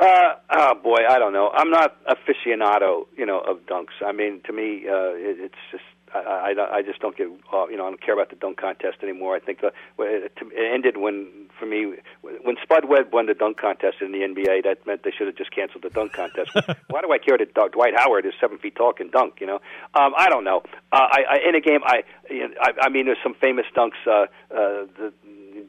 Uh, 0.00 0.36
oh 0.50 0.74
boy, 0.82 1.00
I 1.06 1.18
don't 1.18 1.34
know. 1.34 1.50
I'm 1.50 1.68
not 1.68 2.02
aficionado, 2.06 3.06
you 3.14 3.26
know, 3.26 3.40
of 3.40 3.58
dunks. 3.66 3.92
I 4.02 4.12
mean, 4.12 4.40
to 4.46 4.54
me, 4.54 4.84
uh, 4.88 5.12
it, 5.20 5.36
it's 5.38 5.54
just 5.70 5.84
I, 6.14 6.54
I, 6.56 6.76
I 6.76 6.82
just 6.82 7.00
don't 7.00 7.16
get 7.16 7.28
uh, 7.52 7.66
you 7.68 7.76
know 7.76 7.86
I 7.86 7.90
don't 7.90 8.00
care 8.00 8.14
about 8.14 8.30
the 8.30 8.36
dunk 8.36 8.58
contest 8.60 8.98
anymore. 9.02 9.36
I 9.36 9.40
think 9.40 9.60
the, 9.60 9.72
it 9.98 10.32
ended 10.72 10.96
when 10.96 11.48
for 11.58 11.66
me 11.66 11.94
when 12.22 12.56
Spud 12.62 12.86
Webb 12.86 13.12
won 13.12 13.26
the 13.26 13.34
dunk 13.34 13.58
contest 13.58 13.96
in 14.00 14.12
the 14.12 14.18
NBA. 14.18 14.64
That 14.64 14.86
meant 14.86 15.02
they 15.02 15.10
should 15.10 15.26
have 15.26 15.36
just 15.36 15.50
canceled 15.50 15.82
the 15.82 15.90
dunk 15.90 16.12
contest. 16.12 16.50
Why 16.88 17.00
do 17.00 17.12
I 17.12 17.18
care 17.18 17.38
that 17.38 17.54
Dwight 17.72 17.94
Howard 17.96 18.26
is 18.26 18.32
seven 18.40 18.58
feet 18.58 18.76
tall 18.76 18.92
can 18.92 19.10
dunk? 19.10 19.40
You 19.40 19.46
know, 19.46 19.60
um, 19.94 20.12
I 20.16 20.28
don't 20.28 20.44
know. 20.44 20.62
Uh, 20.92 21.08
I, 21.10 21.24
I 21.30 21.48
in 21.48 21.54
a 21.54 21.60
game 21.60 21.80
I, 21.84 22.02
you 22.30 22.48
know, 22.48 22.54
I 22.60 22.72
I 22.82 22.88
mean 22.88 23.06
there's 23.06 23.22
some 23.22 23.34
famous 23.34 23.66
dunks. 23.76 23.98
Uh, 24.06 24.26
uh, 24.54 24.86
the, 24.96 25.12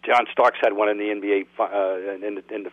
John 0.06 0.26
Starks 0.32 0.58
had 0.62 0.74
one 0.74 0.90
in 0.90 0.98
the 0.98 1.06
NBA 1.06 1.46
uh, 1.60 2.26
in 2.26 2.36
the, 2.36 2.54
in 2.54 2.64
the 2.64 2.72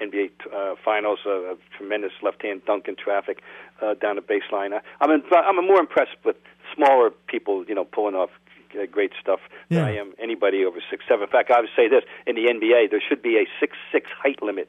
NBA 0.00 0.30
uh, 0.52 0.74
finals, 0.84 1.18
uh, 1.26 1.52
a 1.52 1.56
tremendous 1.76 2.12
left-hand 2.22 2.62
dunk 2.64 2.88
in 2.88 2.96
traffic 2.96 3.42
uh, 3.82 3.94
down 3.94 4.16
the 4.16 4.22
baseline. 4.22 4.72
I, 4.72 4.80
I'm 5.00 5.10
in, 5.10 5.22
I'm 5.32 5.56
more 5.66 5.80
impressed 5.80 6.16
with 6.24 6.36
smaller 6.74 7.10
people, 7.28 7.64
you 7.66 7.74
know, 7.74 7.84
pulling 7.84 8.14
off 8.14 8.30
uh, 8.74 8.86
great 8.90 9.12
stuff 9.20 9.40
yeah. 9.68 9.78
than 9.78 9.84
I 9.88 9.96
am 9.96 10.14
anybody 10.18 10.64
over 10.64 10.78
six 10.90 11.04
seven. 11.08 11.24
In 11.24 11.30
fact, 11.30 11.50
I 11.50 11.60
would 11.60 11.70
say 11.76 11.88
this: 11.88 12.04
in 12.26 12.36
the 12.36 12.46
NBA, 12.46 12.90
there 12.90 13.02
should 13.06 13.22
be 13.22 13.36
a 13.36 13.46
six 13.58 13.76
six 13.92 14.10
height 14.22 14.42
limit 14.42 14.68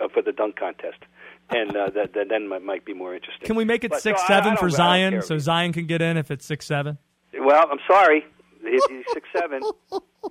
uh, 0.00 0.08
for 0.08 0.22
the 0.22 0.32
dunk 0.32 0.56
contest. 0.56 0.98
And 1.50 1.76
uh, 1.76 1.90
that, 1.90 2.14
that 2.14 2.28
then 2.30 2.48
might 2.48 2.84
be 2.84 2.94
more 2.94 3.14
interesting. 3.14 3.46
Can 3.46 3.56
we 3.56 3.64
make 3.64 3.84
it 3.84 3.90
but, 3.90 4.00
six 4.00 4.26
seven 4.26 4.56
for 4.56 4.70
Zion, 4.70 5.20
so 5.20 5.38
Zion 5.38 5.72
can 5.72 5.86
get 5.86 6.00
in 6.00 6.16
if 6.16 6.30
it's 6.30 6.46
six 6.46 6.66
seven? 6.66 6.96
Well, 7.38 7.66
I'm 7.70 7.80
sorry, 7.86 8.24
he's 8.62 9.04
six 9.12 9.28
seven. 9.36 9.62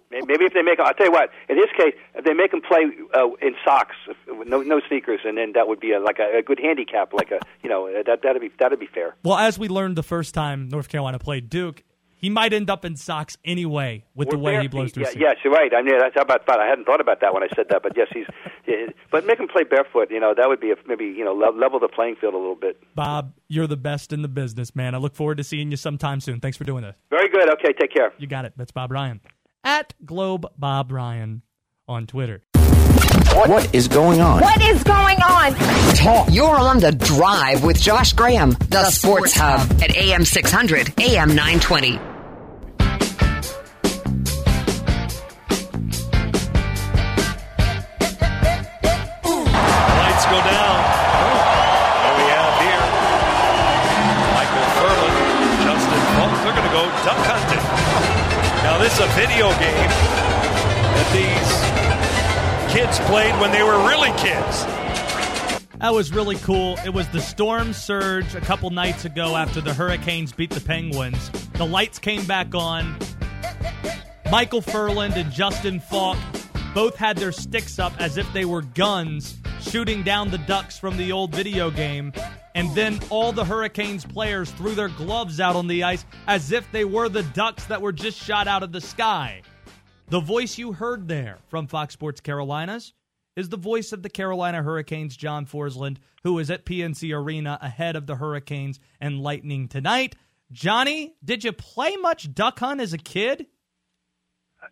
Maybe 0.09 0.45
if 0.45 0.53
they 0.53 0.61
make, 0.61 0.79
I'll 0.79 0.93
tell 0.93 1.07
you 1.07 1.11
what. 1.11 1.29
In 1.49 1.57
his 1.57 1.67
case, 1.77 1.93
if 2.15 2.25
they 2.25 2.33
make 2.33 2.53
him 2.53 2.61
play 2.61 2.85
uh, 3.13 3.27
in 3.41 3.55
socks, 3.65 3.95
no 4.27 4.61
no 4.61 4.81
sneakers, 4.87 5.21
and 5.25 5.37
then 5.37 5.53
that 5.53 5.67
would 5.67 5.79
be 5.79 5.91
a, 5.91 5.99
like 5.99 6.19
a, 6.19 6.39
a 6.39 6.41
good 6.41 6.59
handicap, 6.59 7.13
like 7.13 7.31
a 7.31 7.39
you 7.63 7.69
know 7.69 7.91
that 7.91 8.21
that'd 8.23 8.41
be 8.41 8.51
that'd 8.59 8.79
be 8.79 8.87
fair. 8.87 9.15
Well, 9.23 9.37
as 9.37 9.57
we 9.59 9.67
learned 9.67 9.95
the 9.95 10.03
first 10.03 10.33
time 10.33 10.69
North 10.69 10.89
Carolina 10.89 11.19
played 11.19 11.49
Duke, 11.49 11.83
he 12.21 12.29
might 12.29 12.53
end 12.53 12.69
up 12.69 12.85
in 12.85 12.95
socks 12.95 13.37
anyway 13.43 14.05
with 14.15 14.29
or 14.29 14.31
the 14.31 14.37
way 14.37 14.61
he 14.61 14.67
blows 14.67 14.91
through. 14.91 15.03
Yeah, 15.03 15.11
yes, 15.17 15.35
you're 15.43 15.51
right. 15.51 15.71
I 15.75 15.81
mean, 15.81 15.97
that's 15.97 16.15
how 16.15 16.21
about 16.21 16.45
fun. 16.45 16.59
I 16.61 16.67
hadn't 16.67 16.85
thought 16.85 17.01
about 17.01 17.19
that 17.21 17.33
when 17.33 17.43
I 17.43 17.47
said 17.55 17.65
that, 17.69 17.81
but 17.81 17.93
yes, 17.97 18.07
he's. 18.13 18.27
but 19.11 19.25
make 19.25 19.39
him 19.39 19.47
play 19.47 19.63
barefoot. 19.63 20.11
You 20.11 20.19
know, 20.19 20.33
that 20.37 20.47
would 20.47 20.59
be 20.59 20.71
a, 20.71 20.75
maybe 20.87 21.05
you 21.05 21.25
know 21.25 21.33
level 21.33 21.79
the 21.79 21.89
playing 21.89 22.15
field 22.21 22.35
a 22.35 22.37
little 22.37 22.55
bit. 22.55 22.81
Bob, 22.95 23.33
you're 23.47 23.67
the 23.67 23.77
best 23.77 24.13
in 24.13 24.21
the 24.21 24.27
business, 24.27 24.75
man. 24.75 24.93
I 24.95 24.99
look 24.99 25.15
forward 25.15 25.37
to 25.37 25.43
seeing 25.43 25.71
you 25.71 25.77
sometime 25.77 26.21
soon. 26.21 26.39
Thanks 26.39 26.57
for 26.57 26.63
doing 26.63 26.83
this. 26.83 26.95
Very 27.09 27.29
good. 27.29 27.49
Okay, 27.53 27.73
take 27.73 27.93
care. 27.93 28.13
You 28.19 28.27
got 28.27 28.45
it. 28.45 28.53
That's 28.55 28.71
Bob 28.71 28.91
Ryan 28.91 29.19
at 29.63 29.93
Globe 30.05 30.45
Bob 30.57 30.91
Ryan 30.91 31.41
on 31.87 32.07
Twitter. 32.07 32.43
What 33.33 33.73
is 33.73 33.87
going 33.87 34.19
on? 34.21 34.41
What 34.41 34.61
is 34.61 34.83
going 34.83 35.21
on? 35.21 35.53
Talk. 35.95 36.27
You're 36.31 36.55
on 36.55 36.79
the 36.79 36.91
drive 36.91 37.63
with 37.63 37.79
Josh 37.79 38.13
Graham, 38.13 38.51
the, 38.69 38.83
Sports 38.85 39.33
Hub 39.35 39.59
at 39.81 39.95
AM 39.95 40.25
600, 40.25 40.99
AM 40.99 41.29
920. 41.29 42.10
A 59.01 59.07
video 59.15 59.49
game 59.57 59.89
that 60.93 61.09
these 61.11 62.71
kids 62.71 62.99
played 63.09 63.33
when 63.41 63.51
they 63.51 63.63
were 63.63 63.79
really 63.87 64.11
kids. 64.11 64.63
That 65.79 65.91
was 65.91 66.13
really 66.13 66.35
cool. 66.35 66.77
It 66.85 66.93
was 66.93 67.07
the 67.07 67.19
storm 67.19 67.73
surge 67.73 68.35
a 68.35 68.41
couple 68.41 68.69
nights 68.69 69.03
ago 69.05 69.35
after 69.35 69.59
the 69.59 69.73
Hurricanes 69.73 70.33
beat 70.33 70.51
the 70.51 70.61
Penguins. 70.61 71.31
The 71.53 71.65
lights 71.65 71.97
came 71.97 72.25
back 72.27 72.53
on. 72.53 72.95
Micheal 74.25 74.63
Ferland 74.63 75.15
and 75.15 75.31
Justin 75.31 75.79
Faulk 75.79 76.19
both 76.73 76.95
had 76.95 77.17
their 77.17 77.31
sticks 77.31 77.79
up 77.79 77.93
as 77.99 78.17
if 78.17 78.31
they 78.33 78.45
were 78.45 78.61
guns 78.61 79.37
shooting 79.61 80.03
down 80.03 80.31
the 80.31 80.37
ducks 80.39 80.77
from 80.77 80.97
the 80.97 81.11
old 81.11 81.33
video 81.33 81.69
game. 81.69 82.13
And 82.55 82.73
then 82.75 82.99
all 83.09 83.31
the 83.31 83.45
Hurricanes 83.45 84.05
players 84.05 84.51
threw 84.51 84.73
their 84.75 84.89
gloves 84.89 85.39
out 85.39 85.55
on 85.55 85.67
the 85.67 85.83
ice 85.83 86.05
as 86.27 86.51
if 86.51 86.69
they 86.71 86.85
were 86.85 87.09
the 87.09 87.23
ducks 87.23 87.65
that 87.65 87.81
were 87.81 87.91
just 87.91 88.21
shot 88.21 88.47
out 88.47 88.63
of 88.63 88.71
the 88.71 88.81
sky. 88.81 89.41
The 90.09 90.19
voice 90.19 90.57
you 90.57 90.73
heard 90.73 91.07
there 91.07 91.39
from 91.47 91.67
Fox 91.67 91.93
Sports 91.93 92.19
Carolinas 92.19 92.93
is 93.35 93.49
the 93.49 93.57
voice 93.57 93.93
of 93.93 94.03
the 94.03 94.09
Carolina 94.09 94.61
Hurricanes, 94.61 95.15
John 95.15 95.45
Forslund, 95.45 95.97
who 96.23 96.37
is 96.39 96.51
at 96.51 96.65
PNC 96.65 97.15
Arena 97.15 97.57
ahead 97.61 97.95
of 97.95 98.07
the 98.07 98.15
Hurricanes 98.15 98.79
and 98.99 99.21
Lightning 99.21 99.67
tonight. 99.67 100.15
Johnny, 100.51 101.15
did 101.23 101.45
you 101.45 101.53
play 101.53 101.95
much 101.95 102.33
duck 102.33 102.59
hunt 102.59 102.81
as 102.81 102.91
a 102.91 102.97
kid? 102.97 103.47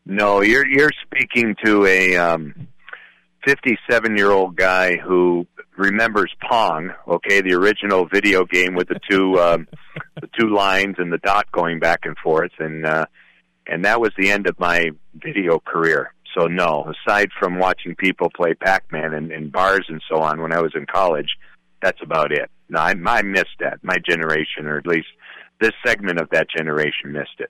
No, 0.06 0.42
you're 0.42 0.68
you're 0.68 0.92
speaking 1.06 1.56
to 1.64 1.86
a 1.86 2.16
um, 2.18 2.68
57 3.46 4.18
year 4.18 4.32
old 4.32 4.56
guy 4.56 4.98
who 4.98 5.48
remembers 5.78 6.34
Pong. 6.48 6.92
Okay, 7.08 7.42
the 7.42 7.54
original 7.54 8.08
video 8.08 8.46
game 8.46 8.76
with 8.76 8.88
the 8.88 9.00
two 9.10 9.40
um, 9.40 9.68
the 10.20 10.30
two 10.40 10.54
lines 10.54 10.96
and 10.98 11.12
the 11.12 11.18
dot 11.20 11.52
going 11.52 11.80
back 11.80 12.02
and 12.04 12.18
forth, 12.18 12.52
and 12.60 12.86
uh, 12.86 13.06
and 13.68 13.86
that 13.86 14.02
was 14.02 14.12
the 14.18 14.32
end 14.32 14.48
of 14.48 14.60
my 14.60 14.90
video 15.14 15.60
career. 15.60 16.14
So 16.38 16.46
no, 16.46 16.92
aside 17.08 17.30
from 17.40 17.58
watching 17.58 17.96
people 17.96 18.30
play 18.36 18.54
Pac-Man 18.54 19.14
in, 19.14 19.32
in 19.32 19.50
bars 19.50 19.86
and 19.90 20.02
so 20.10 20.22
on 20.22 20.42
when 20.42 20.54
I 20.54 20.62
was 20.62 20.74
in 20.76 20.86
college, 20.86 21.30
that's 21.82 22.02
about 22.04 22.32
it. 22.32 22.52
No, 22.70 22.80
I, 22.80 22.94
I 23.06 23.22
missed 23.24 23.58
that. 23.60 23.80
My 23.84 23.98
generation, 24.08 24.68
or 24.68 24.78
at 24.78 24.86
least 24.86 25.08
this 25.60 25.72
segment 25.86 26.20
of 26.20 26.30
that 26.30 26.48
generation, 26.56 27.12
missed 27.12 27.40
it. 27.40 27.50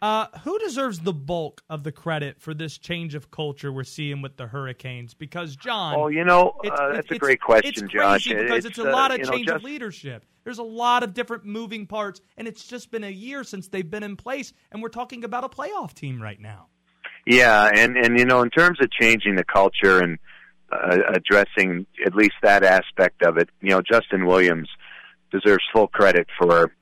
Uh, 0.00 0.26
who 0.44 0.58
deserves 0.60 1.00
the 1.00 1.12
bulk 1.12 1.62
of 1.68 1.82
the 1.82 1.90
credit 1.92 2.40
for 2.40 2.54
this 2.54 2.78
change 2.78 3.14
of 3.14 3.30
culture 3.30 3.72
we're 3.72 3.82
seeing 3.84 4.22
with 4.22 4.36
the 4.36 4.46
Hurricanes? 4.46 5.14
Because 5.14 5.56
John, 5.56 5.94
Oh, 5.96 6.08
you 6.08 6.24
know, 6.24 6.54
it's- 6.62 6.78
uh, 6.80 6.88
that's 6.92 7.06
it's- 7.06 7.16
a 7.16 7.18
great 7.18 7.40
question, 7.40 7.84
it's 7.84 7.92
Josh. 7.92 8.24
because 8.28 8.64
It's, 8.64 8.66
it's, 8.66 8.78
a 8.78 8.88
uh, 8.88 8.92
lot 8.92 9.10
of 9.10 9.18
you 9.18 9.24
know, 9.24 9.32
change 9.32 9.46
just- 9.46 9.56
of 9.56 9.62
leadership. 9.64 10.24
There's 10.44 10.58
a 10.58 10.62
lot 10.62 11.02
of 11.02 11.12
different 11.14 11.44
moving 11.44 11.86
parts, 11.86 12.20
and 12.36 12.46
it's 12.48 12.66
just 12.66 12.90
been 12.90 13.04
a 13.04 13.10
year 13.10 13.44
since 13.44 13.68
they've 13.68 13.90
been 13.90 14.02
in 14.02 14.16
place, 14.16 14.52
and 14.72 14.80
we're 14.82 14.88
talking 14.88 15.24
about 15.24 15.44
a 15.44 15.48
playoff 15.48 15.92
team 15.94 16.22
right 16.22 16.40
now. 16.40 16.68
Yeah, 17.26 17.70
and 17.74 17.96
and 17.98 18.18
you 18.18 18.24
know, 18.24 18.40
in 18.40 18.48
terms 18.48 18.78
of 18.80 18.90
changing 18.90 19.34
the 19.34 19.44
culture 19.44 20.00
and 20.00 20.18
uh, 20.72 20.96
addressing 21.12 21.86
at 22.06 22.14
least 22.14 22.34
that 22.42 22.62
aspect 22.62 23.22
of 23.22 23.36
it, 23.36 23.50
you 23.60 23.70
know, 23.70 23.82
Justin 23.82 24.24
Williams 24.24 24.68
deserves 25.30 25.64
full 25.72 25.88
credit 25.88 26.28
for 26.38 26.72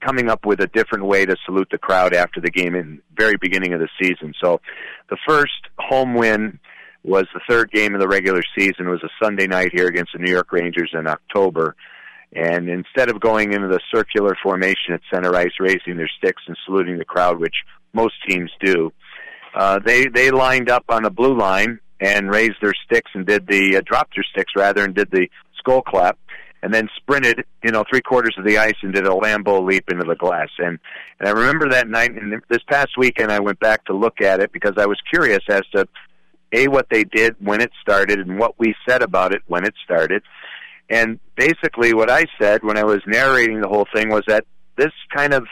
coming 0.00 0.28
up 0.28 0.46
with 0.46 0.60
a 0.60 0.66
different 0.66 1.04
way 1.04 1.26
to 1.26 1.36
salute 1.44 1.68
the 1.70 1.78
crowd 1.78 2.14
after 2.14 2.40
the 2.40 2.50
game 2.50 2.74
in 2.74 3.00
very 3.16 3.36
beginning 3.40 3.72
of 3.72 3.80
the 3.80 3.88
season. 4.00 4.34
So, 4.42 4.60
the 5.08 5.18
first 5.26 5.68
home 5.78 6.14
win 6.14 6.58
was 7.02 7.26
the 7.32 7.40
third 7.48 7.70
game 7.70 7.94
of 7.94 8.00
the 8.00 8.08
regular 8.08 8.42
season. 8.56 8.86
It 8.86 8.90
was 8.90 9.02
a 9.02 9.24
Sunday 9.24 9.46
night 9.46 9.70
here 9.72 9.86
against 9.86 10.12
the 10.12 10.18
New 10.18 10.30
York 10.30 10.52
Rangers 10.52 10.90
in 10.92 11.06
October. 11.06 11.74
And 12.32 12.68
instead 12.68 13.10
of 13.10 13.20
going 13.20 13.52
into 13.52 13.68
the 13.68 13.80
circular 13.92 14.36
formation 14.42 14.94
at 14.94 15.00
center 15.12 15.34
ice, 15.34 15.52
raising 15.58 15.96
their 15.96 16.10
sticks 16.18 16.42
and 16.46 16.56
saluting 16.64 16.98
the 16.98 17.04
crowd, 17.04 17.40
which 17.40 17.56
most 17.92 18.14
teams 18.28 18.50
do, 18.60 18.92
uh, 19.54 19.80
they 19.84 20.06
they 20.06 20.30
lined 20.30 20.70
up 20.70 20.84
on 20.88 21.02
the 21.02 21.10
blue 21.10 21.36
line 21.36 21.80
and 22.00 22.30
raised 22.30 22.56
their 22.62 22.74
sticks 22.84 23.10
and 23.14 23.26
did 23.26 23.46
the 23.48 23.76
uh, 23.76 23.80
dropped 23.84 24.14
their 24.14 24.24
sticks 24.32 24.52
rather 24.54 24.84
and 24.84 24.94
did 24.94 25.10
the 25.10 25.26
skull 25.58 25.82
clap, 25.82 26.18
and 26.62 26.72
then 26.72 26.88
sprinted 26.96 27.44
you 27.62 27.70
know 27.70 27.84
three 27.88 28.02
quarters 28.02 28.34
of 28.38 28.44
the 28.44 28.58
ice 28.58 28.74
and 28.82 28.92
did 28.92 29.06
a 29.06 29.10
Lambeau 29.10 29.64
leap 29.64 29.90
into 29.90 30.04
the 30.04 30.16
glass. 30.16 30.48
And 30.58 30.78
and 31.18 31.28
I 31.28 31.32
remember 31.32 31.70
that 31.70 31.88
night 31.88 32.12
and 32.12 32.42
this 32.48 32.62
past 32.68 32.90
weekend 32.96 33.32
I 33.32 33.40
went 33.40 33.60
back 33.60 33.84
to 33.86 33.92
look 33.92 34.20
at 34.20 34.40
it 34.40 34.52
because 34.52 34.74
I 34.76 34.86
was 34.86 34.98
curious 35.10 35.42
as 35.48 35.62
to 35.74 35.86
a 36.52 36.68
what 36.68 36.86
they 36.90 37.04
did 37.04 37.36
when 37.38 37.60
it 37.60 37.70
started 37.80 38.18
and 38.18 38.38
what 38.38 38.58
we 38.58 38.74
said 38.88 39.02
about 39.02 39.32
it 39.34 39.42
when 39.46 39.64
it 39.64 39.74
started. 39.84 40.22
And 40.88 41.20
basically, 41.36 41.94
what 41.94 42.10
I 42.10 42.26
said 42.40 42.64
when 42.64 42.76
I 42.76 42.84
was 42.84 43.00
narrating 43.06 43.60
the 43.60 43.68
whole 43.68 43.86
thing 43.94 44.08
was 44.08 44.24
that 44.26 44.44
this 44.76 44.92
kind 45.14 45.32
of 45.32 45.46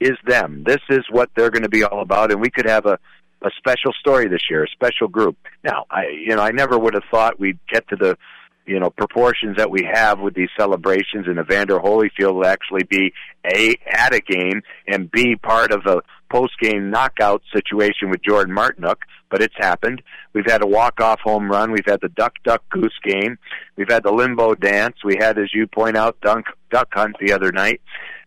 is 0.00 0.18
them. 0.26 0.62
This 0.66 0.80
is 0.90 1.04
what 1.10 1.30
they're 1.34 1.50
going 1.50 1.62
to 1.62 1.70
be 1.70 1.84
all 1.84 2.02
about, 2.02 2.30
and 2.30 2.40
we 2.40 2.50
could 2.50 2.66
have 2.66 2.86
a 2.86 2.98
a 3.42 3.50
special 3.58 3.92
story 4.00 4.26
this 4.26 4.40
year, 4.48 4.64
a 4.64 4.68
special 4.68 5.06
group. 5.06 5.36
Now, 5.62 5.84
I 5.90 6.06
you 6.08 6.34
know 6.34 6.42
I 6.42 6.50
never 6.50 6.78
would 6.78 6.94
have 6.94 7.04
thought 7.10 7.40
we'd 7.40 7.58
get 7.70 7.88
to 7.88 7.96
the 7.96 8.16
you 8.66 8.80
know 8.80 8.90
proportions 8.90 9.56
that 9.56 9.70
we 9.70 9.88
have 9.92 10.20
with 10.20 10.34
these 10.34 10.48
celebrations, 10.58 11.26
and 11.26 11.38
Evander 11.38 11.78
Holyfield 11.78 12.34
will 12.34 12.46
actually 12.46 12.84
be 12.84 13.12
a 13.46 13.76
at 13.86 14.14
a 14.14 14.20
game 14.20 14.62
and 14.86 15.10
be 15.10 15.36
part 15.36 15.72
of 15.72 15.86
a 15.86 16.02
post 16.30 16.52
game 16.60 16.90
knockout 16.90 17.42
situation 17.54 18.10
with 18.10 18.22
Jordan 18.22 18.54
Martinook. 18.54 18.96
But 19.30 19.42
it's 19.42 19.54
happened. 19.58 20.02
We've 20.32 20.46
had 20.46 20.62
a 20.62 20.66
walk 20.66 21.00
off 21.00 21.20
home 21.20 21.50
run. 21.50 21.72
We've 21.72 21.86
had 21.86 22.00
the 22.00 22.08
duck 22.08 22.34
duck 22.44 22.62
goose 22.70 22.96
game. 23.02 23.36
We've 23.76 23.88
had 23.88 24.04
the 24.04 24.12
limbo 24.12 24.54
dance. 24.54 24.96
We 25.04 25.16
had, 25.18 25.38
as 25.38 25.50
you 25.52 25.66
point 25.66 25.96
out, 25.96 26.20
dunk 26.20 26.46
duck 26.70 26.88
hunt 26.92 27.16
the 27.20 27.32
other 27.32 27.50
night. 27.50 27.80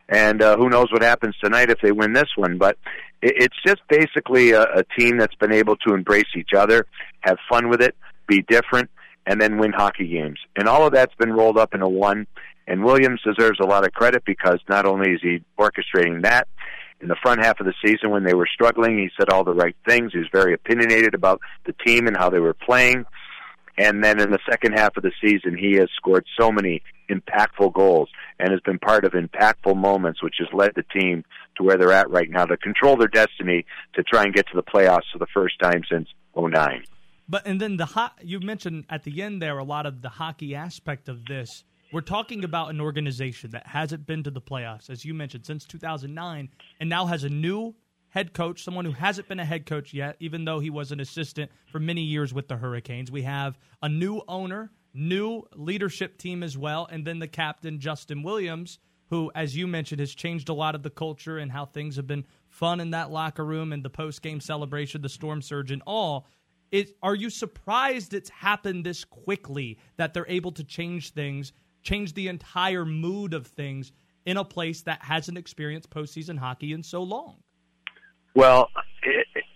And 0.10 0.42
uh, 0.42 0.58
who 0.58 0.70
knows 0.70 0.92
what 0.92 1.02
happens 1.02 1.36
tonight 1.44 1.70
if 1.70 1.80
they 1.82 1.92
win 1.92 2.14
this 2.14 2.30
one? 2.36 2.58
But 2.58 2.78
it, 3.22 3.34
it's 3.38 3.56
just 3.66 3.82
basically 3.90 4.52
a, 4.52 4.64
a 4.64 4.84
team 4.98 5.18
that's 5.18 5.36
been 5.36 5.54
able 5.54 5.76
to 5.88 5.94
embrace 5.94 6.30
each 6.36 6.52
other, 6.56 6.86
have 7.22 7.38
fun 7.50 7.70
with 7.70 7.82
it, 7.82 7.96
be 8.28 8.42
different, 8.42 8.90
and 9.28 9.40
then 9.42 9.58
win 9.58 9.74
hockey 9.74 10.08
games. 10.08 10.40
And 10.56 10.68
all 10.68 10.88
of 10.88 10.94
that's 10.94 11.14
been 11.16 11.34
rolled 11.34 11.58
up 11.58 11.74
into 11.74 11.88
one. 11.88 12.26
And 12.66 12.84
Williams 12.84 13.22
deserves 13.22 13.60
a 13.60 13.66
lot 13.66 13.86
of 13.86 13.94
credit 13.94 14.24
because 14.26 14.60
not 14.68 14.86
only 14.86 15.12
is 15.12 15.20
he 15.22 15.44
orchestrating 15.60 16.24
that, 16.24 16.48
in 17.00 17.10
the 17.10 17.16
front 17.22 17.44
half 17.44 17.60
of 17.60 17.68
the 17.68 17.74
season 17.86 18.10
when 18.10 18.24
they 18.24 18.34
were 18.34 18.48
struggling, 18.52 18.98
he 18.98 19.10
said 19.18 19.30
all 19.30 19.44
the 19.44 19.54
right 19.54 19.76
things. 19.88 20.14
He 20.14 20.20
was 20.20 20.30
very 20.32 20.54
opinionated 20.54 21.14
about 21.14 21.42
the 21.66 21.74
team 21.86 22.08
and 22.08 22.18
how 22.18 22.30
they 22.30 22.40
were 22.40 22.56
playing. 22.56 23.06
And 23.78 24.04
then 24.04 24.20
in 24.20 24.32
the 24.32 24.40
second 24.50 24.74
half 24.74 24.98
of 24.98 25.04
the 25.04 25.12
season, 25.22 25.56
he 25.56 25.74
has 25.74 25.90
scored 25.96 26.26
so 26.40 26.52
many 26.52 26.82
impactful 27.10 27.74
goals 27.74 28.10
and 28.40 28.52
has 28.52 28.62
been 28.62 28.80
part 28.80 29.06
of 29.06 29.12
impactful 29.12 29.76
moments, 29.76 30.24
which 30.24 30.36
has 30.40 30.48
led 30.52 30.72
the 30.76 30.84
team 30.84 31.24
to 31.58 31.64
where 31.64 31.78
they're 31.78 31.92
at 31.92 32.10
right 32.10 32.30
now 32.30 32.46
to 32.46 32.58
control 32.58 32.98
their 32.98 33.08
destiny 33.08 33.66
to 33.94 34.04
try 34.04 34.24
and 34.24 34.34
get 34.34 34.48
to 34.48 34.56
the 34.56 34.64
playoffs 34.64 35.12
for 35.14 35.20
the 35.20 35.28
first 35.32 35.60
time 35.60 35.84
since 35.90 36.10
'09. 36.36 36.84
But 37.30 37.46
and 37.46 37.60
then 37.60 37.78
the 37.78 38.12
you 38.22 38.40
mentioned 38.40 38.86
at 38.90 39.04
the 39.04 39.22
end 39.22 39.42
there 39.42 39.58
a 39.58 39.64
lot 39.64 39.86
of 39.86 40.02
the 40.02 40.10
hockey 40.10 40.56
aspect 40.56 41.10
of 41.10 41.26
this. 41.26 41.64
We're 41.92 42.02
talking 42.02 42.44
about 42.44 42.70
an 42.70 42.82
organization 42.82 43.52
that 43.52 43.68
hasn't 43.68 44.06
been 44.06 44.24
to 44.24 44.32
the 44.32 44.42
playoffs, 44.42 44.90
as 44.90 45.06
you 45.06 45.14
mentioned, 45.14 45.46
since 45.46 45.66
2009, 45.66 46.50
and 46.82 46.90
now 46.90 47.06
has 47.06 47.24
a 47.24 47.30
new 47.30 47.76
head 48.10 48.34
coach, 48.34 48.64
someone 48.64 48.84
who 48.84 48.92
hasn't 48.92 49.28
been 49.28 49.40
a 49.40 49.46
head 49.46 49.66
coach 49.66 49.94
yet, 49.94 50.18
even 50.20 50.44
though 50.44 50.60
he 50.60 50.70
was 50.70 50.92
an 50.92 51.00
assistant 51.00 51.52
for 51.72 51.80
many 51.80 52.02
years 52.02 52.34
with 52.34 52.48
the 52.48 52.58
Hurricanes. 52.58 53.12
We 53.12 53.22
have 53.22 53.58
a 53.82 53.88
new 53.88 54.22
owner, 54.28 54.72
new 54.94 55.44
leadership 55.56 56.18
team 56.18 56.44
as 56.44 56.58
well, 56.58 56.88
and 56.92 57.06
then 57.06 57.20
the 57.20 57.28
captain, 57.28 57.80
Justin 57.80 58.24
Williams, 58.24 58.80
who, 59.10 59.32
as 59.36 59.56
you 59.56 59.68
mentioned, 59.68 60.00
has 60.00 60.14
changed 60.14 60.50
a 60.50 60.54
lot 60.54 60.76
of 60.76 60.84
the 60.84 60.90
culture 60.90 61.38
and 61.38 61.52
how 61.52 61.66
things 61.66 61.96
have 61.96 62.08
been 62.08 62.26
fun 62.50 62.80
in 62.80 62.92
that 62.92 63.12
locker 63.12 63.46
room 63.46 63.72
and 63.72 63.84
the 63.84 63.90
post 63.90 64.22
game 64.22 64.42
celebration, 64.42 65.02
the 65.02 65.10
storm 65.10 65.42
surge, 65.42 65.72
and 65.72 65.82
all. 65.86 66.28
It, 66.72 66.98
are 67.02 67.16
you 67.16 67.30
surprised 67.30 68.14
it's 68.14 68.30
happened 68.30 68.86
this 68.86 69.06
quickly 69.06 69.80
that 69.96 70.14
they're 70.14 70.28
able 70.28 70.52
to 70.54 70.64
change 70.64 71.12
things, 71.12 71.54
change 71.82 72.14
the 72.14 72.28
entire 72.28 72.86
mood 72.86 73.34
of 73.34 73.48
things 73.48 73.92
in 74.26 74.38
a 74.38 74.44
place 74.44 74.82
that 74.82 75.02
hasn't 75.02 75.38
experienced 75.38 75.90
postseason 75.90 76.38
hockey 76.38 76.74
in 76.74 76.84
so 76.84 77.02
long? 77.02 77.38
Well, 78.36 78.70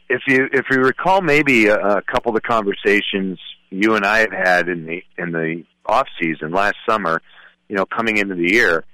if 0.10 0.22
you 0.28 0.48
if 0.52 0.66
you 0.72 0.78
recall, 0.78 1.22
maybe 1.22 1.68
a, 1.68 1.78
a 1.78 2.02
couple 2.02 2.30
of 2.30 2.36
the 2.36 2.42
conversations 2.42 3.40
you 3.70 3.96
and 3.96 4.06
I 4.06 4.20
have 4.20 4.32
had 4.32 4.70
in 4.70 4.86
the 4.86 5.04
in 5.18 5.32
the 5.32 5.64
off 5.86 6.08
season 6.22 6.52
last 6.52 6.76
summer, 6.88 7.22
you 7.68 7.76
know, 7.76 7.86
coming 7.86 8.18
into 8.18 8.36
the 8.36 8.52
year, 8.52 8.86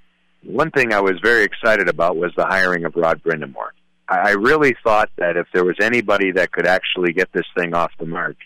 one 0.44 0.72
thing 0.72 0.94
I 0.94 1.02
was 1.02 1.20
very 1.22 1.44
excited 1.44 1.90
about 1.90 2.18
was 2.18 2.32
the 2.36 2.46
hiring 2.46 2.86
of 2.86 2.96
Rod 2.96 3.22
Brind'Amour. 3.24 3.70
I 4.10 4.32
really 4.32 4.76
thought 4.84 5.10
that 5.18 5.36
if 5.36 5.48
there 5.54 5.66
was 5.66 5.76
anybody 5.82 6.32
that 6.32 6.52
could 6.52 6.66
actually 6.66 7.12
get 7.12 7.30
this 7.34 7.46
thing 7.58 7.74
off 7.74 7.92
the 8.00 8.06
mark, 8.06 8.38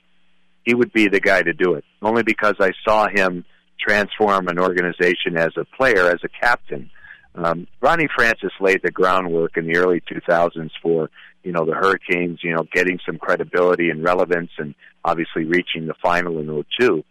he 0.64 0.74
would 0.74 0.92
be 0.92 1.08
the 1.08 1.20
guy 1.20 1.42
to 1.42 1.54
do 1.54 1.76
it. 1.76 1.84
Only 2.02 2.24
because 2.24 2.56
I 2.60 2.72
saw 2.84 3.08
him 3.08 3.46
transform 3.80 4.48
an 4.48 4.60
organization 4.60 5.38
as 5.38 5.52
a 5.58 5.66
player, 5.78 6.10
as 6.10 6.20
a 6.24 6.30
captain. 6.30 6.90
Um, 7.36 7.68
Ronnie 7.80 8.10
Francis 8.14 8.52
laid 8.60 8.82
the 8.84 8.92
groundwork 8.92 9.58
in 9.58 9.66
the 9.66 9.78
early 9.78 10.02
2000s 10.02 10.72
for 10.82 11.10
you 11.44 11.52
know 11.52 11.66
the 11.66 11.74
Hurricanes, 11.74 12.40
you 12.44 12.54
know, 12.54 12.66
getting 12.72 13.00
some 13.06 13.18
credibility 13.18 13.90
and 13.90 14.04
relevance, 14.04 14.52
and 14.58 14.76
obviously 15.04 15.46
reaching 15.46 15.88
the 15.88 15.96
final 16.02 16.40
in 16.40 16.66
02. 16.80 17.04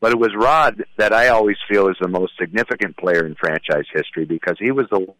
But 0.00 0.12
it 0.12 0.18
was 0.18 0.34
Rod 0.36 0.82
that 0.98 1.12
I 1.12 1.28
always 1.28 1.58
feel 1.70 1.88
is 1.88 1.96
the 2.00 2.08
most 2.08 2.32
significant 2.38 2.96
player 2.96 3.24
in 3.24 3.36
franchise 3.36 3.84
history 3.92 4.24
because 4.24 4.56
he 4.58 4.72
was 4.72 4.86
the 4.90 4.98
one 4.98 5.16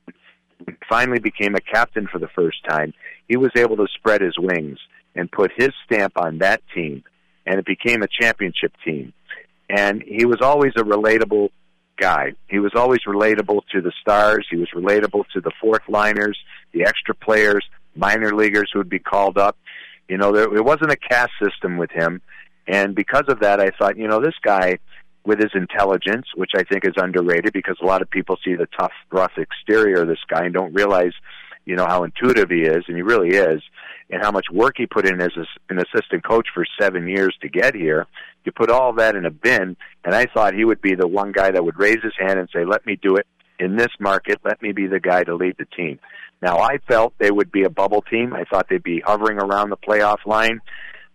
finally 0.89 1.19
became 1.19 1.55
a 1.55 1.61
captain 1.61 2.09
for 2.11 2.19
the 2.19 2.29
first 2.35 2.59
time. 2.69 2.93
He 3.29 3.37
was 3.37 3.51
able 3.57 3.77
to 3.77 3.87
spread 3.95 4.21
his 4.21 4.39
wings 4.39 4.79
and 5.15 5.31
put 5.31 5.53
his 5.57 5.71
stamp 5.85 6.15
on 6.17 6.39
that 6.39 6.63
team, 6.75 7.05
and 7.47 7.59
it 7.59 7.67
became 7.67 8.03
a 8.03 8.09
championship 8.09 8.73
team. 8.85 9.13
And 9.69 10.03
he 10.03 10.25
was 10.25 10.39
always 10.43 10.73
a 10.77 10.83
relatable 10.83 11.51
guy. 11.99 12.33
He 12.49 12.59
was 12.59 12.73
always 12.75 13.01
relatable 13.07 13.61
to 13.73 13.81
the 13.81 13.93
stars. 14.01 14.47
He 14.51 14.57
was 14.57 14.69
relatable 14.75 15.25
to 15.35 15.41
the 15.41 15.53
fourth 15.61 15.83
liners, 15.89 16.39
the 16.73 16.85
extra 16.85 17.15
players, 17.15 17.65
minor 17.95 18.35
leaguers 18.35 18.71
who 18.73 18.81
would 18.81 18.89
be 18.89 18.99
called 18.99 19.39
up. 19.39 19.57
You 20.09 20.19
know, 20.19 20.33
there, 20.33 20.55
it 20.55 20.65
wasn't 20.65 20.91
a 20.91 20.97
caste 20.97 21.33
system 21.43 21.77
with 21.77 21.91
him. 21.91 22.21
And 22.67 22.95
because 22.95 23.25
of 23.29 23.41
that, 23.41 23.61
I 23.61 23.71
thought, 23.71 23.97
you 23.97 24.09
know, 24.09 24.21
this 24.21 24.35
guy 24.43 24.79
with 25.25 25.39
his 25.39 25.51
intelligence, 25.55 26.27
which 26.35 26.51
I 26.57 26.65
think 26.65 26.85
is 26.85 26.95
underrated 26.97 27.53
because 27.53 27.77
a 27.81 27.87
lot 27.87 28.03
of 28.03 28.11
people 28.11 28.37
see 28.45 28.55
the 28.55 28.67
tough, 28.79 28.93
rough 29.11 29.33
exterior 29.37 30.03
of 30.03 30.09
this 30.09 30.19
guy 30.29 30.45
and 30.45 30.55
don't 30.55 30.75
realize, 30.75 31.13
you 31.65 31.77
know, 31.77 31.87
how 31.87 32.05
intuitive 32.05 32.51
he 32.51 32.63
is, 32.63 32.85
and 32.89 32.97
he 32.97 33.03
really 33.03 33.37
is, 33.37 33.63
and 34.11 34.23
how 34.23 34.31
much 34.31 34.47
work 34.53 34.75
he 34.77 34.87
put 34.87 35.07
in 35.07 35.21
as 35.21 35.31
an 35.69 35.79
assistant 35.79 36.25
coach 36.25 36.49
for 36.53 36.65
seven 36.81 37.07
years 37.07 37.37
to 37.41 37.49
get 37.49 37.75
here. 37.75 38.07
You 38.45 38.53
put 38.53 38.71
all 38.71 38.93
that 38.95 39.15
in 39.15 39.25
a 39.25 39.31
bin, 39.31 39.77
and 40.05 40.15
I 40.15 40.27
thought 40.27 40.55
he 40.55 40.65
would 40.65 40.83
be 40.83 40.97
the 40.97 41.07
one 41.07 41.31
guy 41.31 41.53
that 41.53 41.65
would 41.65 41.79
raise 41.79 42.03
his 42.03 42.15
hand 42.19 42.39
and 42.39 42.49
say, 42.53 42.65
let 42.65 42.85
me 42.85 42.99
do 43.01 43.17
it 43.17 43.27
in 43.61 43.77
this 43.77 43.93
market. 44.01 44.41
Let 44.45 44.61
me 44.61 44.73
be 44.73 44.89
the 44.89 44.99
guy 44.99 45.23
to 45.23 45.37
lead 45.37 45.55
the 45.59 45.67
team. 45.67 46.01
Now, 46.43 46.59
I 46.59 46.79
felt 46.89 47.15
they 47.19 47.31
would 47.31 47.53
be 47.53 47.63
a 47.63 47.71
bubble 47.71 48.03
team. 48.03 48.35
I 48.35 48.43
thought 48.45 48.67
they'd 48.69 48.83
be 48.83 49.01
hovering 49.01 49.39
around 49.39 49.71
the 49.71 49.77
playoff 49.77 50.27
line. 50.27 50.61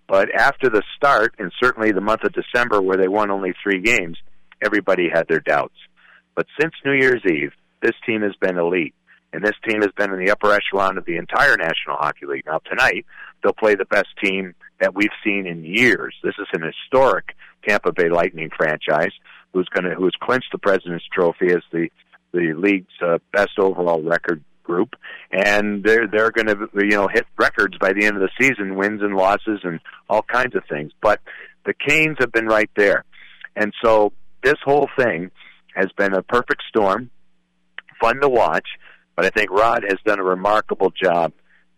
But 0.08 0.34
after 0.34 0.70
the 0.70 0.84
start, 0.96 1.36
and 1.38 1.52
certainly 1.62 1.92
the 1.92 2.02
month 2.02 2.24
of 2.24 2.34
December 2.34 2.82
where 2.82 2.98
they 2.98 3.08
won 3.08 3.30
only 3.30 3.54
three 3.62 3.82
games, 3.82 4.18
everybody 4.64 5.10
had 5.14 5.28
their 5.28 5.42
doubts. 5.42 5.76
But 6.36 6.48
since 6.60 6.74
New 6.86 6.94
Year's 6.94 7.24
Eve, 7.26 7.52
this 7.82 7.96
team 8.06 8.22
has 8.22 8.36
been 8.40 8.58
elite. 8.58 8.94
And 9.34 9.44
this 9.44 9.56
team 9.68 9.82
has 9.82 9.92
been 9.98 10.14
in 10.14 10.24
the 10.24 10.32
upper 10.32 10.54
echelon 10.54 10.98
of 10.98 11.06
the 11.06 11.18
entire 11.18 11.58
National 11.58 11.98
Hockey 11.98 12.26
League. 12.26 12.46
Now, 12.46 12.60
tonight, 12.60 13.06
they'll 13.44 13.54
play 13.54 13.76
the 13.76 13.86
best 13.86 14.08
team 14.24 14.56
that 14.80 14.96
we've 14.96 15.10
seen 15.24 15.46
in 15.46 15.66
years. 15.66 16.16
This 16.24 16.36
is 16.40 16.48
an 16.54 16.62
historic 16.62 17.36
Tampa 17.68 17.92
Bay 17.92 18.10
Lightning 18.10 18.50
franchise 18.56 19.12
who's 19.54 19.68
going 19.70 19.84
to 19.84 19.96
who's 19.96 20.16
clinched 20.22 20.52
the 20.52 20.58
President's 20.58 21.06
Trophy 21.12 21.48
as 21.52 21.64
the 21.72 21.90
the 22.34 22.54
league's 22.56 22.94
uh, 23.04 23.18
best 23.34 23.58
overall 23.58 24.02
record 24.02 24.44
group, 24.68 24.96
and 25.32 25.84
they're 25.84 26.08
they're 26.08 26.32
going 26.32 26.48
to 26.48 26.68
you 26.76 26.90
know 26.90 27.08
hit 27.08 27.26
records 27.40 27.78
by 27.80 27.94
the 27.94 28.06
end 28.06 28.16
of 28.18 28.22
the 28.22 28.30
season, 28.40 28.76
wins 28.76 29.02
and 29.02 29.16
losses 29.16 29.62
and 29.64 29.80
all 30.10 30.22
kinds 30.22 30.56
of 30.56 30.64
things. 30.70 30.92
But 31.02 31.20
the 31.66 31.74
Canes 31.74 32.18
have 32.20 32.32
been 32.32 32.46
right 32.46 32.70
there, 32.76 33.06
and 33.56 33.74
so 33.84 34.14
this 34.44 34.58
whole 34.64 34.90
thing 35.00 35.32
has 35.74 35.88
been 35.98 36.14
a 36.14 36.22
perfect 36.22 36.64
storm, 36.70 37.10
fun 38.00 38.20
to 38.22 38.30
watch. 38.30 38.68
But 39.16 39.26
I 39.26 39.30
think 39.30 39.50
Rod 39.50 39.84
has 39.84 39.98
done 40.06 40.20
a 40.20 40.24
remarkable 40.24 40.92
job 40.92 41.34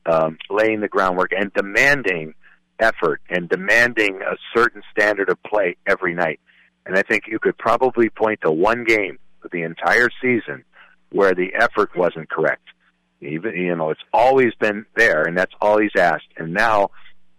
um, 0.06 0.38
laying 0.50 0.82
the 0.82 0.90
groundwork 0.90 1.32
and 1.32 1.54
demanding 1.54 2.34
effort 2.80 3.22
and 3.30 3.48
demanding 3.48 4.22
a 4.22 4.36
certain 4.56 4.82
standard 4.92 5.30
of 5.30 5.42
play 5.44 5.78
every 5.88 6.14
night. 6.14 6.40
And 6.86 6.98
I 6.98 7.04
think 7.04 7.24
you 7.28 7.40
could 7.40 7.58
probably 7.58 8.10
point 8.10 8.40
to 8.44 8.52
one 8.52 8.84
game 8.84 9.20
of 9.44 9.52
the 9.52 9.64
entire 9.64 10.10
season 10.22 10.64
where 11.12 11.34
the 11.34 11.54
effort 11.60 11.96
wasn't 11.96 12.30
correct. 12.30 12.64
Even 13.22 13.56
you 13.56 13.76
know, 13.76 13.90
it's 13.90 14.02
always 14.14 14.54
been 14.60 14.86
there, 14.96 15.24
and 15.24 15.38
that's 15.38 15.54
all 15.62 15.80
he's 15.80 15.96
asked. 15.98 16.28
And 16.38 16.54
now, 16.54 16.92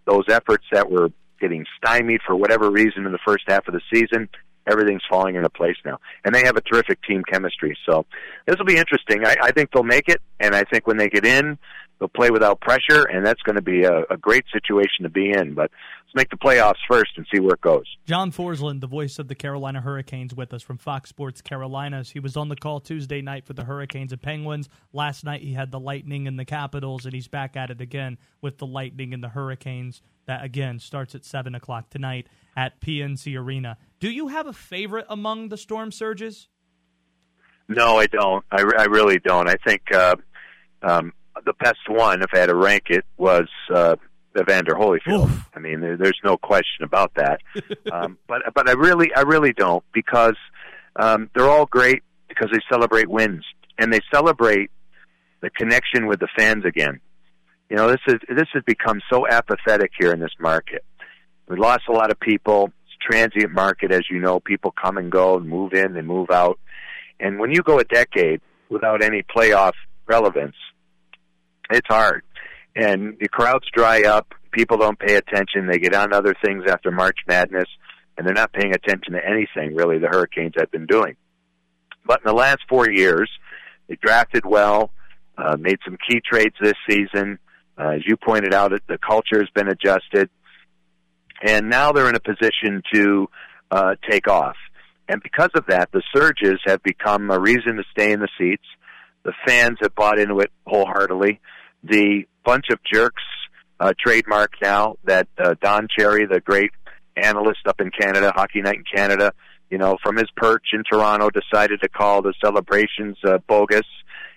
those 0.05 0.23
efforts 0.29 0.65
that 0.71 0.89
were 0.91 1.09
getting 1.39 1.65
stymied 1.77 2.21
for 2.25 2.35
whatever 2.35 2.69
reason 2.69 3.05
in 3.05 3.11
the 3.11 3.19
first 3.25 3.43
half 3.47 3.67
of 3.67 3.73
the 3.73 3.81
season, 3.91 4.29
everything's 4.69 5.01
falling 5.09 5.35
into 5.35 5.49
place 5.49 5.77
now. 5.83 5.97
And 6.23 6.35
they 6.35 6.43
have 6.45 6.55
a 6.55 6.61
terrific 6.61 7.01
team 7.03 7.23
chemistry. 7.23 7.75
So 7.85 8.05
this 8.45 8.57
will 8.57 8.65
be 8.65 8.77
interesting. 8.77 9.25
I, 9.25 9.35
I 9.41 9.51
think 9.51 9.71
they'll 9.71 9.83
make 9.83 10.07
it, 10.07 10.21
and 10.39 10.55
I 10.55 10.63
think 10.63 10.85
when 10.85 10.97
they 10.97 11.09
get 11.09 11.25
in, 11.25 11.57
they'll 12.01 12.09
play 12.09 12.31
without 12.31 12.59
pressure, 12.59 13.03
and 13.03 13.23
that's 13.23 13.43
going 13.43 13.55
to 13.55 13.61
be 13.61 13.83
a, 13.83 14.01
a 14.09 14.17
great 14.17 14.43
situation 14.51 15.03
to 15.03 15.09
be 15.09 15.31
in. 15.31 15.53
But 15.53 15.69
let's 16.03 16.15
make 16.15 16.31
the 16.31 16.35
playoffs 16.35 16.79
first 16.89 17.11
and 17.15 17.27
see 17.31 17.39
where 17.39 17.53
it 17.53 17.61
goes. 17.61 17.85
John 18.07 18.31
Forslund, 18.31 18.81
the 18.81 18.87
voice 18.87 19.19
of 19.19 19.27
the 19.27 19.35
Carolina 19.35 19.81
Hurricanes, 19.81 20.33
with 20.33 20.51
us 20.51 20.63
from 20.63 20.79
Fox 20.79 21.09
Sports 21.09 21.41
Carolinas. 21.41 22.09
He 22.09 22.19
was 22.19 22.35
on 22.35 22.49
the 22.49 22.55
call 22.55 22.79
Tuesday 22.79 23.21
night 23.21 23.45
for 23.45 23.53
the 23.53 23.63
Hurricanes 23.63 24.11
and 24.11 24.21
Penguins. 24.21 24.67
Last 24.91 25.23
night 25.23 25.41
he 25.41 25.53
had 25.53 25.71
the 25.71 25.79
Lightning 25.79 26.27
and 26.27 26.39
the 26.39 26.45
Capitals, 26.45 27.05
and 27.05 27.13
he's 27.13 27.27
back 27.27 27.55
at 27.55 27.69
it 27.69 27.79
again 27.79 28.17
with 28.41 28.57
the 28.57 28.65
Lightning 28.65 29.13
and 29.13 29.23
the 29.23 29.29
Hurricanes. 29.29 30.01
That 30.25 30.43
again 30.43 30.79
starts 30.79 31.13
at 31.13 31.23
seven 31.23 31.53
o'clock 31.53 31.91
tonight 31.91 32.27
at 32.57 32.81
PNC 32.81 33.37
Arena. 33.37 33.77
Do 33.99 34.09
you 34.09 34.29
have 34.29 34.47
a 34.47 34.53
favorite 34.53 35.05
among 35.07 35.49
the 35.49 35.57
Storm 35.57 35.91
Surges? 35.91 36.47
No, 37.67 37.97
I 37.97 38.07
don't. 38.07 38.43
I, 38.51 38.61
I 38.61 38.85
really 38.85 39.19
don't. 39.19 39.47
I 39.47 39.55
think 39.55 39.83
uh, 39.93 40.15
um, 40.81 41.13
the 41.45 41.53
best 41.59 41.87
one, 41.87 42.21
if 42.21 42.29
I 42.33 42.39
had 42.39 42.45
to 42.47 42.55
rank 42.55 42.83
it, 42.89 43.05
was 43.17 43.47
uh, 43.73 43.95
Evander 44.39 44.73
Holyfield. 44.73 45.25
Oof. 45.25 45.49
I 45.55 45.59
mean, 45.59 45.81
there, 45.81 45.97
there's 45.97 46.19
no 46.23 46.37
question 46.37 46.83
about 46.83 47.13
that. 47.15 47.41
um, 47.91 48.17
but 48.27 48.41
but 48.53 48.69
I 48.69 48.73
really 48.73 49.13
I 49.15 49.21
really 49.21 49.53
don't 49.53 49.83
because 49.93 50.35
um, 50.95 51.29
they're 51.35 51.49
all 51.49 51.65
great 51.65 52.03
because 52.27 52.49
they 52.51 52.59
celebrate 52.69 53.09
wins 53.09 53.43
and 53.77 53.91
they 53.91 53.99
celebrate 54.13 54.71
the 55.41 55.49
connection 55.49 56.07
with 56.07 56.19
the 56.19 56.27
fans 56.37 56.65
again. 56.65 56.99
You 57.69 57.77
know, 57.77 57.87
this 57.87 58.01
is 58.07 58.15
this 58.29 58.47
has 58.53 58.63
become 58.65 59.01
so 59.11 59.27
apathetic 59.27 59.91
here 59.97 60.11
in 60.11 60.19
this 60.19 60.35
market. 60.39 60.83
We 61.47 61.57
lost 61.57 61.83
a 61.89 61.93
lot 61.93 62.11
of 62.11 62.19
people. 62.19 62.71
It's 62.85 62.95
a 63.01 63.11
transient 63.11 63.51
market, 63.51 63.91
as 63.91 64.03
you 64.09 64.19
know. 64.19 64.39
People 64.39 64.71
come 64.71 64.97
and 64.97 65.11
go, 65.11 65.37
and 65.37 65.47
move 65.47 65.73
in 65.73 65.97
and 65.97 66.07
move 66.07 66.29
out. 66.31 66.59
And 67.19 67.39
when 67.39 67.51
you 67.51 67.61
go 67.61 67.79
a 67.79 67.83
decade 67.83 68.41
without 68.69 69.03
any 69.03 69.23
playoff 69.23 69.73
relevance, 70.07 70.55
it's 71.71 71.87
hard. 71.87 72.23
And 72.75 73.17
the 73.19 73.27
crowds 73.27 73.65
dry 73.73 74.03
up. 74.03 74.33
People 74.51 74.77
don't 74.77 74.99
pay 74.99 75.15
attention. 75.15 75.67
They 75.67 75.79
get 75.79 75.95
on 75.95 76.13
other 76.13 76.35
things 76.43 76.63
after 76.69 76.91
March 76.91 77.17
Madness, 77.27 77.67
and 78.17 78.25
they're 78.25 78.33
not 78.33 78.53
paying 78.53 78.73
attention 78.73 79.13
to 79.13 79.19
anything 79.25 79.75
really 79.75 79.97
the 79.97 80.07
Hurricanes 80.07 80.53
have 80.57 80.71
been 80.71 80.85
doing. 80.85 81.15
But 82.05 82.21
in 82.21 82.27
the 82.29 82.35
last 82.35 82.59
four 82.67 82.89
years, 82.89 83.29
they 83.87 83.95
drafted 83.95 84.45
well, 84.45 84.91
uh, 85.37 85.57
made 85.57 85.79
some 85.85 85.97
key 86.09 86.21
trades 86.21 86.55
this 86.61 86.73
season. 86.89 87.39
Uh, 87.77 87.89
as 87.89 88.01
you 88.05 88.17
pointed 88.17 88.53
out, 88.53 88.71
the 88.87 88.97
culture 88.97 89.39
has 89.39 89.49
been 89.53 89.69
adjusted, 89.69 90.29
and 91.41 91.69
now 91.69 91.91
they're 91.91 92.09
in 92.09 92.15
a 92.15 92.19
position 92.19 92.81
to 92.93 93.29
uh, 93.69 93.95
take 94.09 94.27
off. 94.27 94.57
And 95.07 95.21
because 95.21 95.49
of 95.55 95.65
that, 95.67 95.91
the 95.91 96.01
surges 96.13 96.59
have 96.65 96.81
become 96.83 97.31
a 97.31 97.39
reason 97.39 97.77
to 97.77 97.83
stay 97.91 98.11
in 98.11 98.19
the 98.19 98.29
seats. 98.37 98.63
The 99.23 99.33
fans 99.45 99.77
have 99.81 99.95
bought 99.95 100.19
into 100.19 100.39
it 100.39 100.51
wholeheartedly 100.65 101.39
the 101.83 102.23
bunch 102.43 102.65
of 102.71 102.79
jerks 102.83 103.23
uh, 103.79 103.93
trademark 103.99 104.53
now 104.61 104.95
that 105.05 105.27
uh, 105.37 105.55
Don 105.61 105.87
Cherry, 105.97 106.25
the 106.25 106.39
great 106.39 106.71
analyst 107.15 107.61
up 107.65 107.81
in 107.81 107.91
Canada, 107.91 108.31
Hockey 108.35 108.61
Night 108.61 108.75
in 108.75 108.83
Canada, 108.95 109.33
you 109.69 109.77
know, 109.77 109.97
from 110.03 110.17
his 110.17 110.29
perch 110.35 110.67
in 110.73 110.83
Toronto, 110.83 111.29
decided 111.29 111.81
to 111.81 111.89
call 111.89 112.21
the 112.21 112.33
celebrations 112.43 113.17
uh, 113.25 113.37
bogus 113.47 113.87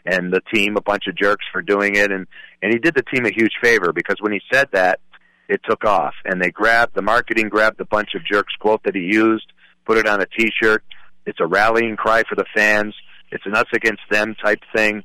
and 0.06 0.32
the 0.32 0.40
team 0.52 0.76
a 0.76 0.80
bunch 0.80 1.06
of 1.08 1.16
jerks 1.16 1.44
for 1.52 1.62
doing 1.62 1.96
it, 1.96 2.10
and 2.10 2.26
and 2.62 2.72
he 2.72 2.78
did 2.78 2.94
the 2.94 3.02
team 3.02 3.26
a 3.26 3.30
huge 3.30 3.52
favor 3.62 3.92
because 3.92 4.16
when 4.20 4.32
he 4.32 4.40
said 4.52 4.68
that, 4.72 5.00
it 5.48 5.60
took 5.68 5.84
off, 5.84 6.14
and 6.24 6.40
they 6.40 6.50
grabbed 6.50 6.94
the 6.94 7.02
marketing 7.02 7.48
grabbed 7.48 7.78
the 7.78 7.84
bunch 7.84 8.14
of 8.14 8.24
jerks 8.24 8.54
quote 8.60 8.82
that 8.84 8.94
he 8.94 9.02
used, 9.02 9.52
put 9.84 9.98
it 9.98 10.06
on 10.06 10.20
a 10.20 10.26
T-shirt. 10.26 10.82
It's 11.26 11.40
a 11.40 11.46
rallying 11.46 11.96
cry 11.96 12.22
for 12.28 12.34
the 12.34 12.44
fans. 12.54 12.94
It's 13.30 13.44
an 13.46 13.54
us 13.54 13.66
against 13.74 14.02
them 14.10 14.36
type 14.42 14.60
thing, 14.74 15.02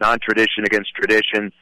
non-tradition 0.00 0.64
against 0.64 0.94
tradition 0.94 1.52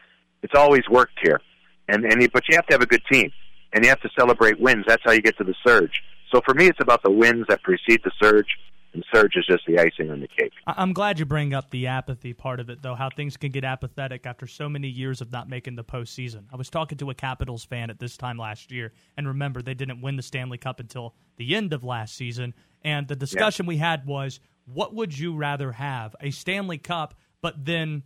it's 0.44 0.54
always 0.54 0.82
worked 0.88 1.18
here, 1.22 1.40
and 1.88 2.04
and 2.04 2.22
you, 2.22 2.28
but 2.28 2.44
you 2.48 2.54
have 2.54 2.66
to 2.66 2.74
have 2.74 2.82
a 2.82 2.86
good 2.86 3.02
team, 3.10 3.32
and 3.72 3.82
you 3.82 3.88
have 3.88 4.00
to 4.02 4.10
celebrate 4.16 4.60
wins. 4.60 4.84
That's 4.86 5.02
how 5.04 5.12
you 5.12 5.22
get 5.22 5.36
to 5.38 5.44
the 5.44 5.54
surge. 5.66 6.02
So 6.32 6.40
for 6.44 6.54
me, 6.54 6.66
it's 6.66 6.80
about 6.80 7.02
the 7.02 7.10
wins 7.10 7.46
that 7.48 7.62
precede 7.62 8.02
the 8.04 8.12
surge, 8.22 8.58
and 8.92 9.04
surge 9.12 9.36
is 9.36 9.46
just 9.46 9.64
the 9.66 9.78
icing 9.78 10.10
on 10.10 10.20
the 10.20 10.28
cake. 10.28 10.52
I'm 10.66 10.92
glad 10.92 11.18
you 11.18 11.24
bring 11.24 11.54
up 11.54 11.70
the 11.70 11.86
apathy 11.86 12.32
part 12.32 12.60
of 12.60 12.68
it, 12.70 12.82
though. 12.82 12.94
How 12.94 13.08
things 13.08 13.36
can 13.36 13.50
get 13.52 13.64
apathetic 13.64 14.26
after 14.26 14.46
so 14.46 14.68
many 14.68 14.88
years 14.88 15.20
of 15.20 15.32
not 15.32 15.48
making 15.48 15.76
the 15.76 15.84
postseason. 15.84 16.44
I 16.52 16.56
was 16.56 16.70
talking 16.70 16.98
to 16.98 17.10
a 17.10 17.14
Capitals 17.14 17.64
fan 17.64 17.90
at 17.90 17.98
this 17.98 18.16
time 18.16 18.36
last 18.36 18.70
year, 18.70 18.92
and 19.16 19.26
remember 19.26 19.62
they 19.62 19.74
didn't 19.74 20.02
win 20.02 20.16
the 20.16 20.22
Stanley 20.22 20.58
Cup 20.58 20.78
until 20.78 21.14
the 21.36 21.54
end 21.54 21.72
of 21.72 21.82
last 21.82 22.16
season. 22.16 22.54
And 22.82 23.08
the 23.08 23.16
discussion 23.16 23.64
yeah. 23.64 23.68
we 23.68 23.76
had 23.78 24.06
was, 24.06 24.40
what 24.66 24.94
would 24.94 25.18
you 25.18 25.36
rather 25.36 25.72
have, 25.72 26.14
a 26.20 26.30
Stanley 26.30 26.78
Cup, 26.78 27.14
but 27.40 27.64
then 27.64 28.02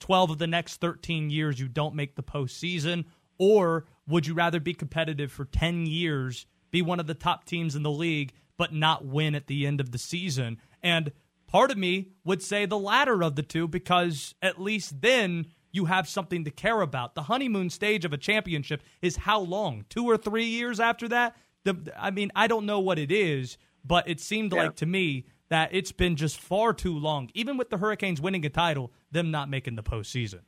12 0.00 0.30
of 0.30 0.38
the 0.38 0.46
next 0.46 0.80
13 0.80 1.30
years 1.30 1.60
you 1.60 1.68
don't 1.68 1.94
make 1.94 2.16
the 2.16 2.22
postseason? 2.22 3.04
Or 3.38 3.86
would 4.06 4.26
you 4.26 4.34
rather 4.34 4.60
be 4.60 4.74
competitive 4.74 5.32
for 5.32 5.44
10 5.44 5.86
years 5.86 6.46
be 6.70 6.82
one 6.82 7.00
of 7.00 7.06
the 7.06 7.14
top 7.14 7.44
teams 7.44 7.74
in 7.74 7.82
the 7.82 7.90
league, 7.90 8.32
but 8.56 8.72
not 8.72 9.04
win 9.04 9.34
at 9.34 9.46
the 9.46 9.66
end 9.66 9.80
of 9.80 9.90
the 9.92 9.98
season. 9.98 10.58
And 10.82 11.12
part 11.46 11.70
of 11.70 11.78
me 11.78 12.08
would 12.24 12.42
say 12.42 12.66
the 12.66 12.78
latter 12.78 13.22
of 13.22 13.36
the 13.36 13.42
two 13.42 13.68
because 13.68 14.34
at 14.42 14.60
least 14.60 15.00
then 15.00 15.46
you 15.72 15.86
have 15.86 16.08
something 16.08 16.44
to 16.44 16.50
care 16.50 16.80
about. 16.80 17.14
The 17.14 17.22
honeymoon 17.22 17.70
stage 17.70 18.04
of 18.04 18.12
a 18.12 18.18
championship 18.18 18.82
is 19.02 19.16
how 19.16 19.40
long? 19.40 19.84
Two 19.88 20.04
or 20.06 20.16
three 20.16 20.44
years 20.44 20.80
after 20.80 21.08
that? 21.08 21.36
The, 21.64 21.92
I 21.96 22.10
mean, 22.10 22.30
I 22.34 22.46
don't 22.46 22.66
know 22.66 22.80
what 22.80 22.98
it 22.98 23.12
is, 23.12 23.58
but 23.84 24.08
it 24.08 24.20
seemed 24.20 24.52
yeah. 24.52 24.64
like 24.64 24.76
to 24.76 24.86
me 24.86 25.26
that 25.50 25.70
it's 25.72 25.92
been 25.92 26.16
just 26.16 26.40
far 26.40 26.72
too 26.72 26.96
long, 26.96 27.28
even 27.34 27.56
with 27.56 27.70
the 27.70 27.78
Hurricanes 27.78 28.20
winning 28.20 28.46
a 28.46 28.48
title, 28.48 28.90
them 29.10 29.30
not 29.30 29.50
making 29.50 29.76
the 29.76 29.82
postseason. 29.82 30.40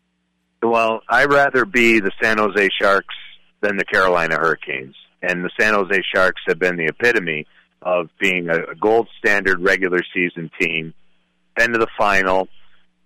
Well, 0.62 1.00
I'd 1.08 1.30
rather 1.30 1.64
be 1.64 2.00
the 2.00 2.12
San 2.22 2.38
Jose 2.38 2.68
Sharks 2.80 3.14
than 3.60 3.76
the 3.76 3.84
Carolina 3.84 4.36
Hurricanes. 4.36 4.94
And 5.20 5.44
the 5.44 5.50
San 5.58 5.74
Jose 5.74 6.02
Sharks 6.14 6.40
have 6.46 6.58
been 6.58 6.76
the 6.76 6.86
epitome 6.86 7.46
of 7.82 8.10
being 8.20 8.48
a 8.48 8.74
gold 8.80 9.08
standard 9.18 9.60
regular 9.60 9.98
season 10.14 10.50
team, 10.60 10.94
been 11.56 11.72
to 11.72 11.78
the 11.78 11.88
final, 11.98 12.48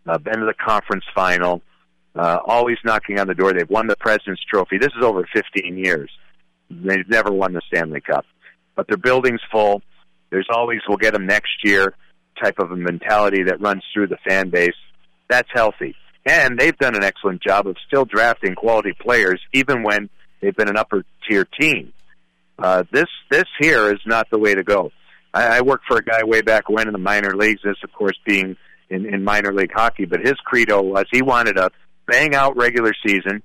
uh, 0.07 0.19
been 0.19 0.41
to 0.41 0.47
the 0.47 0.55
conference 0.55 1.05
final, 1.15 1.63
uh, 2.15 2.39
always 2.47 2.77
knocking 2.85 3.19
on 3.19 3.27
the 3.27 3.35
door. 3.35 3.53
They've 3.53 3.69
won 3.69 3.87
the 3.87 3.97
President's 3.97 4.43
Trophy. 4.45 4.79
This 4.79 4.93
is 4.97 5.03
over 5.03 5.27
15 5.35 5.79
years. 5.79 6.11
They've 6.71 7.09
never 7.09 7.33
won 7.33 7.55
the 7.55 7.63
Stanley 7.69 8.01
Cup. 8.01 8.27
But 8.75 8.89
their 8.89 8.99
building's 8.99 9.41
full. 9.51 9.83
There's 10.31 10.49
always, 10.51 10.81
we'll 10.89 10.99
get 10.99 11.13
them 11.13 11.27
next 11.27 11.65
year 11.65 11.95
type 12.43 12.59
of 12.59 12.71
a 12.71 12.77
mentality 12.77 13.45
that 13.45 13.61
runs 13.61 13.83
through 13.93 14.09
the 14.09 14.19
fan 14.27 14.51
base. 14.51 14.75
That's 15.29 15.49
healthy. 15.53 15.95
And 16.25 16.59
they've 16.59 16.77
done 16.77 16.97
an 16.97 17.05
excellent 17.05 17.43
job 17.43 17.67
of 17.67 17.77
still 17.87 18.05
drafting 18.05 18.55
quality 18.55 18.93
players, 18.93 19.41
even 19.53 19.83
when 19.83 20.11
they've 20.41 20.57
been 20.57 20.69
an 20.69 20.77
upper 20.77 21.05
tier 21.29 21.47
team. 21.59 21.93
Uh, 22.59 22.85
this 22.91 23.07
this 23.31 23.45
here 23.61 23.93
is 23.93 24.01
not 24.07 24.27
the 24.31 24.39
way 24.39 24.55
to 24.55 24.65
go. 24.65 24.91
I, 25.33 25.59
I 25.59 25.61
worked 25.61 25.85
for 25.87 25.99
a 25.99 26.03
guy 26.03 26.25
way 26.25 26.41
back 26.41 26.69
when 26.69 26.89
in 26.89 26.93
the 26.93 26.99
minor 26.99 27.37
leagues. 27.37 27.61
This, 27.63 27.77
of 27.85 27.93
course, 27.93 28.19
being 28.27 28.57
in, 28.89 29.07
in 29.07 29.23
minor 29.23 29.53
league 29.53 29.73
hockey, 29.73 30.05
but 30.05 30.21
his 30.21 30.35
credo 30.45 30.83
was 30.83 31.05
he 31.13 31.23
wanted 31.23 31.59
a 31.59 31.71
bang 32.07 32.35
out 32.35 32.57
regular 32.57 32.93
season 33.07 33.43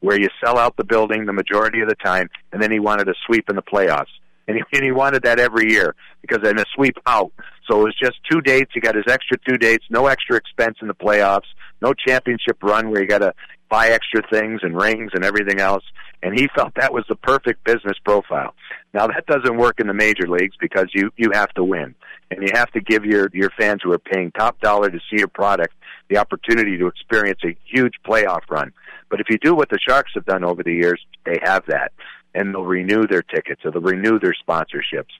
where 0.00 0.20
you 0.20 0.28
sell 0.44 0.58
out 0.58 0.76
the 0.76 0.84
building 0.84 1.26
the 1.26 1.32
majority 1.32 1.80
of 1.80 1.88
the 1.88 1.94
time, 1.94 2.28
and 2.52 2.62
then 2.62 2.70
he 2.70 2.78
wanted 2.78 3.08
a 3.08 3.14
sweep 3.26 3.48
in 3.48 3.56
the 3.56 3.62
playoffs 3.62 4.06
and 4.50 4.58
he, 4.58 4.76
and 4.76 4.84
he 4.84 4.90
wanted 4.90 5.22
that 5.22 5.38
every 5.38 5.70
year 5.70 5.94
because 6.22 6.40
then 6.42 6.58
a 6.58 6.64
sweep 6.74 6.96
out. 7.06 7.32
So 7.70 7.80
it 7.80 7.84
was 7.84 7.96
just 8.02 8.16
two 8.30 8.40
dates. 8.40 8.72
He 8.74 8.80
got 8.80 8.96
his 8.96 9.04
extra 9.08 9.38
two 9.48 9.56
dates, 9.56 9.84
no 9.90 10.06
extra 10.06 10.36
expense 10.36 10.78
in 10.82 10.88
the 10.88 10.94
playoffs, 10.94 11.46
no 11.80 11.94
championship 11.94 12.60
run 12.62 12.90
where 12.90 13.00
you 13.00 13.06
got 13.06 13.18
to 13.18 13.32
buy 13.68 13.90
extra 13.90 14.22
things 14.28 14.60
and 14.64 14.74
rings 14.74 15.12
and 15.14 15.24
everything 15.24 15.60
else. 15.60 15.84
And 16.22 16.36
he 16.36 16.48
felt 16.54 16.74
that 16.74 16.92
was 16.92 17.04
the 17.08 17.14
perfect 17.14 17.62
business 17.64 17.96
profile. 18.04 18.54
Now 18.92 19.06
that 19.06 19.26
doesn't 19.26 19.56
work 19.56 19.78
in 19.78 19.86
the 19.86 19.94
major 19.94 20.26
leagues 20.28 20.56
because 20.60 20.86
you 20.92 21.10
you 21.16 21.30
have 21.32 21.50
to 21.50 21.62
win 21.62 21.94
and 22.32 22.42
you 22.42 22.48
have 22.52 22.72
to 22.72 22.80
give 22.80 23.04
your 23.04 23.30
your 23.32 23.50
fans 23.56 23.82
who 23.84 23.92
are 23.92 23.98
paying 23.98 24.32
top 24.32 24.58
dollar 24.60 24.90
to 24.90 24.98
see 24.98 25.18
your 25.18 25.28
product 25.28 25.74
the 26.08 26.18
opportunity 26.18 26.76
to 26.76 26.88
experience 26.88 27.38
a 27.44 27.56
huge 27.64 27.94
playoff 28.04 28.40
run. 28.50 28.72
But 29.10 29.20
if 29.20 29.28
you 29.30 29.38
do 29.38 29.54
what 29.54 29.70
the 29.70 29.78
Sharks 29.78 30.10
have 30.16 30.26
done 30.26 30.42
over 30.42 30.64
the 30.64 30.72
years, 30.72 31.00
they 31.24 31.38
have 31.44 31.64
that 31.68 31.92
and 32.34 32.54
they'll 32.54 32.64
renew 32.64 33.06
their 33.06 33.22
tickets 33.22 33.62
or 33.64 33.70
they'll 33.70 33.82
renew 33.82 34.18
their 34.18 34.34
sponsorships. 34.46 35.12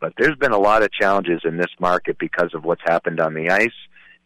But 0.00 0.12
there's 0.18 0.36
been 0.36 0.52
a 0.52 0.58
lot 0.58 0.82
of 0.82 0.92
challenges 0.92 1.40
in 1.44 1.56
this 1.56 1.70
market 1.80 2.18
because 2.18 2.50
of 2.54 2.64
what's 2.64 2.82
happened 2.84 3.20
on 3.20 3.34
the 3.34 3.50
ice, 3.50 3.68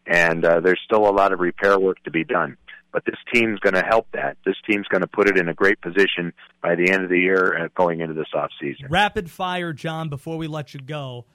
and 0.06 0.44
uh, 0.44 0.60
there's 0.60 0.80
still 0.84 1.08
a 1.08 1.12
lot 1.12 1.32
of 1.32 1.40
repair 1.40 1.78
work 1.78 2.02
to 2.04 2.10
be 2.10 2.24
done. 2.24 2.56
But 2.90 3.04
this 3.04 3.16
team's 3.32 3.60
going 3.60 3.74
to 3.74 3.84
help 3.84 4.08
that. 4.12 4.38
This 4.46 4.56
team's 4.68 4.88
going 4.88 5.02
to 5.02 5.06
put 5.06 5.28
it 5.28 5.36
in 5.36 5.48
a 5.48 5.54
great 5.54 5.80
position 5.80 6.32
by 6.62 6.74
the 6.74 6.90
end 6.90 7.04
of 7.04 7.10
the 7.10 7.18
year 7.18 7.52
and 7.52 7.72
going 7.74 8.00
into 8.00 8.14
this 8.14 8.28
off 8.34 8.50
season. 8.60 8.86
Rapid 8.88 9.30
fire, 9.30 9.72
John. 9.72 10.08
Before 10.08 10.38
we 10.38 10.46
let 10.46 10.72
you 10.72 10.80
go, 10.80 11.26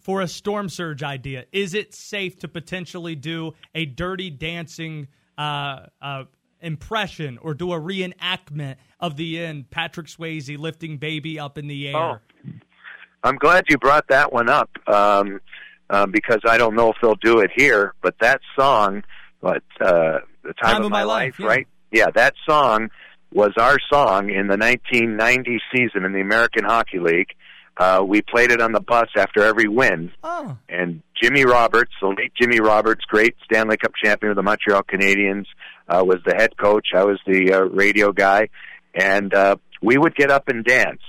for 0.00 0.20
a 0.20 0.28
storm 0.28 0.68
surge 0.68 1.02
idea, 1.02 1.44
is 1.52 1.74
it 1.74 1.94
safe 1.94 2.38
to 2.40 2.48
potentially 2.48 3.14
do 3.14 3.52
a 3.74 3.84
dirty 3.84 4.30
dancing 4.30 5.08
uh, 5.38 5.86
uh, 6.02 6.24
impression 6.60 7.38
or 7.38 7.54
do 7.54 7.72
a 7.72 7.80
reenactment 7.80 8.76
of 8.98 9.16
the 9.16 9.40
end, 9.40 9.70
Patrick 9.70 10.06
Swayze 10.06 10.58
lifting 10.58 10.98
baby 10.98 11.38
up 11.38 11.58
in 11.58 11.66
the 11.66 11.88
air. 11.88 11.96
Oh. 11.96 12.18
I'm 13.22 13.36
glad 13.36 13.64
you 13.68 13.78
brought 13.78 14.08
that 14.08 14.32
one 14.32 14.48
up 14.48 14.70
um, 14.86 15.40
uh, 15.90 16.06
because 16.06 16.40
I 16.46 16.58
don't 16.58 16.74
know 16.74 16.90
if 16.90 16.96
they'll 17.02 17.16
do 17.16 17.40
it 17.40 17.50
here, 17.54 17.94
but 18.02 18.14
that 18.20 18.40
song, 18.58 19.02
but 19.40 19.62
uh, 19.80 20.20
the 20.42 20.54
time, 20.62 20.74
time 20.74 20.84
of, 20.84 20.90
my, 20.90 21.02
life, 21.02 21.38
life 21.38 21.40
yeah. 21.40 21.46
right? 21.46 21.68
Yeah, 21.90 22.10
that 22.14 22.34
song 22.48 22.88
was 23.32 23.52
our 23.58 23.78
song 23.92 24.30
in 24.30 24.48
the 24.48 24.56
1990 24.56 25.58
season 25.74 26.04
in 26.04 26.12
the 26.12 26.20
American 26.20 26.64
Hockey 26.64 26.98
League. 26.98 27.34
Uh, 27.76 28.02
we 28.06 28.20
played 28.20 28.50
it 28.50 28.60
on 28.60 28.72
the 28.72 28.80
bus 28.80 29.08
after 29.16 29.42
every 29.42 29.68
win. 29.68 30.12
Oh. 30.22 30.56
And 30.68 31.02
Jimmy 31.20 31.44
Roberts, 31.44 31.92
the 32.00 32.08
late 32.08 32.32
Jimmy 32.38 32.60
Roberts, 32.60 33.04
great 33.06 33.36
Stanley 33.44 33.76
Cup 33.76 33.92
champion 34.02 34.30
of 34.30 34.36
the 34.36 34.42
Montreal 34.42 34.82
Canadiens, 34.82 35.46
uh, 35.90 36.04
was 36.04 36.18
the 36.24 36.34
head 36.34 36.56
coach. 36.56 36.88
I 36.94 37.04
was 37.04 37.18
the 37.26 37.52
uh, 37.52 37.60
radio 37.62 38.12
guy, 38.12 38.48
and 38.94 39.34
uh, 39.34 39.56
we 39.82 39.98
would 39.98 40.14
get 40.14 40.30
up 40.30 40.48
and 40.48 40.64
dance. 40.64 41.02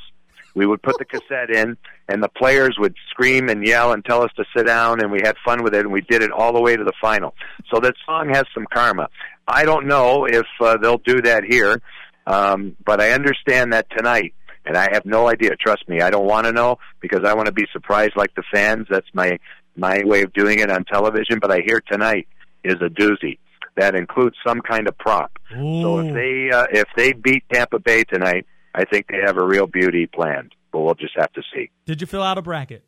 We 0.53 0.65
would 0.65 0.82
put 0.82 0.97
the 0.97 1.05
cassette 1.05 1.49
in, 1.49 1.77
and 2.09 2.21
the 2.21 2.27
players 2.27 2.75
would 2.77 2.95
scream 3.09 3.47
and 3.47 3.65
yell 3.65 3.93
and 3.93 4.03
tell 4.03 4.21
us 4.21 4.32
to 4.36 4.43
sit 4.55 4.65
down, 4.65 4.99
and 5.01 5.11
we 5.11 5.19
had 5.23 5.36
fun 5.45 5.63
with 5.63 5.73
it, 5.73 5.82
and 5.82 5.91
we 5.91 6.01
did 6.01 6.21
it 6.21 6.32
all 6.32 6.51
the 6.51 6.59
way 6.59 6.75
to 6.75 6.84
the 6.84 6.93
final. 6.99 7.34
So 7.73 7.79
that 7.79 7.93
song 8.05 8.29
has 8.34 8.43
some 8.53 8.65
karma. 8.73 9.07
I 9.47 9.63
don't 9.63 9.88
know 9.88 10.25
if 10.25 10.45
uh, 10.59 10.77
they'll 10.77 10.97
do 10.97 11.21
that 11.21 11.43
here, 11.45 11.82
um, 12.27 12.75
but 12.84 12.99
I 12.99 13.11
understand 13.11 13.71
that 13.71 13.88
tonight, 13.95 14.34
and 14.65 14.75
I 14.77 14.89
have 14.91 15.05
no 15.05 15.29
idea. 15.29 15.55
Trust 15.55 15.88
me, 15.88 16.01
I 16.01 16.09
don't 16.09 16.25
want 16.25 16.47
to 16.47 16.51
know 16.51 16.79
because 16.99 17.21
I 17.23 17.34
want 17.34 17.45
to 17.45 17.53
be 17.53 17.67
surprised 17.71 18.15
like 18.15 18.36
the 18.36 18.43
fans. 18.51 18.88
That's 18.89 19.07
my 19.13 19.39
my 19.77 20.03
way 20.03 20.21
of 20.23 20.34
doing 20.34 20.59
it 20.59 20.69
on 20.69 20.84
television. 20.84 21.39
But 21.39 21.51
I 21.51 21.61
hear 21.65 21.82
tonight 21.89 22.27
is 22.63 22.75
a 22.82 22.89
doozy 22.89 23.38
that 23.82 23.95
includes 23.95 24.36
some 24.45 24.61
kind 24.61 24.88
of 24.88 24.95
prop. 24.99 25.32
Ooh. 25.57 25.82
So 25.82 25.99
if 25.99 26.13
they 26.13 26.51
uh, 26.51 26.67
if 26.71 26.88
they 26.95 27.13
beat 27.13 27.43
Tampa 27.51 27.79
Bay 27.79 28.03
tonight, 28.03 28.45
I 28.75 28.86
think 28.86 29.07
they 29.07 29.19
have 29.25 29.38
a 29.38 29.45
real 29.45 29.65
beauty 29.65 30.05
planned. 30.05 30.53
But 30.71 30.82
we'll 30.82 30.95
just 30.95 31.15
have 31.17 31.34
to 31.34 31.41
see. 31.53 31.71
Did 31.86 31.99
you 31.99 32.07
fill 32.07 32.21
out 32.21 32.38
a 32.38 32.41
bracket? 32.41 32.86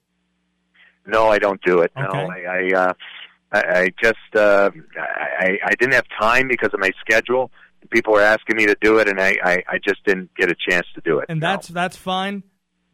No, 1.06 1.28
I 1.28 1.40
don't 1.40 1.62
do 1.64 1.80
it. 1.80 1.92
Okay. 1.98 2.26
No, 2.26 2.32
I 2.32 2.44
I, 2.46 2.80
uh, 2.80 2.94
I, 3.52 3.60
I 3.60 3.94
just 4.02 4.36
uh, 4.36 4.70
I 4.98 5.58
I 5.66 5.76
didn't 5.80 5.94
have 5.94 6.06
time 6.20 6.48
because 6.48 6.70
of 6.74 6.80
my 6.80 6.92
schedule. 7.02 7.52
People 7.90 8.14
were 8.14 8.22
asking 8.22 8.56
me 8.56 8.68
to 8.68 8.78
do 8.80 9.00
it, 9.00 9.10
and 9.10 9.20
I 9.20 9.36
I, 9.44 9.64
I 9.68 9.80
just 9.84 10.06
didn't 10.06 10.30
get 10.36 10.52
a 10.52 10.56
chance 10.70 10.86
to 10.94 11.02
do 11.02 11.18
it. 11.20 11.26
And 11.28 11.40
no. 11.40 11.48
that's 11.48 11.68
that's 11.70 11.98
fine. 11.98 12.44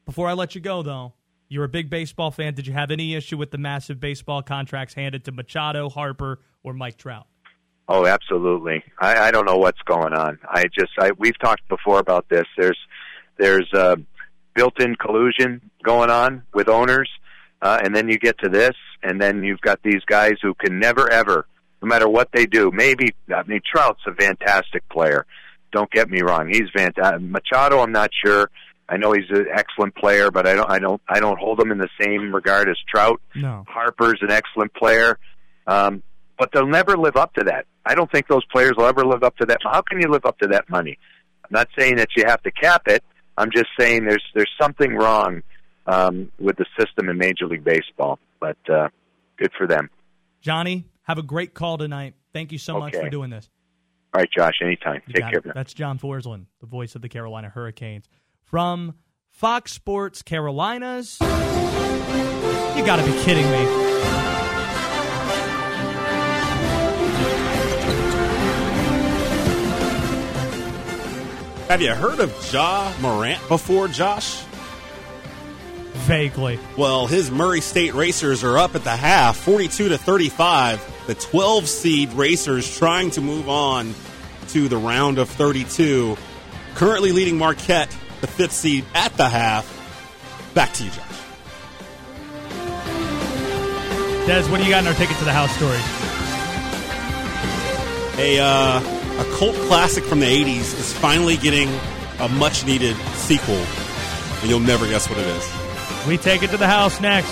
Before 0.05 0.27
I 0.27 0.33
let 0.33 0.55
you 0.55 0.61
go, 0.61 0.81
though, 0.81 1.13
you're 1.49 1.65
a 1.65 1.69
big 1.69 1.89
baseball 1.89 2.31
fan. 2.31 2.53
Did 2.53 2.65
you 2.65 2.73
have 2.73 2.91
any 2.91 3.13
issue 3.13 3.37
with 3.37 3.51
the 3.51 3.57
massive 3.57 3.99
baseball 3.99 4.41
contracts 4.41 4.93
handed 4.93 5.25
to 5.25 5.31
Machado, 5.31 5.89
Harper, 5.89 6.39
or 6.63 6.73
Mike 6.73 6.97
Trout? 6.97 7.27
Oh, 7.91 8.05
absolutely. 8.05 8.83
I, 8.99 9.15
I 9.15 9.31
don't 9.31 9.45
know 9.45 9.57
what's 9.57 9.81
going 9.81 10.13
on. 10.13 10.37
I 10.47 10.65
just 10.65 10.91
I 10.99 11.09
we've 11.17 11.37
talked 11.39 11.67
before 11.67 11.97
about 11.97 12.29
this. 12.29 12.45
There's 12.55 12.77
there's 13.37 13.67
uh, 13.73 13.95
built-in 14.53 14.95
collusion 14.95 15.71
going 15.83 16.11
on 16.11 16.43
with 16.53 16.69
owners, 16.69 17.09
uh, 17.63 17.79
and 17.83 17.95
then 17.95 18.07
you 18.07 18.19
get 18.19 18.37
to 18.43 18.49
this, 18.49 18.75
and 19.01 19.19
then 19.19 19.43
you've 19.43 19.61
got 19.61 19.81
these 19.81 20.03
guys 20.05 20.33
who 20.39 20.53
can 20.53 20.79
never 20.79 21.11
ever, 21.11 21.47
no 21.81 21.87
matter 21.87 22.07
what 22.07 22.29
they 22.31 22.45
do. 22.45 22.69
Maybe 22.71 23.15
I 23.35 23.41
mean 23.47 23.61
Trout's 23.65 24.01
a 24.05 24.13
fantastic 24.13 24.87
player. 24.89 25.25
Don't 25.71 25.89
get 25.89 26.11
me 26.11 26.21
wrong. 26.21 26.47
He's 26.47 26.69
fantastic. 26.71 27.21
Machado, 27.21 27.79
I'm 27.79 27.91
not 27.91 28.11
sure. 28.23 28.51
I 28.87 28.97
know 28.97 29.13
he's 29.13 29.29
an 29.31 29.47
excellent 29.51 29.95
player, 29.95 30.29
but 30.29 30.45
I 30.45 30.53
don't 30.53 30.69
I 30.69 30.77
don't 30.77 31.01
I 31.09 31.19
don't 31.19 31.39
hold 31.39 31.59
him 31.59 31.71
in 31.71 31.79
the 31.79 31.89
same 31.99 32.35
regard 32.35 32.69
as 32.69 32.77
Trout. 32.87 33.19
No. 33.33 33.65
Harper's 33.67 34.19
an 34.21 34.29
excellent 34.29 34.75
player. 34.75 35.17
Um, 35.65 36.03
but 36.39 36.51
they'll 36.53 36.65
never 36.65 36.97
live 36.97 37.17
up 37.17 37.33
to 37.33 37.43
that. 37.43 37.65
I 37.85 37.93
don't 37.93 38.09
think 38.11 38.27
those 38.27 38.45
players 38.45 38.71
will 38.77 38.85
ever 38.85 39.05
live 39.05 39.23
up 39.23 39.35
to 39.37 39.45
that. 39.47 39.59
How 39.61 39.81
can 39.81 40.01
you 40.01 40.07
live 40.07 40.25
up 40.25 40.39
to 40.39 40.47
that 40.47 40.69
money? 40.69 40.97
I'm 41.43 41.49
not 41.51 41.67
saying 41.77 41.97
that 41.97 42.07
you 42.15 42.23
have 42.25 42.41
to 42.43 42.51
cap 42.51 42.83
it. 42.87 43.03
I'm 43.37 43.51
just 43.51 43.67
saying 43.77 44.05
there's 44.05 44.23
there's 44.33 44.51
something 44.59 44.95
wrong 44.95 45.43
um, 45.85 46.31
with 46.39 46.57
the 46.57 46.65
system 46.79 47.09
in 47.09 47.17
Major 47.17 47.45
League 47.45 47.63
Baseball. 47.63 48.19
But 48.39 48.57
uh, 48.69 48.87
good 49.37 49.51
for 49.57 49.67
them. 49.67 49.89
Johnny, 50.41 50.85
have 51.03 51.17
a 51.17 51.23
great 51.23 51.53
call 51.53 51.77
tonight. 51.77 52.15
Thank 52.33 52.51
you 52.51 52.57
so 52.57 52.77
okay. 52.77 52.85
much 52.85 52.95
for 52.95 53.09
doing 53.09 53.29
this. 53.29 53.49
All 54.13 54.21
right, 54.21 54.29
Josh. 54.35 54.59
Anytime. 54.61 55.01
You 55.07 55.13
Take 55.15 55.31
care. 55.31 55.41
That's 55.53 55.73
John 55.73 55.99
Forslund, 55.99 56.45
the 56.61 56.67
voice 56.67 56.95
of 56.95 57.01
the 57.01 57.09
Carolina 57.09 57.49
Hurricanes 57.49 58.07
from 58.45 58.95
Fox 59.29 59.73
Sports 59.73 60.21
Carolinas. 60.21 61.17
You 61.21 61.27
got 62.85 62.95
to 62.97 63.05
be 63.05 63.23
kidding 63.23 63.49
me. 63.51 64.38
Have 71.69 71.83
you 71.83 71.93
heard 71.93 72.19
of 72.19 72.51
Ja 72.51 72.91
Morant 72.99 73.47
before, 73.47 73.87
Josh? 73.87 74.41
Vaguely. 75.93 76.59
Well, 76.75 77.05
his 77.05 77.29
Murray 77.29 77.61
State 77.61 77.93
Racers 77.93 78.43
are 78.43 78.57
up 78.57 78.73
at 78.73 78.83
the 78.83 78.95
half, 78.95 79.37
42 79.37 79.89
to 79.89 79.97
35. 79.99 81.05
The 81.05 81.13
12 81.13 81.67
seed 81.67 82.13
Racers 82.13 82.75
trying 82.75 83.11
to 83.11 83.21
move 83.21 83.49
on 83.49 83.93
to 84.47 84.67
the 84.67 84.77
round 84.77 85.19
of 85.19 85.29
32. 85.29 86.17
Currently 86.73 87.11
leading 87.11 87.37
Marquette, 87.37 87.95
the 88.21 88.27
fifth 88.27 88.53
seed, 88.53 88.83
at 88.95 89.15
the 89.15 89.29
half. 89.29 89.67
Back 90.55 90.73
to 90.73 90.85
you, 90.85 90.89
Josh. 90.89 91.05
Des, 94.25 94.49
what 94.49 94.57
do 94.57 94.63
you 94.63 94.71
got 94.71 94.81
in 94.81 94.87
our 94.87 94.95
ticket 94.95 95.17
to 95.17 95.23
the 95.23 95.31
house 95.31 95.55
story? 95.55 95.77
A 98.17 98.39
uh, 98.39 98.98
a 99.19 99.25
cult 99.37 99.55
classic 99.67 100.03
from 100.03 100.19
the 100.19 100.25
'80s 100.25 100.79
is 100.79 100.93
finally 100.93 101.37
getting 101.37 101.69
a 102.19 102.29
much 102.29 102.65
needed 102.65 102.95
sequel, 103.13 103.55
and 104.41 104.49
you'll 104.49 104.59
never 104.59 104.87
guess 104.87 105.09
what 105.09 105.19
it 105.19 105.27
is. 105.27 106.07
We 106.07 106.17
take 106.17 106.41
it 106.43 106.49
to 106.51 106.57
the 106.57 106.67
house 106.67 107.01
next. 107.01 107.29